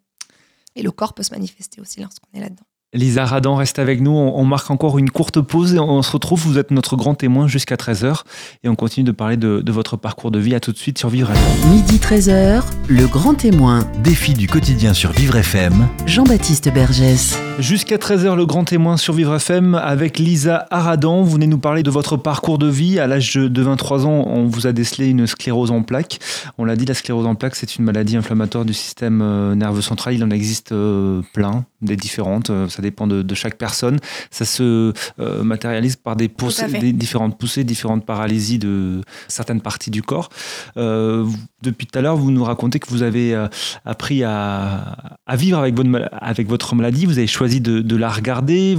Et 0.77 0.83
le 0.83 0.93
corps 0.93 1.15
peut 1.15 1.25
se 1.25 1.33
manifester 1.33 1.81
aussi 1.81 2.01
lorsqu'on 2.01 2.29
est 2.33 2.41
là-dedans. 2.41 2.65
Lisa 2.95 3.25
Radan 3.25 3.57
reste 3.57 3.81
avec 3.81 4.01
nous. 4.01 4.13
On, 4.13 4.45
marque 4.45 4.71
encore 4.71 4.99
une 4.99 5.11
courte 5.11 5.41
pause 5.41 5.75
et 5.75 5.81
on 5.81 6.01
se 6.03 6.13
retrouve. 6.13 6.41
Vous 6.41 6.59
êtes 6.59 6.71
notre 6.71 6.95
grand 6.95 7.15
témoin 7.15 7.49
jusqu'à 7.49 7.75
13h 7.75 8.23
et 8.63 8.69
on 8.69 8.77
continue 8.77 9.05
de 9.05 9.11
parler 9.11 9.37
de, 9.37 9.73
votre 9.73 9.97
parcours 9.97 10.31
de 10.31 10.39
vie. 10.39 10.55
À 10.55 10.61
tout 10.61 10.71
de 10.71 10.79
suite 10.79 10.97
sur 10.97 11.09
Vivre 11.09 11.33
FM. 11.33 11.71
Midi 11.73 11.97
13h, 11.97 12.63
le 12.89 13.07
grand 13.09 13.35
témoin. 13.35 13.81
Défi 14.05 14.35
du 14.35 14.47
quotidien 14.47 14.95
sur 14.95 15.11
Vivre 15.11 15.35
FM. 15.35 15.89
Jean-Baptiste 16.07 16.73
Bergès. 16.73 17.37
Jusqu'à 17.59 17.97
13h, 17.97 18.37
le 18.37 18.47
grand 18.47 18.65
témoin 18.65 18.97
sur 18.97 19.15
Vivre 19.15 19.35
FM 19.35 19.75
avec 19.75 20.21
Lisa 20.21 20.67
Aradan. 20.71 21.23
Vous 21.23 21.33
venez 21.33 21.49
nous 21.49 21.59
parler 21.59 21.83
de 21.83 21.91
votre 21.91 22.17
parcours 22.17 22.59
de 22.59 22.69
vie. 22.69 23.01
À 23.01 23.09
l'âge 23.09 23.35
de 23.35 23.63
23 23.63 24.07
ans, 24.07 24.25
on 24.29 24.47
vous 24.47 24.69
a 24.69 24.73
décelé 24.73 25.09
une 25.09 25.27
sclérose 25.27 25.73
en 25.73 25.83
plaques. 25.83 26.21
On 26.59 26.65
l'a 26.65 26.77
dit, 26.77 26.85
la 26.85 26.95
sclérose 26.95 27.27
en 27.27 27.35
plaques, 27.35 27.57
c'est 27.57 27.77
une 27.77 27.85
maladie 27.85 28.17
inflammatoire 28.17 28.65
du 28.65 28.75
système 28.75 29.21
euh, 29.23 29.57
nerveux 29.57 29.83
central. 29.83 30.15
Il 30.15 30.23
en 30.23 30.31
existe 30.31 30.71
euh, 30.73 31.23
plein, 31.33 31.65
des 31.83 31.97
différentes. 31.97 32.51
Euh, 32.51 32.69
ça 32.69 32.83
dépend 32.85 33.07
de, 33.07 33.35
chaque 33.35 33.59
personne. 33.59 33.99
Ça 34.31 34.45
se 34.45 34.93
euh, 35.19 35.43
matérialise 35.43 35.97
par 35.97 36.15
des, 36.15 36.29
poussées, 36.29 36.69
des, 36.69 36.93
différentes 36.93 37.37
poussées, 37.37 37.65
différentes 37.65 38.07
paralysies 38.07 38.59
de 38.59 39.01
certaines 39.29 39.61
parties 39.61 39.91
du 39.91 40.03
corps. 40.03 40.29
Euh, 40.77 41.27
depuis 41.63 41.87
tout 41.87 41.99
à 41.99 42.03
l'heure, 42.03 42.17
vous 42.17 42.31
nous 42.31 42.45
racontez 42.45 42.79
que 42.79 42.89
vous 42.89 43.03
avez 43.03 43.35
euh, 43.35 43.49
appris 43.85 44.23
à, 44.23 44.97
vivre 45.35 45.59
avec 45.59 45.75
votre, 45.75 46.09
avec 46.13 46.49
votre 46.49 46.75
maladie. 46.75 47.07
Vous 47.07 47.19
avez 47.19 47.27
choisi 47.27 47.61
de, 47.61 47.97
la 47.97 48.11
regarder. 48.11 48.77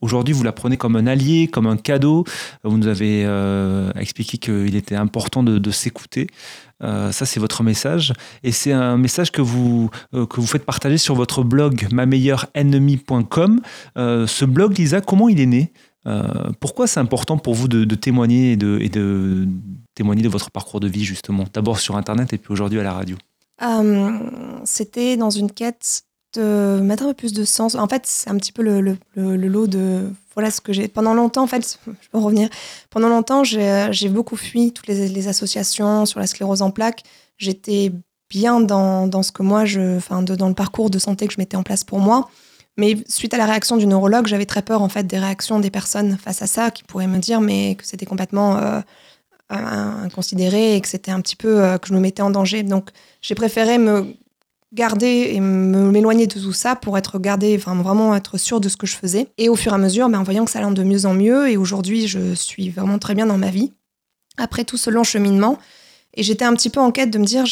Aujourd'hui, 0.00 0.34
vous 0.34 0.42
la 0.42 0.52
prenez 0.52 0.76
comme 0.76 0.96
un 0.96 1.06
allié, 1.06 1.48
comme 1.48 1.66
un 1.66 1.76
cadeau. 1.76 2.24
Vous 2.64 2.76
nous 2.76 2.88
avez 2.88 3.22
expliqué 3.96 4.38
qu'il 4.38 4.76
était 4.76 4.96
important 4.96 5.42
de 5.42 5.70
s'écouter. 5.70 6.28
Euh, 6.82 7.12
ça, 7.12 7.26
c'est 7.26 7.40
votre 7.40 7.62
message. 7.62 8.12
Et 8.42 8.52
c'est 8.52 8.72
un 8.72 8.96
message 8.96 9.32
que 9.32 9.42
vous, 9.42 9.90
euh, 10.14 10.26
que 10.26 10.40
vous 10.40 10.46
faites 10.46 10.64
partager 10.64 10.98
sur 10.98 11.14
votre 11.14 11.42
blog 11.42 11.86
mameilleurennemie.com. 11.92 13.60
Euh, 13.96 14.26
ce 14.26 14.44
blog, 14.44 14.78
Lisa, 14.78 15.00
comment 15.00 15.28
il 15.28 15.40
est 15.40 15.46
né? 15.46 15.72
Pourquoi 16.58 16.86
c'est 16.86 17.00
important 17.00 17.36
pour 17.36 17.52
vous 17.52 17.68
de, 17.68 17.94
témoigner 17.94 18.52
et 18.52 18.56
de, 18.56 18.78
et 18.80 18.88
de 18.88 19.46
témoigner 19.94 20.22
de 20.22 20.30
votre 20.30 20.50
parcours 20.50 20.80
de 20.80 20.88
vie, 20.88 21.04
justement? 21.04 21.44
D'abord 21.52 21.80
sur 21.80 21.98
Internet 21.98 22.32
et 22.32 22.38
puis 22.38 22.50
aujourd'hui 22.50 22.80
à 22.80 22.82
la 22.82 22.94
radio. 22.94 23.18
C'était 24.64 25.18
dans 25.18 25.28
une 25.28 25.50
quête 25.50 26.04
de 26.34 26.80
mettre 26.80 27.02
un 27.02 27.08
peu 27.08 27.14
plus 27.14 27.34
de 27.34 27.44
sens. 27.44 27.74
En 27.74 27.88
fait, 27.88 28.06
c'est 28.06 28.30
un 28.30 28.38
petit 28.38 28.52
peu 28.52 28.62
le, 28.62 28.96
lot 29.16 29.66
de 29.66 30.10
voilà 30.38 30.52
ce 30.52 30.60
que 30.60 30.72
j'ai. 30.72 30.86
Pendant 30.86 31.14
longtemps, 31.14 31.42
en 31.42 31.46
fait, 31.48 31.80
je 32.00 32.08
peux 32.10 32.18
revenir. 32.18 32.48
Pendant 32.90 33.08
longtemps, 33.08 33.42
j'ai 33.42 34.08
beaucoup 34.08 34.36
fui 34.36 34.72
toutes 34.72 34.86
les, 34.86 35.26
associations 35.26 36.06
sur 36.06 36.20
la 36.20 36.28
sclérose 36.28 36.62
en 36.62 36.70
plaques. 36.70 37.02
J'étais 37.38 37.90
bien 38.30 38.60
dans, 38.60 39.22
ce 39.24 39.32
que 39.32 39.42
moi, 39.42 39.64
je, 39.64 39.96
enfin, 39.96 40.22
dans 40.22 40.46
le 40.46 40.54
parcours 40.54 40.90
de 40.90 41.00
santé 41.00 41.26
que 41.26 41.32
je 41.32 41.40
mettais 41.40 41.56
en 41.56 41.64
place 41.64 41.82
pour 41.82 41.98
moi. 41.98 42.30
Mais 42.76 42.98
suite 43.08 43.34
à 43.34 43.36
la 43.36 43.46
réaction 43.46 43.78
du 43.78 43.88
neurologue, 43.88 44.28
j'avais 44.28 44.46
très 44.46 44.62
peur 44.62 44.80
en 44.80 44.88
fait 44.88 45.08
des 45.08 45.18
réactions 45.18 45.58
des 45.58 45.70
personnes 45.72 46.16
face 46.16 46.40
à 46.40 46.46
ça, 46.46 46.70
qui 46.70 46.84
pourraient 46.84 47.08
me 47.08 47.18
dire 47.18 47.40
mais 47.40 47.74
que 47.74 47.84
c'était 47.84 48.06
complètement 48.06 48.58
euh, 48.58 48.80
inconsidéré 49.50 50.76
et 50.76 50.80
que 50.80 50.86
c'était 50.86 51.10
un 51.10 51.20
petit 51.20 51.34
peu 51.34 51.64
euh, 51.64 51.78
que 51.78 51.88
je 51.88 51.94
me 51.94 51.98
mettais 51.98 52.22
en 52.22 52.30
danger. 52.30 52.62
Donc 52.62 52.90
j'ai 53.22 53.34
préféré 53.34 53.78
me 53.78 54.14
garder 54.72 55.32
et 55.32 55.40
m'éloigner 55.40 56.26
de 56.26 56.38
tout 56.38 56.52
ça 56.52 56.76
pour 56.76 56.98
être 56.98 57.18
gardé, 57.18 57.56
enfin 57.58 57.74
vraiment 57.74 58.14
être 58.14 58.36
sûr 58.36 58.60
de 58.60 58.68
ce 58.68 58.76
que 58.76 58.86
je 58.86 58.96
faisais. 58.96 59.28
Et 59.38 59.48
au 59.48 59.56
fur 59.56 59.72
et 59.72 59.74
à 59.74 59.78
mesure, 59.78 60.08
ben, 60.08 60.20
en 60.20 60.22
voyant 60.22 60.44
que 60.44 60.50
ça 60.50 60.58
allait 60.58 60.74
de 60.74 60.82
mieux 60.82 61.06
en 61.06 61.14
mieux, 61.14 61.50
et 61.50 61.56
aujourd'hui 61.56 62.06
je 62.06 62.34
suis 62.34 62.70
vraiment 62.70 62.98
très 62.98 63.14
bien 63.14 63.26
dans 63.26 63.38
ma 63.38 63.50
vie. 63.50 63.72
Après 64.36 64.64
tout 64.64 64.76
ce 64.76 64.90
long 64.90 65.04
cheminement, 65.04 65.58
et 66.14 66.22
j'étais 66.22 66.44
un 66.44 66.54
petit 66.54 66.70
peu 66.70 66.80
en 66.80 66.90
quête 66.90 67.10
de 67.10 67.18
me 67.18 67.24
dire 67.24 67.44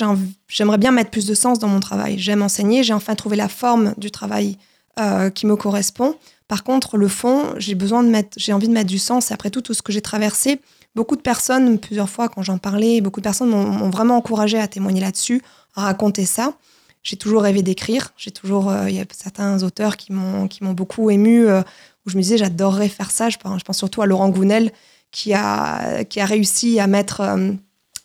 j'aimerais 0.48 0.78
bien 0.78 0.90
mettre 0.90 1.10
plus 1.10 1.26
de 1.26 1.34
sens 1.34 1.58
dans 1.58 1.68
mon 1.68 1.80
travail. 1.80 2.18
J'aime 2.18 2.42
enseigner, 2.42 2.82
j'ai 2.82 2.92
enfin 2.94 3.14
trouvé 3.14 3.36
la 3.36 3.48
forme 3.48 3.94
du 3.96 4.10
travail 4.10 4.58
euh, 4.98 5.30
qui 5.30 5.46
me 5.46 5.56
correspond. 5.56 6.16
Par 6.48 6.64
contre, 6.64 6.96
le 6.96 7.08
fond, 7.08 7.54
j'ai 7.58 7.74
besoin 7.74 8.02
de 8.02 8.08
mettre, 8.08 8.36
j'ai 8.36 8.52
envie 8.52 8.68
de 8.68 8.72
mettre 8.72 8.88
du 8.88 8.98
sens. 8.98 9.30
Et 9.30 9.34
après 9.34 9.50
tout, 9.50 9.60
tout 9.60 9.74
ce 9.74 9.82
que 9.82 9.92
j'ai 9.92 10.00
traversé, 10.00 10.60
beaucoup 10.94 11.16
de 11.16 11.20
personnes, 11.20 11.78
plusieurs 11.78 12.08
fois 12.08 12.28
quand 12.28 12.42
j'en 12.42 12.58
parlais, 12.58 13.00
beaucoup 13.00 13.20
de 13.20 13.24
personnes 13.24 13.50
m'ont 13.50 13.90
vraiment 13.90 14.16
encouragé 14.16 14.58
à 14.58 14.68
témoigner 14.68 15.00
là-dessus, 15.00 15.42
à 15.74 15.82
raconter 15.82 16.24
ça 16.24 16.54
j'ai 17.06 17.16
toujours 17.16 17.42
rêvé 17.42 17.62
d'écrire. 17.62 18.12
J'ai 18.16 18.32
toujours, 18.32 18.68
euh, 18.68 18.90
il 18.90 18.96
y 18.96 19.00
a 19.00 19.04
certains 19.12 19.62
auteurs 19.62 19.96
qui 19.96 20.12
m'ont 20.12 20.48
qui 20.48 20.64
m'ont 20.64 20.72
beaucoup 20.72 21.08
ému 21.08 21.46
euh, 21.46 21.62
où 22.04 22.10
je 22.10 22.16
me 22.16 22.22
disais 22.22 22.36
j'adorerais 22.36 22.88
faire 22.88 23.12
ça. 23.12 23.28
Je 23.28 23.36
pense, 23.38 23.62
surtout 23.76 24.02
à 24.02 24.06
Laurent 24.06 24.28
Gounel 24.28 24.72
qui 25.12 25.32
a 25.32 26.02
qui 26.02 26.20
a 26.20 26.24
réussi 26.24 26.80
à 26.80 26.88
mettre 26.88 27.20
euh, 27.20 27.52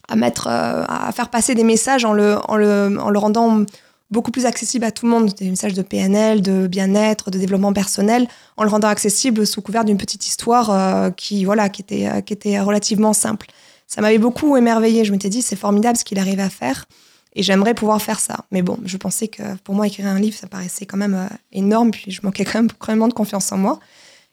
à 0.07 0.15
mettre 0.15 0.47
à 0.47 1.11
faire 1.13 1.29
passer 1.29 1.55
des 1.55 1.63
messages 1.63 2.05
en 2.05 2.13
le 2.13 2.37
en 2.47 2.57
le 2.57 2.95
en 2.99 3.09
le 3.09 3.17
rendant 3.17 3.65
beaucoup 4.11 4.29
plus 4.29 4.45
accessible 4.45 4.85
à 4.85 4.91
tout 4.91 5.05
le 5.05 5.11
monde, 5.11 5.33
des 5.33 5.49
messages 5.49 5.73
de 5.73 5.81
PNL, 5.81 6.41
de 6.41 6.67
bien-être, 6.67 7.31
de 7.31 7.39
développement 7.39 7.73
personnel, 7.73 8.27
en 8.57 8.63
le 8.63 8.69
rendant 8.69 8.89
accessible 8.89 9.47
sous 9.47 9.61
couvert 9.61 9.85
d'une 9.85 9.97
petite 9.97 10.27
histoire 10.27 11.15
qui 11.15 11.43
voilà 11.43 11.69
qui 11.69 11.81
était 11.81 12.21
qui 12.23 12.33
était 12.33 12.59
relativement 12.59 13.13
simple. 13.13 13.47
Ça 13.87 14.01
m'avait 14.01 14.19
beaucoup 14.19 14.57
émerveillé. 14.57 15.05
Je 15.05 15.11
m'étais 15.11 15.29
dit 15.29 15.41
c'est 15.41 15.55
formidable 15.55 15.97
ce 15.97 16.03
qu'il 16.03 16.19
arrive 16.19 16.39
à 16.39 16.49
faire. 16.49 16.85
Et 17.33 17.43
j'aimerais 17.43 17.73
pouvoir 17.73 18.01
faire 18.01 18.19
ça. 18.19 18.45
Mais 18.51 18.61
bon, 18.61 18.77
je 18.85 18.97
pensais 18.97 19.27
que 19.27 19.55
pour 19.63 19.75
moi, 19.75 19.87
écrire 19.87 20.07
un 20.07 20.19
livre, 20.19 20.37
ça 20.37 20.47
paraissait 20.47 20.85
quand 20.85 20.97
même 20.97 21.13
euh, 21.13 21.35
énorme, 21.51 21.91
puis 21.91 22.11
je 22.11 22.21
manquais 22.23 22.45
quand 22.45 22.59
même 22.59 22.69
vraiment 22.81 23.07
de 23.07 23.13
confiance 23.13 23.51
en 23.51 23.57
moi. 23.57 23.79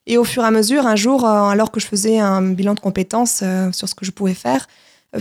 Et 0.06 0.16
au 0.16 0.24
fur 0.24 0.42
et 0.42 0.46
à 0.46 0.50
mesure, 0.50 0.86
un 0.86 0.96
jour, 0.96 1.24
euh, 1.24 1.44
alors 1.44 1.70
que 1.70 1.80
je 1.80 1.86
faisais 1.86 2.18
un 2.18 2.42
bilan 2.42 2.74
de 2.74 2.80
compétences 2.80 3.40
euh, 3.42 3.70
sur 3.72 3.88
ce 3.88 3.94
que 3.94 4.04
je 4.04 4.10
pouvais 4.10 4.34
faire, 4.34 4.66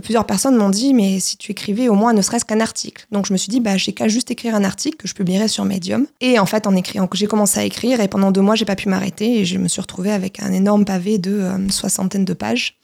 plusieurs 0.02 0.26
personnes 0.26 0.56
m'ont 0.56 0.70
dit 0.70 0.94
Mais 0.94 1.20
si 1.20 1.38
tu 1.38 1.52
écrivais 1.52 1.88
au 1.88 1.94
moins 1.94 2.14
ne 2.14 2.22
serait-ce 2.22 2.46
qu'un 2.46 2.62
article. 2.62 3.06
Donc 3.12 3.28
je 3.28 3.34
me 3.34 3.38
suis 3.38 3.50
dit 3.50 3.60
bah, 3.60 3.78
J'ai 3.78 3.94
qu'à 3.94 4.08
juste 4.08 4.32
écrire 4.32 4.56
un 4.56 4.64
article 4.64 4.98
que 4.98 5.08
je 5.08 5.14
publierai 5.14 5.48
sur 5.48 5.66
Medium. 5.66 6.08
Et 6.20 6.40
en 6.40 6.46
fait, 6.46 6.68
en 6.68 6.76
écrivant, 6.76 7.08
j'ai 7.14 7.28
commencé 7.28 7.60
à 7.60 7.64
écrire, 7.64 8.00
et 8.02 8.08
pendant 8.08 8.32
deux 8.32 8.42
mois, 8.42 8.56
j'ai 8.56 8.66
pas 8.66 8.76
pu 8.76 8.90
m'arrêter, 8.90 9.40
et 9.40 9.46
je 9.46 9.58
me 9.58 9.68
suis 9.68 9.82
retrouvée 9.82 10.12
avec 10.12 10.42
un 10.42 10.52
énorme 10.52 10.86
pavé 10.86 11.18
de 11.20 11.52
soixantaine 11.70 12.26
de 12.26 12.34
pages. 12.34 12.77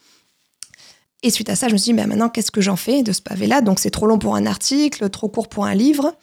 Et 1.24 1.30
suite 1.30 1.50
à 1.50 1.56
ça, 1.56 1.70
je 1.70 1.74
me 1.74 1.78
suis 1.78 1.94
dit, 1.94 2.00
maintenant, 2.00 2.28
qu'est-ce 2.28 2.52
que 2.52 2.60
j'en 2.60 2.76
fais 2.76 3.02
de 3.02 3.14
ce 3.14 3.22
pavé-là? 3.22 3.62
Donc, 3.62 3.80
c'est 3.80 3.90
trop 3.90 4.06
long 4.08 4.20
pour 4.20 4.36
un 4.36 4.46
article, 4.46 5.10
trop 5.10 5.30
court 5.30 5.48
pour 5.48 5.66
un 5.66 5.74
livre. 5.74 6.14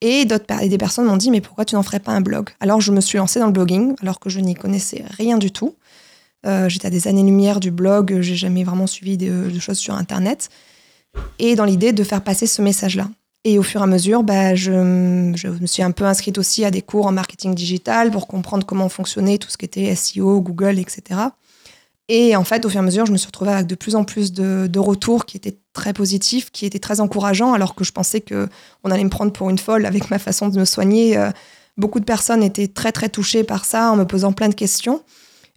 Et, 0.00 0.24
d'autres, 0.24 0.46
des 0.68 0.78
personnes 0.78 1.06
m'ont 1.06 1.16
dit, 1.16 1.32
mais 1.32 1.40
pourquoi 1.40 1.64
tu 1.64 1.74
n'en 1.74 1.82
ferais 1.82 1.98
pas 1.98 2.12
un 2.12 2.20
blog? 2.20 2.50
Alors, 2.60 2.80
je 2.80 2.92
me 2.92 3.00
suis 3.00 3.18
lancée 3.18 3.40
dans 3.40 3.46
le 3.46 3.52
blogging, 3.52 3.94
alors 4.00 4.20
que 4.20 4.30
je 4.30 4.38
n'y 4.38 4.54
connaissais 4.54 5.04
rien 5.18 5.38
du 5.38 5.50
tout. 5.50 5.74
Euh, 6.46 6.68
j'étais 6.68 6.86
à 6.86 6.90
des 6.90 7.08
années-lumière 7.08 7.58
du 7.58 7.72
blog, 7.72 8.20
j'ai 8.20 8.36
jamais 8.36 8.62
vraiment 8.62 8.86
suivi 8.86 9.16
de, 9.16 9.58
choses 9.58 9.78
sur 9.78 9.94
Internet. 9.94 10.50
Et 11.40 11.56
dans 11.56 11.64
l'idée 11.64 11.92
de 11.92 12.04
faire 12.04 12.22
passer 12.22 12.46
ce 12.46 12.62
message-là. 12.62 13.08
Et 13.44 13.58
au 13.58 13.62
fur 13.62 13.80
et 13.80 13.84
à 13.84 13.86
mesure, 13.86 14.22
bah, 14.22 14.54
je, 14.54 14.72
me 14.72 15.66
suis 15.66 15.82
un 15.82 15.90
peu 15.90 16.04
inscrite 16.04 16.38
aussi 16.38 16.64
à 16.64 16.70
des 16.70 16.80
cours 16.80 17.06
en 17.06 17.12
marketing 17.12 17.54
digital 17.54 18.10
pour 18.10 18.26
comprendre 18.26 18.64
comment 18.64 18.88
fonctionnait 18.88 19.38
tout 19.38 19.50
ce 19.50 19.58
qui 19.58 19.64
était 19.64 19.94
SEO, 19.94 20.40
Google, 20.40 20.78
etc. 20.78 21.20
Et 22.08 22.36
en 22.36 22.44
fait, 22.44 22.64
au 22.66 22.68
fur 22.68 22.78
et 22.78 22.80
à 22.80 22.82
mesure, 22.82 23.06
je 23.06 23.12
me 23.12 23.16
suis 23.16 23.26
retrouvée 23.26 23.52
avec 23.52 23.66
de 23.66 23.74
plus 23.74 23.96
en 23.96 24.04
plus 24.04 24.32
de, 24.32 24.78
retours 24.78 25.24
qui 25.24 25.36
étaient 25.36 25.56
très 25.72 25.92
positifs, 25.92 26.50
qui 26.50 26.66
étaient 26.66 26.78
très 26.78 27.00
encourageants, 27.00 27.54
alors 27.54 27.74
que 27.74 27.84
je 27.84 27.92
pensais 27.92 28.20
que 28.20 28.48
on 28.82 28.90
allait 28.90 29.04
me 29.04 29.10
prendre 29.10 29.32
pour 29.32 29.48
une 29.48 29.58
folle 29.58 29.86
avec 29.86 30.10
ma 30.10 30.18
façon 30.18 30.48
de 30.48 30.58
me 30.58 30.64
soigner. 30.66 31.16
Euh, 31.16 31.30
beaucoup 31.76 32.00
de 32.00 32.04
personnes 32.04 32.42
étaient 32.42 32.68
très 32.68 32.92
très 32.92 33.08
touchées 33.08 33.42
par 33.42 33.64
ça, 33.64 33.90
en 33.90 33.96
me 33.96 34.04
posant 34.04 34.32
plein 34.32 34.48
de 34.48 34.54
questions. 34.54 35.02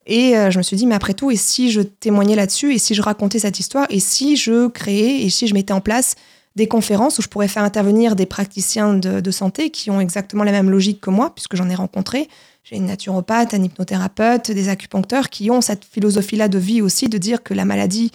Et 0.06 0.38
euh, 0.38 0.50
je 0.50 0.58
me 0.58 0.64
suis 0.64 0.78
dit, 0.78 0.88
mais 0.88 0.96
après 0.96 1.14
tout, 1.14 1.32
et 1.32 1.36
si 1.36 1.70
je 1.70 1.82
témoignais 1.82 2.36
là-dessus, 2.36 2.74
et 2.74 2.78
si 2.78 2.96
je 2.96 3.02
racontais 3.02 3.40
cette 3.40 3.60
histoire, 3.60 3.86
et 3.90 4.00
si 4.00 4.38
je 4.38 4.70
créais, 4.70 5.24
et 5.24 5.30
si 5.30 5.48
je 5.48 5.54
mettais 5.54 5.74
en 5.74 5.82
place 5.82 6.16
des 6.58 6.68
conférences 6.68 7.20
où 7.20 7.22
je 7.22 7.28
pourrais 7.28 7.48
faire 7.48 7.64
intervenir 7.64 8.16
des 8.16 8.26
praticiens 8.26 8.96
de, 8.96 9.32
santé 9.32 9.70
qui 9.70 9.92
ont 9.92 10.02
exactement 10.02 10.44
la 10.44 10.52
même 10.52 10.72
logique 10.72 11.00
que 11.00 11.12
moi, 11.12 11.30
puisque 11.34 11.56
j'en 11.56 11.70
ai 11.70 11.76
rencontré, 11.76 12.28
j'ai 12.64 12.78
une 12.78 12.88
naturopathe, 12.88 13.54
un 13.54 13.62
hypnothérapeute, 13.62 14.50
des 14.50 14.68
acupuncteurs 14.68 15.30
qui 15.30 15.52
ont 15.52 15.62
cette 15.62 15.86
philosophie-là 15.86 16.48
de 16.48 16.58
vie 16.58 16.82
aussi, 16.82 17.10
de 17.10 17.20
dire 17.20 17.44
que 17.44 17.54
la 17.54 17.64
maladie, 17.64 18.12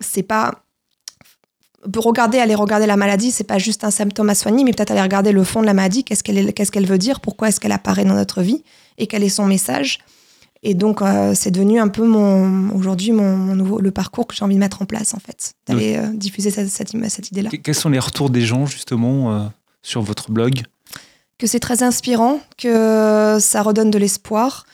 c'est 0.00 0.24
pas. 0.24 0.64
Regarder, 1.96 2.40
aller 2.40 2.56
regarder 2.56 2.86
la 2.86 2.96
maladie, 2.96 3.30
c'est 3.30 3.44
pas 3.44 3.58
juste 3.58 3.84
un 3.84 3.92
symptôme 3.92 4.28
à 4.28 4.34
soigner, 4.34 4.64
mais 4.64 4.72
peut-être 4.72 4.90
aller 4.90 5.00
regarder 5.00 5.30
le 5.30 5.44
fond 5.44 5.60
de 5.60 5.66
la 5.66 5.74
maladie, 5.74 6.02
qu'est-ce 6.02 6.24
qu'elle 6.24 6.52
qu'est-ce 6.52 6.72
qu'elle 6.72 6.86
veut 6.86 6.98
dire, 6.98 7.20
pourquoi 7.20 7.48
est-ce 7.48 7.60
qu'elle 7.60 7.70
apparaît 7.70 8.04
dans 8.04 8.16
notre 8.16 8.42
vie, 8.42 8.64
et 8.98 9.06
quel 9.06 9.22
est 9.22 9.28
son 9.28 9.46
message. 9.46 10.00
Et 10.62 10.74
donc, 10.74 11.02
euh, 11.02 11.34
c'est 11.34 11.50
devenu 11.50 11.78
un 11.78 11.88
peu 11.88 12.04
mon 12.04 12.70
aujourd'hui 12.74 13.12
mon, 13.12 13.54
nouveau 13.54 13.80
le 13.80 13.90
parcours 13.90 14.26
que 14.26 14.34
j'ai 14.34 14.44
envie 14.44 14.56
de 14.56 14.60
mettre 14.60 14.82
en 14.82 14.86
place 14.86 15.14
en 15.14 15.20
fait, 15.20 15.52
d'aller 15.66 15.96
euh, 15.96 16.08
diffuser 16.12 16.50
cette, 16.50 16.68
cette, 16.68 16.92
idée-là. 17.30 17.50
Quels 17.62 17.74
sont 17.74 17.90
les 17.90 17.98
retours 17.98 18.30
des 18.30 18.40
gens 18.40 18.66
justement 18.66 19.32
euh, 19.32 19.44
sur 19.82 20.02
votre 20.02 20.30
blog? 20.30 20.62
Que 21.38 21.46
c'est 21.46 21.60
très 21.60 21.84
inspirant, 21.84 22.40
que 22.56 23.38
ça 23.40 23.62
redonne 23.62 23.90
de 23.90 23.98
l'espoir. 23.98 24.66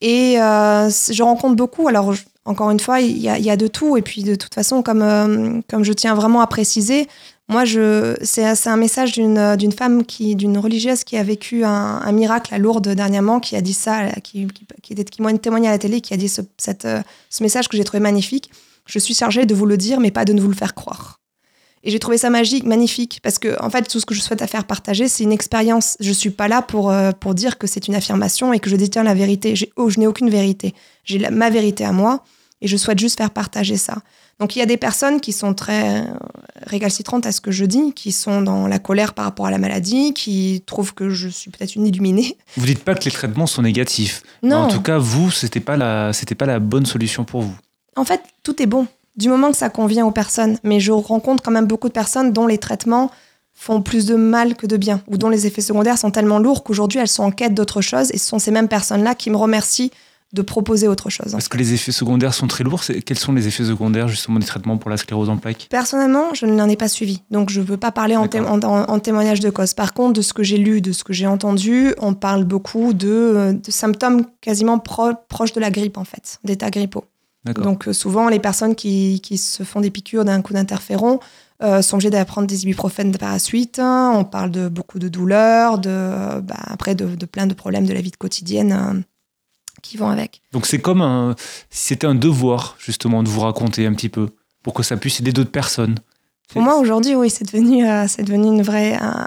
Et 0.00 0.34
je 0.36 1.22
rencontre 1.22 1.56
beaucoup, 1.56 1.88
alors 1.88 2.14
encore 2.44 2.70
une 2.70 2.78
fois, 2.78 3.00
il 3.00 3.16
y, 3.18 3.28
a, 3.28 3.56
de 3.56 3.66
tout. 3.66 3.96
Et 3.96 4.02
puis 4.02 4.22
de 4.22 4.36
toute 4.36 4.54
façon, 4.54 4.82
comme, 4.82 5.62
comme 5.68 5.82
je 5.82 5.92
tiens 5.92 6.14
vraiment 6.14 6.40
à 6.40 6.46
préciser, 6.46 7.08
moi, 7.48 7.66
je, 7.66 8.16
c'est, 8.22 8.66
un 8.66 8.76
message 8.76 9.12
d'une, 9.12 9.56
d'une 9.56 9.72
femme, 9.72 10.04
qui, 10.06 10.34
d'une 10.34 10.56
religieuse 10.56 11.04
qui 11.04 11.18
a 11.18 11.22
vécu 11.22 11.64
un, 11.64 12.12
miracle 12.12 12.54
à 12.54 12.58
Lourdes 12.58 12.88
dernièrement, 12.88 13.38
qui 13.38 13.54
a 13.54 13.60
dit 13.60 13.74
ça, 13.74 14.08
qui, 14.22 14.46
qui, 14.46 14.66
qui, 14.82 15.04
qui 15.04 15.22
m'a 15.22 15.32
témoigné 15.36 15.68
à 15.68 15.72
la 15.72 15.78
télé, 15.78 16.00
qui 16.00 16.14
a 16.14 16.16
dit 16.16 16.28
ce, 16.28 16.40
cette, 16.56 16.88
ce 17.28 17.42
message 17.42 17.68
que 17.68 17.76
j'ai 17.76 17.84
trouvé 17.84 18.00
magnifique. 18.00 18.50
Je 18.86 18.98
suis 18.98 19.14
chargée 19.14 19.44
de 19.44 19.54
vous 19.54 19.66
le 19.66 19.76
dire, 19.76 20.00
mais 20.00 20.10
pas 20.10 20.24
de 20.24 20.32
ne 20.32 20.40
vous 20.40 20.48
le 20.48 20.54
faire 20.54 20.74
croire. 20.74 21.20
Et 21.82 21.90
j'ai 21.90 21.98
trouvé 21.98 22.16
ça 22.16 22.30
magique, 22.30 22.64
magnifique, 22.64 23.20
parce 23.22 23.38
que 23.38 23.62
en 23.62 23.68
fait, 23.68 23.82
tout 23.82 24.00
ce 24.00 24.06
que 24.06 24.14
je 24.14 24.22
souhaite 24.22 24.40
à 24.40 24.46
faire 24.46 24.64
partager, 24.64 25.06
c'est 25.06 25.22
une 25.22 25.32
expérience. 25.32 25.98
Je 26.00 26.12
suis 26.12 26.30
pas 26.30 26.48
là 26.48 26.62
pour, 26.62 26.90
euh, 26.90 27.12
pour 27.12 27.34
dire 27.34 27.58
que 27.58 27.66
c'est 27.66 27.88
une 27.88 27.94
affirmation 27.94 28.54
et 28.54 28.58
que 28.58 28.70
je 28.70 28.76
détiens 28.76 29.02
la 29.02 29.12
vérité. 29.12 29.54
J'ai, 29.54 29.70
oh, 29.76 29.90
je 29.90 30.00
n'ai 30.00 30.06
aucune 30.06 30.30
vérité. 30.30 30.74
J'ai 31.04 31.18
ma 31.28 31.50
vérité 31.50 31.84
à 31.84 31.92
moi 31.92 32.24
et 32.64 32.66
je 32.66 32.78
souhaite 32.78 32.98
juste 32.98 33.18
faire 33.18 33.30
partager 33.30 33.76
ça. 33.76 33.98
Donc 34.40 34.56
il 34.56 34.58
y 34.58 34.62
a 34.62 34.66
des 34.66 34.78
personnes 34.78 35.20
qui 35.20 35.32
sont 35.32 35.52
très 35.54 36.00
euh, 36.00 36.04
récalcitrantes 36.66 37.26
à 37.26 37.30
ce 37.30 37.40
que 37.42 37.52
je 37.52 37.66
dis, 37.66 37.92
qui 37.92 38.10
sont 38.10 38.40
dans 38.40 38.66
la 38.66 38.78
colère 38.78 39.12
par 39.12 39.26
rapport 39.26 39.46
à 39.46 39.50
la 39.50 39.58
maladie, 39.58 40.14
qui 40.14 40.64
trouvent 40.66 40.94
que 40.94 41.10
je 41.10 41.28
suis 41.28 41.50
peut-être 41.50 41.76
une 41.76 41.86
illuminée. 41.86 42.36
Vous 42.56 42.66
dites 42.66 42.82
pas 42.82 42.94
que 42.94 43.04
les 43.04 43.10
traitements 43.10 43.46
sont 43.46 43.62
négatifs. 43.62 44.22
Non. 44.42 44.62
En 44.62 44.68
tout 44.68 44.80
cas, 44.80 44.98
vous, 44.98 45.30
c'était 45.30 45.60
pas 45.60 45.76
la, 45.76 46.12
c'était 46.14 46.34
pas 46.34 46.46
la 46.46 46.58
bonne 46.58 46.86
solution 46.86 47.24
pour 47.24 47.42
vous. 47.42 47.54
En 47.96 48.04
fait, 48.04 48.22
tout 48.42 48.60
est 48.60 48.66
bon, 48.66 48.86
du 49.16 49.28
moment 49.28 49.50
que 49.50 49.58
ça 49.58 49.68
convient 49.68 50.06
aux 50.06 50.10
personnes. 50.10 50.58
Mais 50.64 50.80
je 50.80 50.90
rencontre 50.90 51.42
quand 51.42 51.52
même 51.52 51.66
beaucoup 51.66 51.88
de 51.88 51.92
personnes 51.92 52.32
dont 52.32 52.46
les 52.46 52.58
traitements 52.58 53.10
font 53.52 53.82
plus 53.82 54.06
de 54.06 54.16
mal 54.16 54.56
que 54.56 54.66
de 54.66 54.76
bien, 54.76 55.02
ou 55.06 55.16
dont 55.16 55.28
les 55.28 55.46
effets 55.46 55.60
secondaires 55.60 55.98
sont 55.98 56.10
tellement 56.10 56.40
lourds 56.40 56.64
qu'aujourd'hui 56.64 56.98
elles 56.98 57.08
sont 57.08 57.22
en 57.22 57.30
quête 57.30 57.54
d'autre 57.54 57.82
chose, 57.82 58.10
et 58.12 58.18
ce 58.18 58.26
sont 58.26 58.40
ces 58.40 58.50
mêmes 58.50 58.68
personnes-là 58.68 59.14
qui 59.14 59.30
me 59.30 59.36
remercient 59.36 59.92
de 60.34 60.42
proposer 60.42 60.88
autre 60.88 61.08
chose. 61.10 61.32
Parce 61.32 61.48
que 61.48 61.56
les 61.56 61.72
effets 61.72 61.92
secondaires 61.92 62.34
sont 62.34 62.46
très 62.46 62.64
lourds. 62.64 62.82
Quels 63.06 63.18
sont 63.18 63.32
les 63.32 63.46
effets 63.46 63.64
secondaires 63.64 64.08
justement 64.08 64.38
des 64.38 64.46
traitements 64.46 64.76
pour 64.76 64.90
la 64.90 64.96
sclérose 64.96 65.30
en 65.30 65.36
plaques? 65.38 65.68
Personnellement, 65.70 66.34
je 66.34 66.44
ne 66.46 66.56
l'en 66.56 66.68
ai 66.68 66.76
pas 66.76 66.88
suivi, 66.88 67.22
donc 67.30 67.50
je 67.50 67.60
ne 67.60 67.64
peux 67.64 67.76
pas 67.76 67.92
parler 67.92 68.16
en, 68.16 68.28
té- 68.28 68.40
en- 68.40 68.60
en- 68.62 68.84
en 68.90 68.98
témoignage 68.98 69.40
de 69.40 69.50
cause. 69.50 69.72
Par 69.74 69.94
contre, 69.94 70.14
de 70.14 70.22
ce 70.22 70.32
que 70.32 70.42
j'ai 70.42 70.58
lu, 70.58 70.80
de 70.80 70.92
ce 70.92 71.04
que 71.04 71.12
j'ai 71.12 71.26
entendu, 71.26 71.94
on 72.00 72.14
parle 72.14 72.44
beaucoup 72.44 72.92
de, 72.92 73.58
de 73.64 73.70
symptômes 73.70 74.26
quasiment 74.40 74.78
pro- 74.78 75.12
proches 75.28 75.52
de 75.52 75.60
la 75.60 75.70
grippe, 75.70 75.96
en 75.98 76.04
fait, 76.04 76.38
d'état 76.44 76.70
grippaux. 76.70 77.04
Donc 77.62 77.88
euh, 77.88 77.92
souvent, 77.92 78.28
les 78.30 78.38
personnes 78.38 78.74
qui, 78.74 79.20
qui 79.22 79.36
se 79.36 79.64
font 79.64 79.80
des 79.82 79.90
piqûres 79.90 80.24
d'un 80.24 80.40
coup 80.40 80.54
d'interféron 80.54 81.20
euh, 81.62 81.82
sont 81.82 81.96
obligées 81.96 82.08
d'apprendre 82.08 82.46
des 82.46 82.62
ibuprofènes 82.64 83.12
par 83.16 83.32
la 83.32 83.38
suite. 83.38 83.78
hein. 83.78 84.12
On 84.16 84.24
parle 84.24 84.50
de 84.50 84.68
beaucoup 84.68 84.98
de 84.98 85.08
douleurs, 85.08 85.78
de, 85.78 86.40
bah, 86.40 86.56
après 86.64 86.94
de, 86.94 87.04
de 87.14 87.26
plein 87.26 87.46
de 87.46 87.52
problèmes 87.52 87.86
de 87.86 87.92
la 87.92 88.00
vie 88.00 88.12
quotidienne 88.12 88.72
euh, 88.72 89.00
qui 89.84 89.96
vont 89.96 90.08
avec. 90.08 90.40
Donc 90.52 90.66
c'est 90.66 90.80
comme 90.80 91.02
un, 91.02 91.36
si 91.70 91.88
c'était 91.88 92.08
un 92.08 92.16
devoir 92.16 92.76
justement 92.78 93.22
de 93.22 93.28
vous 93.28 93.40
raconter 93.40 93.86
un 93.86 93.94
petit 93.94 94.08
peu 94.08 94.30
pour 94.62 94.74
que 94.74 94.82
ça 94.82 94.96
puisse 94.96 95.20
aider 95.20 95.32
d'autres 95.32 95.52
personnes. 95.52 95.96
Pour 96.48 96.62
moi, 96.62 96.76
aujourd'hui, 96.78 97.14
oui, 97.14 97.30
c'est 97.30 97.44
devenu, 97.44 97.88
euh, 97.88 98.06
c'est 98.06 98.22
devenu 98.22 98.46
une 98.48 98.62
vraie, 98.62 98.96
un, 99.00 99.26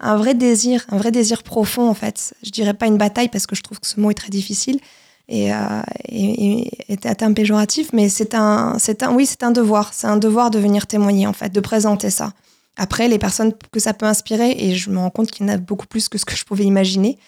un 0.00 0.16
vrai 0.16 0.34
désir, 0.34 0.84
un 0.90 0.96
vrai 0.96 1.10
désir 1.10 1.42
profond, 1.42 1.88
en 1.88 1.94
fait. 1.94 2.34
Je 2.42 2.50
dirais 2.50 2.74
pas 2.74 2.86
une 2.86 2.98
bataille, 2.98 3.28
parce 3.28 3.46
que 3.46 3.56
je 3.56 3.62
trouve 3.62 3.80
que 3.80 3.86
ce 3.86 4.00
mot 4.00 4.10
est 4.10 4.14
très 4.14 4.30
difficile 4.30 4.78
et, 5.28 5.52
euh, 5.52 5.82
et, 6.08 6.60
et 6.60 6.92
est 6.92 7.14
terme 7.16 7.34
péjoratif, 7.34 7.90
mais 7.92 8.08
c'est 8.08 8.34
un, 8.34 8.76
c'est 8.78 9.02
un, 9.02 9.12
oui, 9.12 9.26
c'est 9.26 9.42
un 9.42 9.50
devoir. 9.50 9.92
C'est 9.92 10.06
un 10.06 10.16
devoir 10.16 10.50
de 10.50 10.58
venir 10.60 10.86
témoigner, 10.86 11.26
en 11.26 11.32
fait, 11.32 11.50
de 11.50 11.60
présenter 11.60 12.10
ça. 12.10 12.32
Après, 12.76 13.08
les 13.08 13.18
personnes 13.18 13.52
que 13.70 13.80
ça 13.80 13.92
peut 13.92 14.06
inspirer, 14.06 14.54
et 14.56 14.74
je 14.74 14.88
me 14.88 14.98
rends 14.98 15.10
compte 15.10 15.30
qu'il 15.30 15.46
y 15.46 15.50
en 15.50 15.52
a 15.52 15.58
beaucoup 15.58 15.86
plus 15.86 16.08
que 16.08 16.16
ce 16.16 16.24
que 16.24 16.36
je 16.36 16.44
pouvais 16.44 16.64
imaginer, 16.64 17.18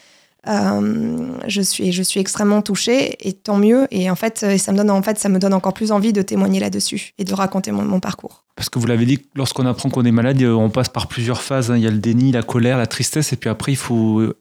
je, 0.46 1.60
suis, 1.62 1.92
je 1.92 2.02
suis 2.02 2.20
extrêmement 2.20 2.62
touchée, 2.62 3.16
et 3.26 3.32
tant 3.32 3.56
mieux. 3.56 3.86
Et 3.90 4.10
en 4.10 4.14
fait, 4.16 4.42
et 4.42 4.58
ça, 4.58 4.72
me 4.72 4.76
donne, 4.76 4.90
en 4.90 5.02
fait, 5.02 5.18
ça 5.18 5.28
me 5.28 5.38
donne 5.38 5.54
encore 5.54 5.74
plus 5.74 5.92
envie 5.92 6.12
de 6.12 6.22
témoigner 6.22 6.60
là-dessus 6.60 7.12
et 7.18 7.24
de 7.24 7.34
raconter 7.34 7.72
mon, 7.72 7.82
mon 7.84 8.00
parcours. 8.00 8.44
Parce 8.56 8.68
que 8.68 8.78
vous 8.78 8.86
l'avez 8.86 9.06
dit, 9.06 9.20
lorsqu'on 9.34 9.66
apprend 9.66 9.90
qu'on 9.90 10.04
est 10.04 10.12
malade, 10.12 10.40
euh, 10.42 10.52
on 10.52 10.70
passe 10.70 10.88
par 10.88 11.08
plusieurs 11.08 11.42
phases. 11.42 11.70
hein. 11.70 11.76
Il 11.76 11.82
y 11.82 11.86
a 11.86 11.90
le 11.90 11.98
déni, 11.98 12.32
la 12.32 12.42
colère, 12.42 12.78
la 12.78 12.86
tristesse, 12.86 13.32
et 13.32 13.36
puis 13.36 13.50
après, 13.50 13.72
il 13.72 13.76
faut 13.76 14.20
euh, 14.20 14.36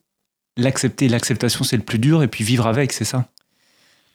l'accepter. 0.57 1.07
L'acceptation, 1.09 1.63
c'est 1.63 1.77
le 1.77 1.83
plus 1.83 1.99
dur, 1.99 2.21
et 2.23 2.27
puis 2.27 2.43
vivre 2.43 2.67
avec, 2.67 2.93
c'est 2.93 3.05
ça? 3.05 3.25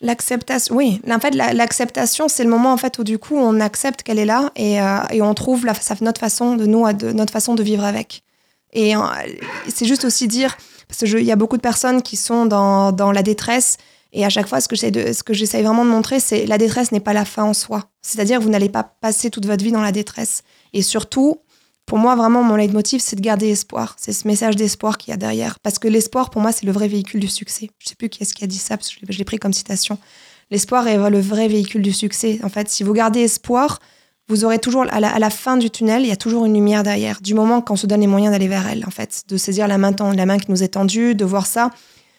L'acceptation, 0.01 0.77
oui. 0.77 1.01
En 1.11 1.19
fait, 1.19 1.35
la- 1.35 1.53
l'acceptation, 1.53 2.29
c'est 2.29 2.45
le 2.45 2.51
moment 2.51 2.73
en 2.73 2.77
fait 2.77 2.99
où 3.01 3.05
du 3.05 3.19
coup 3.19 3.35
on 3.37 3.59
accepte 3.59 4.05
qu'elle 4.05 4.21
est 4.21 4.25
là 4.25 4.53
et, 4.55 4.81
euh, 4.81 4.99
et 5.11 5.23
on 5.23 5.35
trouve 5.35 5.67
la, 5.67 5.73
notre 6.03 6.21
façon 6.21 6.55
de 6.55 6.67
nous, 6.67 6.91
de, 6.93 7.11
notre 7.11 7.33
façon 7.33 7.57
de 7.57 7.65
vivre 7.65 7.83
avec. 7.83 8.23
Et 8.73 8.95
euh, 8.95 9.01
c'est 9.67 9.87
juste 9.87 10.05
aussi 10.05 10.29
dire, 10.29 10.57
parce 10.89 11.01
qu'il 11.01 11.25
y 11.25 11.33
a 11.33 11.37
beaucoup 11.37 11.57
de 11.57 11.63
personnes 11.63 12.03
qui 12.03 12.17
sont 12.17 12.47
dans, 12.47 12.93
dans 12.93 13.13
la 13.13 13.23
détresse 13.23 13.77
et 14.13 14.25
à 14.25 14.31
chaque 14.31 14.49
fois, 14.49 14.61
ce 14.61 14.69
que 14.69 14.77
j'essaie 14.77 14.91
de- 14.91 15.13
ce 15.13 15.23
que 15.23 15.63
vraiment 15.63 15.85
de 15.85 15.91
montrer, 15.91 16.19
c'est 16.19 16.47
la 16.47 16.59
détresse 16.59 16.93
n'est 16.93 17.01
pas 17.01 17.13
la 17.13 17.25
fin 17.25 17.45
en 17.45 17.55
soi. 17.55 17.91
C'est-à-dire, 18.01 18.41
vous 18.41 18.49
n'allez 18.49 18.71
pas 18.71 18.83
passer 18.83 19.31
toute 19.31 19.47
votre 19.47 19.63
vie 19.63 19.73
dans 19.73 19.83
la 19.83 19.93
détresse. 19.93 20.43
Et 20.73 20.83
surtout, 20.83 21.43
pour 21.85 21.99
moi, 21.99 22.17
vraiment, 22.17 22.43
mon 22.43 22.57
leitmotiv, 22.57 23.01
c'est 23.03 23.17
de 23.17 23.21
garder 23.21 23.51
espoir. 23.51 23.97
C'est 23.99 24.13
ce 24.13 24.27
message 24.27 24.57
d'espoir 24.57 24.97
qu'il 24.97 25.11
y 25.11 25.15
a 25.15 25.19
derrière. 25.19 25.59
Parce 25.61 25.79
que 25.79 25.89
l'espoir, 25.89 26.31
pour 26.31 26.41
moi, 26.41 26.53
c'est 26.53 26.65
le 26.65 26.73
vrai 26.73 26.89
véhicule 26.89 27.21
du 27.21 27.29
succès. 27.29 27.71
Je 27.79 27.89
sais 27.91 27.95
plus 27.95 28.09
qui 28.09 28.23
est-ce 28.23 28.35
qui 28.35 28.45
a 28.45 28.47
dit 28.47 28.59
ça, 28.59 28.77
parce 28.77 28.89
que 28.89 28.97
je 29.09 29.19
l'ai 29.19 29.25
pris 29.25 29.39
comme 29.39 29.53
citation. 29.53 29.99
L'espoir 30.51 30.89
est 30.89 30.97
le 31.11 31.21
vrai 31.21 31.49
véhicule 31.49 31.83
du 31.83 31.93
succès. 31.93 32.41
En 32.43 32.49
fait, 32.49 32.71
si 32.71 32.83
vous 32.83 32.95
gardez 32.95 33.21
espoir, 33.21 33.79
vous 34.29 34.45
aurez 34.45 34.59
toujours, 34.59 34.85
à 34.91 35.01
la, 35.01 35.09
à 35.09 35.19
la 35.19 35.31
fin 35.31 35.57
du 35.57 35.71
tunnel, 35.71 36.03
il 36.03 36.09
y 36.09 36.13
a 36.13 36.17
toujours 36.17 36.45
une 36.45 36.55
lumière 36.55 36.83
derrière. 36.83 37.21
Du 37.23 37.35
moment 37.35 37.61
qu'on 37.63 37.77
se 37.77 37.87
donne 37.87 38.01
les 38.01 38.07
moyens 38.07 38.33
d'aller 38.33 38.49
vers 38.49 38.69
elle, 38.69 38.85
en 38.87 38.91
fait. 38.91 39.23
De 39.29 39.37
saisir 39.37 39.67
la 39.67 39.79
main, 39.79 39.93
la 40.15 40.27
main 40.27 40.39
qui 40.39 40.51
nous 40.51 40.63
est 40.63 40.69
tendue, 40.69 41.15
de 41.15 41.25
voir 41.25 41.47
ça. 41.47 41.71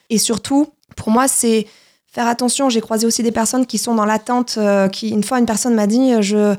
Et 0.09 0.17
surtout, 0.17 0.67
pour 0.95 1.11
moi, 1.11 1.27
c'est 1.27 1.67
faire 2.07 2.27
attention. 2.27 2.69
J'ai 2.69 2.81
croisé 2.81 3.05
aussi 3.05 3.21
des 3.21 3.31
personnes 3.31 3.65
qui 3.65 3.77
sont 3.77 3.93
dans 3.93 4.05
l'attente. 4.05 4.55
euh, 4.57 4.87
qui, 4.87 5.09
une 5.09 5.23
fois, 5.23 5.39
une 5.39 5.45
personne 5.45 5.75
m'a 5.75 5.85
dit, 5.85 6.13
euh, 6.13 6.21
je, 6.21 6.55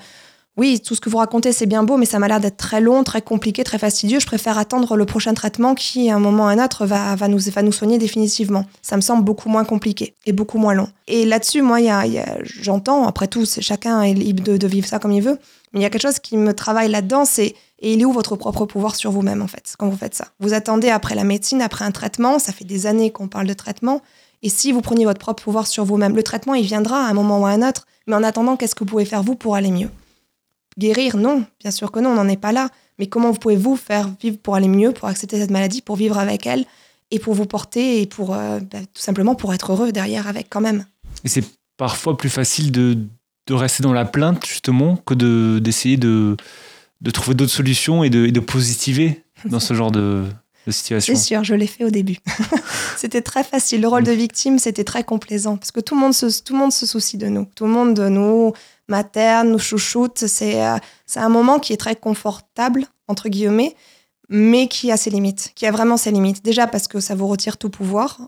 oui, 0.57 0.81
tout 0.81 0.95
ce 0.95 1.01
que 1.01 1.09
vous 1.09 1.19
racontez, 1.19 1.53
c'est 1.53 1.67
bien 1.67 1.83
beau, 1.85 1.97
mais 1.97 2.05
ça 2.05 2.19
m'a 2.19 2.29
l'air 2.29 2.41
d'être 2.41 2.57
très 2.57 2.81
long, 2.81 3.03
très 3.05 3.23
compliqué, 3.23 3.65
très 3.65 3.79
fastidieux. 3.79 4.21
Je 4.21 4.27
préfère 4.27 4.59
attendre 4.59 4.97
le 4.97 5.07
prochain 5.07 5.33
traitement 5.33 5.75
qui, 5.75 6.11
à 6.11 6.17
un 6.17 6.19
moment 6.19 6.45
ou 6.45 6.49
à 6.49 6.51
un 6.51 6.63
autre, 6.63 6.85
va, 6.87 7.15
va, 7.15 7.29
nous, 7.29 7.39
va 7.39 7.63
nous 7.63 7.73
soigner 7.73 7.99
définitivement. 7.99 8.67
Ça 8.83 8.97
me 8.97 9.01
semble 9.01 9.25
beaucoup 9.25 9.49
moins 9.49 9.65
compliqué 9.65 10.17
et 10.27 10.33
beaucoup 10.33 10.59
moins 10.59 10.75
long. 10.75 10.89
Et 11.07 11.25
là-dessus, 11.25 11.63
moi, 11.63 11.79
j'entends, 12.43 13.07
après 13.07 13.29
tout, 13.29 13.47
c'est- 13.47 13.63
chacun 13.63 14.03
est 14.03 14.13
libre 14.13 14.43
de, 14.43 14.57
de 14.57 14.67
vivre 14.67 14.87
ça 14.87 14.99
comme 14.99 15.13
il 15.13 15.23
veut, 15.23 15.39
mais 15.73 15.81
il 15.81 15.83
y 15.83 15.87
a 15.87 15.91
quelque 15.91 16.03
chose 16.03 16.19
qui 16.19 16.37
me 16.37 16.53
travaille 16.53 16.91
là-dedans, 16.91 17.25
c'est 17.25 17.55
et 17.83 17.95
il 17.95 18.03
est 18.03 18.05
où 18.05 18.13
votre 18.13 18.37
propre 18.37 18.67
pouvoir 18.67 18.95
sur 18.97 19.11
vous-même, 19.11 19.41
en 19.41 19.47
fait, 19.47 19.75
quand 19.79 19.89
vous 19.89 19.97
faites 19.97 20.15
ça? 20.15 20.27
Vous 20.39 20.53
attendez 20.53 20.91
après 20.91 21.15
la 21.15 21.25
médecine, 21.25 21.63
après 21.63 21.87
un 21.87 21.93
traitement, 21.93 22.39
ça 22.39 22.53
fait 22.53 22.67
des 22.67 22.87
années 22.87 23.11
qu'on 23.11 23.29
parle 23.29 23.47
de 23.47 23.55
traitement, 23.55 24.03
et 24.43 24.51
si 24.51 24.73
vous 24.73 24.83
preniez 24.83 25.07
votre 25.07 25.21
propre 25.21 25.43
pouvoir 25.43 25.67
sur 25.67 25.87
vous-même, 25.87 26.15
le 26.15 26.23
traitement, 26.23 26.55
il 26.55 26.67
viendra 26.67 27.07
à 27.07 27.09
un 27.09 27.15
moment 27.15 27.41
ou 27.41 27.47
à 27.47 27.51
un 27.51 27.67
autre, 27.67 27.87
mais 28.07 28.17
en 28.17 28.23
attendant, 28.23 28.57
qu'est-ce 28.57 28.75
que 28.75 28.81
vous 28.81 28.91
pouvez 28.91 29.07
faire 29.07 29.23
vous 29.23 29.35
pour 29.35 29.55
aller 29.55 29.71
mieux? 29.71 29.89
Guérir, 30.81 31.16
non, 31.16 31.45
bien 31.61 31.71
sûr 31.71 31.93
que 31.93 32.01
non, 32.01 32.11
on 32.11 32.14
n'en 32.14 32.27
est 32.29 32.40
pas 32.40 32.53
là. 32.53 32.71
Mais 32.99 33.07
comment 33.07 33.31
vous 33.31 33.38
pouvez 33.38 33.57
vous 33.57 33.77
faire 33.77 34.11
vivre 34.21 34.38
pour 34.38 34.55
aller 34.57 34.69
mieux, 34.69 34.93
pour 34.93 35.09
accepter 35.09 35.38
cette 35.38 35.51
maladie, 35.51 35.83
pour 35.83 35.97
vivre 35.97 36.19
avec 36.19 36.47
elle 36.47 36.64
et 37.11 37.19
pour 37.19 37.35
vous 37.35 37.47
porter 37.47 38.01
et 38.03 38.07
pour 38.07 38.35
euh, 38.35 38.59
bah, 38.61 38.79
tout 38.93 39.03
simplement 39.03 39.35
pour 39.35 39.53
être 39.55 39.73
heureux 39.73 39.93
derrière 39.93 40.27
avec 40.27 40.49
quand 40.51 40.61
même? 40.61 40.85
Et 41.25 41.29
c'est 41.29 41.45
parfois 41.77 42.16
plus 42.16 42.31
facile 42.31 42.73
de, 42.73 42.97
de 43.47 43.55
rester 43.55 43.83
dans 43.83 43.93
la 43.93 44.05
plainte, 44.05 44.45
justement, 44.47 44.97
que 44.97 45.14
de- 45.14 45.61
d'essayer 45.62 45.97
de, 45.97 46.37
de 47.01 47.11
trouver 47.11 47.35
d'autres 47.35 47.53
solutions 47.53 48.03
et 48.05 48.11
de, 48.11 48.27
et 48.27 48.33
de 48.33 48.40
positiver 48.40 49.23
dans 49.47 49.61
ce 49.61 49.73
genre 49.75 49.90
de, 49.90 50.25
de 50.66 50.73
situation. 50.73 51.14
C'est 51.14 51.21
sûr, 51.23 51.43
je 51.45 51.55
l'ai 51.55 51.66
fait 51.66 51.85
au 51.85 51.90
début. 51.90 52.19
c'était 52.97 53.23
très 53.23 53.45
facile. 53.45 53.81
Le 53.81 53.88
rôle 53.88 54.05
de 54.05 54.12
victime, 54.12 54.59
c'était 54.59 54.85
très 54.85 55.05
complaisant 55.05 55.57
parce 55.57 55.73
que 55.73 55.81
tout 55.81 55.95
le 55.95 56.01
monde 56.01 56.14
se, 56.14 56.43
tout 56.43 56.53
le 56.53 56.59
monde 56.59 56.73
se 56.73 56.87
soucie 56.87 57.16
de 57.16 57.29
nous. 57.29 57.47
Tout 57.55 57.64
le 57.64 57.71
monde 57.73 57.99
nous 57.99 58.53
materne, 58.90 59.50
nous 59.50 59.59
chouchoute. 59.59 60.26
C'est 60.26 60.64
euh, 60.64 60.76
c'est 61.07 61.20
un 61.20 61.29
moment 61.29 61.59
qui 61.59 61.72
est 61.72 61.79
très 61.79 61.96
confortable, 61.96 62.87
entre 63.09 63.29
guillemets, 63.29 63.74
mais 64.29 64.68
qui 64.68 64.92
a 64.92 64.96
ses 64.96 65.11
limites, 65.11 65.53
qui 65.55 65.66
a 65.66 65.70
vraiment 65.70 65.96
ses 65.96 66.11
limites. 66.11 66.44
Déjà 66.44 66.66
parce 66.66 66.88
que 66.88 67.00
ça 67.00 67.14
vous 67.14 67.26
retire 67.26 67.57
tout 67.57 67.70
pouvoir. 67.70 68.20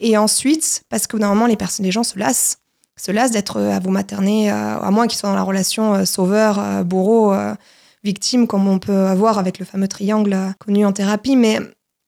Et 0.00 0.16
ensuite, 0.16 0.84
parce 0.88 1.06
que 1.06 1.16
normalement, 1.16 1.46
les, 1.46 1.56
personnes, 1.56 1.86
les 1.86 1.92
gens 1.92 2.02
se 2.02 2.18
lassent. 2.18 2.58
Se 2.96 3.10
lassent 3.10 3.32
d'être 3.32 3.58
euh, 3.58 3.70
à 3.70 3.80
vous 3.80 3.90
materner, 3.90 4.50
euh, 4.50 4.78
à 4.78 4.90
moins 4.90 5.06
qu'ils 5.06 5.18
soient 5.18 5.30
dans 5.30 5.34
la 5.36 5.42
relation 5.42 6.04
sauveur, 6.04 6.84
bourreau, 6.84 7.32
euh, 7.32 7.54
victime, 8.02 8.46
comme 8.46 8.68
on 8.68 8.78
peut 8.78 9.06
avoir 9.06 9.38
avec 9.38 9.58
le 9.58 9.64
fameux 9.64 9.88
triangle 9.88 10.36
connu 10.58 10.84
en 10.84 10.92
thérapie. 10.92 11.36
Mais 11.36 11.58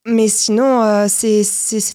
mais 0.06 0.28
sinon, 0.28 0.82
euh, 0.82 1.06
c'est 1.08 1.42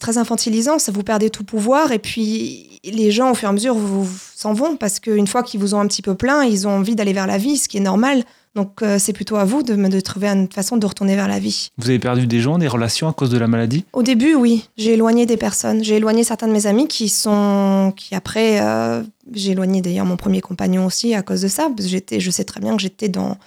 très 0.00 0.18
infantilisant, 0.18 0.78
ça 0.78 0.92
vous 0.92 1.02
perdez 1.02 1.30
tout 1.30 1.44
pouvoir 1.44 1.92
et 1.92 1.98
puis 1.98 2.68
les 2.84 3.10
gens, 3.10 3.30
au 3.30 3.34
fur 3.34 3.48
et 3.48 3.50
à 3.50 3.52
mesure, 3.52 3.74
vous, 3.74 4.04
vous- 4.04 4.18
s'en 4.34 4.52
vont 4.54 4.76
parce 4.76 4.98
qu'une 4.98 5.28
fois 5.28 5.42
qu'ils 5.44 5.60
vous 5.60 5.74
ont 5.74 5.80
un 5.80 5.86
petit 5.86 6.02
peu 6.02 6.14
plein, 6.16 6.42
ils 6.44 6.66
ont 6.66 6.72
envie 6.72 6.96
d'aller 6.96 7.12
vers 7.12 7.28
la 7.28 7.38
vie, 7.38 7.56
ce 7.56 7.68
qui 7.68 7.76
est 7.76 7.80
normal. 7.80 8.24
Donc 8.56 8.82
euh, 8.82 8.96
c'est 8.98 9.12
plutôt 9.14 9.36
à 9.36 9.44
vous 9.44 9.62
de, 9.62 9.74
de 9.76 10.00
trouver 10.00 10.26
une 10.28 10.46
façon 10.50 10.76
de 10.76 10.84
retourner 10.84 11.14
vers 11.14 11.28
la 11.28 11.38
vie. 11.38 11.70
Vous 11.78 11.88
avez 11.88 11.98
perdu 12.00 12.26
des 12.26 12.40
gens, 12.40 12.58
des 12.58 12.66
relations 12.68 13.08
à 13.08 13.12
cause 13.12 13.30
de 13.30 13.38
la 13.38 13.46
maladie? 13.46 13.84
Au 13.92 14.02
début, 14.02 14.34
oui, 14.34 14.68
j'ai 14.76 14.94
éloigné 14.94 15.24
des 15.26 15.36
personnes. 15.38 15.82
J'ai 15.84 15.96
éloigné 15.96 16.22
certains 16.24 16.48
de 16.48 16.52
mes 16.52 16.66
amis 16.66 16.86
qui 16.88 17.08
sont, 17.08 17.94
qui 17.96 18.14
après, 18.14 18.60
euh, 18.60 19.02
j'ai 19.32 19.52
éloigné 19.52 19.80
d'ailleurs 19.80 20.04
mon 20.04 20.16
premier 20.16 20.40
compagnon 20.40 20.84
aussi 20.84 21.14
à 21.14 21.22
cause 21.22 21.40
de 21.42 21.48
ça. 21.48 21.68
Parce 21.74 21.88
que 21.88 22.18
je 22.20 22.30
sais 22.30 22.44
très 22.44 22.60
bien 22.60 22.76
que 22.76 22.82
j'étais 22.82 23.08
dans, 23.08 23.38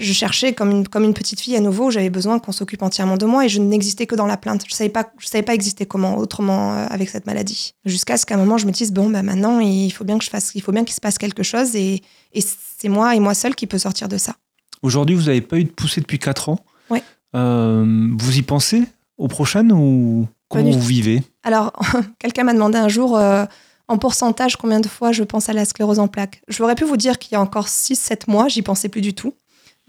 je 0.00 0.12
cherchais 0.12 0.52
comme 0.52 0.70
une, 0.70 0.88
comme 0.88 1.04
une 1.04 1.14
petite 1.14 1.40
fille 1.40 1.56
à 1.56 1.60
nouveau. 1.60 1.90
J'avais 1.90 2.10
besoin 2.10 2.38
qu'on 2.38 2.52
s'occupe 2.52 2.82
entièrement 2.82 3.16
de 3.16 3.26
moi 3.26 3.44
et 3.44 3.48
je 3.48 3.60
n'existais 3.60 4.06
que 4.06 4.14
dans 4.14 4.26
la 4.26 4.36
plainte. 4.36 4.64
Je 4.68 4.74
savais 4.74 4.90
pas, 4.90 5.10
je 5.18 5.26
savais 5.26 5.42
pas 5.42 5.54
exister 5.54 5.86
comment 5.86 6.16
autrement 6.16 6.74
euh, 6.74 6.86
avec 6.90 7.08
cette 7.08 7.26
maladie. 7.26 7.74
Jusqu'à 7.84 8.16
ce 8.16 8.26
qu'à 8.26 8.34
un 8.34 8.38
moment 8.38 8.58
je 8.58 8.66
me 8.66 8.72
dise 8.72 8.92
bon, 8.92 9.10
bah 9.10 9.22
maintenant 9.22 9.60
il 9.60 9.90
faut 9.90 10.04
bien 10.04 10.18
que 10.18 10.24
je 10.24 10.30
fasse, 10.30 10.52
il 10.54 10.62
faut 10.62 10.72
bien 10.72 10.84
qu'il 10.84 10.94
se 10.94 11.00
passe 11.00 11.18
quelque 11.18 11.42
chose 11.42 11.76
et, 11.76 12.02
et 12.32 12.40
c'est 12.40 12.88
moi 12.88 13.14
et 13.14 13.20
moi 13.20 13.34
seule 13.34 13.54
qui 13.54 13.66
peut 13.66 13.78
sortir 13.78 14.08
de 14.08 14.16
ça. 14.16 14.34
Aujourd'hui, 14.82 15.14
vous 15.14 15.24
n'avez 15.24 15.42
pas 15.42 15.58
eu 15.58 15.64
de 15.64 15.70
poussée 15.70 16.00
depuis 16.00 16.18
4 16.18 16.48
ans. 16.48 16.58
Ouais. 16.88 17.02
Euh, 17.36 18.08
vous 18.18 18.38
y 18.38 18.42
pensez 18.42 18.84
aux 19.18 19.28
prochaines 19.28 19.72
ou 19.72 20.26
comment 20.48 20.70
vous 20.70 20.80
vivez? 20.80 21.22
Alors, 21.42 21.72
quelqu'un 22.18 22.44
m'a 22.44 22.54
demandé 22.54 22.78
un 22.78 22.88
jour 22.88 23.16
euh, 23.16 23.44
en 23.88 23.98
pourcentage 23.98 24.56
combien 24.56 24.80
de 24.80 24.88
fois 24.88 25.12
je 25.12 25.22
pense 25.22 25.48
à 25.48 25.52
la 25.52 25.64
sclérose 25.64 25.98
en 25.98 26.08
plaques. 26.08 26.42
J'aurais 26.48 26.74
pu 26.74 26.84
vous 26.84 26.96
dire 26.96 27.18
qu'il 27.18 27.32
y 27.32 27.34
a 27.36 27.40
encore 27.40 27.66
6-7 27.66 28.30
mois, 28.30 28.48
j'y 28.48 28.62
pensais 28.62 28.88
plus 28.88 29.02
du 29.02 29.14
tout. 29.14 29.34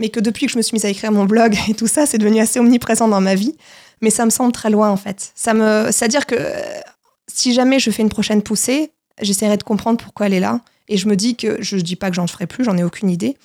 Mais 0.02 0.10
que 0.10 0.20
depuis 0.20 0.48
que 0.48 0.52
je 0.52 0.58
me 0.58 0.64
suis 0.64 0.74
mise 0.74 0.84
à 0.84 0.90
écrire 0.90 1.12
mon 1.12 1.26
blog 1.26 1.56
et 1.70 1.76
tout 1.76 1.88
ça, 1.88 2.06
c'est 2.06 2.18
devenu 2.18 2.42
assez 2.42 2.60
omniprésent 2.60 3.08
dans 3.08 3.22
ma 3.22 3.36
vie. 3.36 3.56
Mais 4.02 4.10
ça 4.10 4.26
me 4.26 4.32
semble 4.32 4.52
très 4.52 4.72
loin 4.72 4.90
en 4.90 4.98
fait. 4.98 5.32
Ça 5.36 5.54
me, 5.54 5.90
c'est-à-dire 5.92 6.26
que 6.26 6.36
euh, 6.38 6.60
si 7.28 7.54
jamais 7.54 7.80
je 7.80 7.92
fais 7.92 8.02
une 8.02 8.10
prochaine 8.10 8.42
poussée, 8.42 8.92
j'essaierai 9.22 9.58
de 9.58 9.64
comprendre 9.64 10.04
pourquoi 10.04 10.26
elle 10.26 10.34
est 10.34 10.40
là. 10.40 10.62
Et 10.88 10.98
je 10.98 11.08
me 11.08 11.16
dis 11.16 11.36
que 11.36 11.62
je 11.62 11.76
ne 11.76 11.82
dis 11.82 11.96
pas 11.96 12.10
que 12.10 12.16
j'en 12.16 12.26
ferai 12.26 12.48
plus, 12.48 12.64
j'en 12.64 12.78
ai 12.78 12.84
aucune 12.84 13.12
idée. 13.12 13.38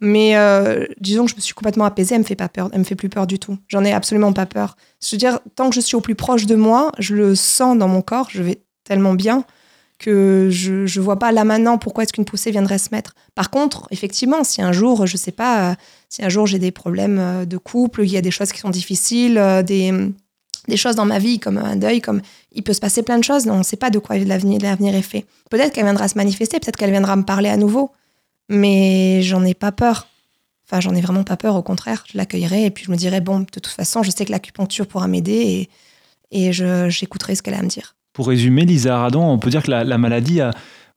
Mais 0.00 0.36
euh, 0.36 0.84
disons 1.00 1.24
que 1.24 1.30
je 1.30 1.36
me 1.36 1.40
suis 1.40 1.54
complètement 1.54 1.86
apaisée, 1.86 2.14
elle 2.14 2.20
me 2.20 2.26
fait 2.26 2.36
pas 2.36 2.50
peur, 2.50 2.68
elle 2.72 2.80
me 2.80 2.84
fait 2.84 2.94
plus 2.94 3.08
peur 3.08 3.26
du 3.26 3.38
tout. 3.38 3.56
J'en 3.68 3.82
ai 3.82 3.92
absolument 3.92 4.34
pas 4.34 4.46
peur. 4.46 4.76
Je 5.02 5.12
veux 5.12 5.18
dire, 5.18 5.40
tant 5.56 5.70
que 5.70 5.74
je 5.74 5.80
suis 5.80 5.96
au 5.96 6.02
plus 6.02 6.14
proche 6.14 6.44
de 6.44 6.56
moi, 6.56 6.92
je 6.98 7.14
le 7.14 7.34
sens 7.34 7.78
dans 7.78 7.88
mon 7.88 8.02
corps, 8.02 8.28
je 8.30 8.42
vais 8.42 8.60
tellement 8.84 9.14
bien 9.14 9.44
que 10.02 10.48
je 10.50 10.82
ne 10.82 11.04
vois 11.04 11.18
pas 11.18 11.32
là 11.32 11.44
maintenant 11.44 11.78
pourquoi 11.78 12.04
est-ce 12.04 12.12
qu'une 12.12 12.24
poussée 12.24 12.50
viendrait 12.50 12.78
se 12.78 12.88
mettre. 12.92 13.14
Par 13.34 13.50
contre, 13.50 13.88
effectivement, 13.90 14.44
si 14.44 14.60
un 14.60 14.72
jour, 14.72 15.06
je 15.06 15.16
sais 15.16 15.32
pas, 15.32 15.70
euh, 15.70 15.74
si 16.08 16.24
un 16.24 16.28
jour 16.28 16.46
j'ai 16.46 16.58
des 16.58 16.70
problèmes 16.70 17.18
euh, 17.18 17.44
de 17.44 17.56
couple, 17.56 18.02
il 18.02 18.10
y 18.10 18.16
a 18.16 18.22
des 18.22 18.30
choses 18.30 18.52
qui 18.52 18.60
sont 18.60 18.70
difficiles, 18.70 19.40
des, 19.66 19.92
des 20.68 20.76
choses 20.76 20.96
dans 20.96 21.06
ma 21.06 21.18
vie 21.18 21.38
comme 21.38 21.56
un 21.56 21.76
deuil, 21.76 22.00
comme 22.00 22.20
il 22.52 22.62
peut 22.62 22.74
se 22.74 22.80
passer 22.80 23.02
plein 23.02 23.18
de 23.18 23.24
choses, 23.24 23.46
on 23.48 23.58
ne 23.58 23.62
sait 23.62 23.76
pas 23.76 23.90
de 23.90 23.98
quoi 23.98 24.18
l'avenir, 24.18 24.60
l'avenir 24.60 24.94
est 24.94 25.02
fait. 25.02 25.24
Peut-être 25.50 25.72
qu'elle 25.72 25.84
viendra 25.84 26.08
se 26.08 26.16
manifester, 26.16 26.60
peut-être 26.60 26.76
qu'elle 26.76 26.90
viendra 26.90 27.16
me 27.16 27.24
parler 27.24 27.48
à 27.48 27.56
nouveau 27.56 27.90
mais 28.52 29.22
j'en 29.22 29.44
ai 29.44 29.54
pas 29.54 29.72
peur. 29.72 30.08
Enfin, 30.66 30.80
j'en 30.80 30.94
ai 30.94 31.00
vraiment 31.00 31.24
pas 31.24 31.36
peur, 31.36 31.56
au 31.56 31.62
contraire, 31.62 32.04
je 32.10 32.16
l'accueillerai 32.16 32.66
et 32.66 32.70
puis 32.70 32.84
je 32.84 32.90
me 32.90 32.96
dirai, 32.96 33.20
bon, 33.20 33.40
de 33.40 33.44
toute 33.44 33.66
façon, 33.66 34.02
je 34.02 34.10
sais 34.10 34.24
que 34.24 34.30
l'acupuncture 34.30 34.86
pourra 34.86 35.08
m'aider 35.08 35.68
et, 36.30 36.48
et 36.48 36.52
j'écouterai 36.52 37.34
ce 37.34 37.42
qu'elle 37.42 37.54
a 37.54 37.58
à 37.58 37.62
me 37.62 37.68
dire. 37.68 37.96
Pour 38.12 38.28
résumer, 38.28 38.64
Lisa 38.64 38.96
Aradon, 38.96 39.24
on 39.24 39.38
peut 39.38 39.50
dire 39.50 39.62
que 39.62 39.70
la, 39.70 39.98
maladie 39.98 40.40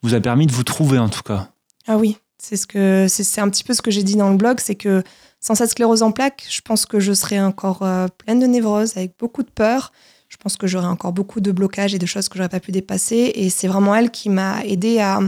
vous 0.01 0.13
a 0.13 0.19
permis 0.19 0.47
de 0.47 0.51
vous 0.51 0.63
trouver 0.63 0.99
en 0.99 1.09
tout 1.09 1.23
cas. 1.23 1.49
Ah 1.87 1.97
oui, 1.97 2.17
c'est 2.37 2.57
ce 2.57 2.67
que 2.67 3.07
c'est 3.07 3.41
un 3.41 3.49
petit 3.49 3.63
peu 3.63 3.73
ce 3.73 3.81
que 3.81 3.91
j'ai 3.91 4.03
dit 4.03 4.15
dans 4.15 4.29
le 4.29 4.37
blog, 4.37 4.59
c'est 4.59 4.75
que 4.75 5.03
sans 5.39 5.53
cette 5.53 5.69
sclérose 5.69 6.01
en 6.01 6.11
plaques, 6.11 6.43
je 6.49 6.61
pense 6.61 6.87
que 6.87 6.99
je 6.99 7.13
serais 7.13 7.39
encore 7.39 7.83
euh, 7.83 8.07
pleine 8.17 8.39
de 8.39 8.47
névrose, 8.47 8.97
avec 8.97 9.13
beaucoup 9.19 9.43
de 9.43 9.49
peur. 9.49 9.91
Je 10.27 10.37
pense 10.37 10.57
que 10.57 10.65
j'aurais 10.65 10.87
encore 10.87 11.13
beaucoup 11.13 11.39
de 11.39 11.51
blocages 11.51 11.93
et 11.93 11.99
de 11.99 12.05
choses 12.07 12.29
que 12.29 12.37
j'aurais 12.37 12.49
pas 12.49 12.59
pu 12.59 12.71
dépasser. 12.71 13.31
Et 13.35 13.51
c'est 13.51 13.67
vraiment 13.67 13.93
elle 13.93 14.09
qui 14.09 14.29
m'a 14.29 14.63
aidé 14.65 14.99
à, 14.99 15.19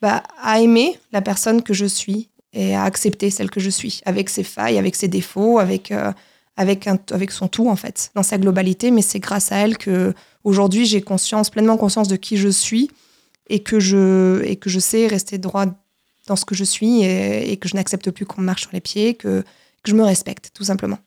bah, 0.00 0.22
à 0.40 0.60
aimer 0.60 0.96
la 1.12 1.20
personne 1.20 1.62
que 1.62 1.74
je 1.74 1.84
suis 1.84 2.28
et 2.52 2.76
à 2.76 2.84
accepter 2.84 3.30
celle 3.30 3.50
que 3.50 3.58
je 3.58 3.70
suis, 3.70 4.02
avec 4.04 4.30
ses 4.30 4.44
failles, 4.44 4.78
avec 4.78 4.94
ses 4.94 5.08
défauts, 5.08 5.58
avec, 5.58 5.90
euh, 5.90 6.12
avec, 6.56 6.86
avec 6.86 7.32
son 7.32 7.48
tout, 7.48 7.68
en 7.68 7.76
fait, 7.76 8.12
dans 8.14 8.22
sa 8.22 8.38
globalité. 8.38 8.92
Mais 8.92 9.02
c'est 9.02 9.18
grâce 9.18 9.50
à 9.50 9.56
elle 9.56 9.78
que 9.78 10.14
aujourd'hui 10.44 10.86
j'ai 10.86 11.00
conscience, 11.00 11.50
pleinement 11.50 11.76
conscience 11.76 12.08
de 12.08 12.16
qui 12.16 12.36
je 12.36 12.48
suis 12.48 12.90
et 13.48 13.60
que 13.60 13.80
je, 13.80 14.42
et 14.44 14.56
que 14.56 14.70
je 14.70 14.78
sais 14.78 15.06
rester 15.06 15.38
droit 15.38 15.66
dans 16.26 16.36
ce 16.36 16.44
que 16.44 16.54
je 16.54 16.64
suis 16.64 17.02
et, 17.02 17.56
que 17.56 17.68
je 17.68 17.74
n'accepte 17.74 18.10
plus 18.10 18.24
qu'on 18.24 18.40
me 18.40 18.46
marche 18.46 18.62
sur 18.62 18.70
les 18.72 18.80
pieds, 18.80 19.14
que, 19.14 19.42
que 19.82 19.90
je 19.90 19.94
me 19.94 20.04
respecte, 20.04 20.50
tout 20.54 20.64
simplement. 20.64 20.98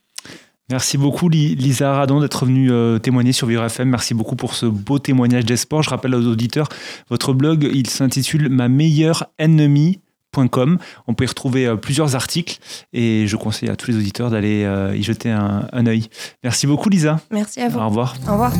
Merci 0.69 0.97
beaucoup 0.97 1.27
Lisa 1.29 1.93
Radon 1.93 2.21
d'être 2.21 2.45
venue 2.45 2.71
euh, 2.71 2.97
témoigner 2.97 3.33
sur 3.33 3.47
Vivre 3.47 3.63
FM. 3.63 3.89
Merci 3.89 4.13
beaucoup 4.13 4.35
pour 4.35 4.55
ce 4.55 4.65
beau 4.65 4.97
témoignage 4.97 5.45
d'espoir. 5.45 5.83
Je 5.83 5.89
rappelle 5.89 6.15
aux 6.15 6.25
auditeurs, 6.25 6.69
votre 7.09 7.33
blog, 7.33 7.69
il 7.73 7.89
s'intitule 7.89 8.49
Ma 8.49 8.69
meilleure 8.69 9.25
ennemie. 9.37 9.99
On 11.07 11.13
peut 11.13 11.25
y 11.25 11.27
retrouver 11.27 11.67
euh, 11.67 11.75
plusieurs 11.75 12.15
articles 12.15 12.57
et 12.91 13.27
je 13.27 13.35
conseille 13.35 13.69
à 13.69 13.75
tous 13.75 13.91
les 13.91 13.97
auditeurs 13.97 14.31
d'aller 14.31 14.63
euh, 14.63 14.95
y 14.95 15.03
jeter 15.03 15.29
un, 15.29 15.67
un 15.71 15.85
œil. 15.85 16.07
Merci 16.43 16.65
beaucoup 16.65 16.89
Lisa. 16.89 17.19
Merci 17.31 17.61
à 17.61 17.69
vous. 17.69 17.79
Au 17.79 17.87
revoir. 17.87 18.15
Au 18.27 18.31
revoir. 18.31 18.53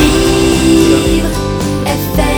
Vivre 0.00 1.30
FM. 1.84 2.29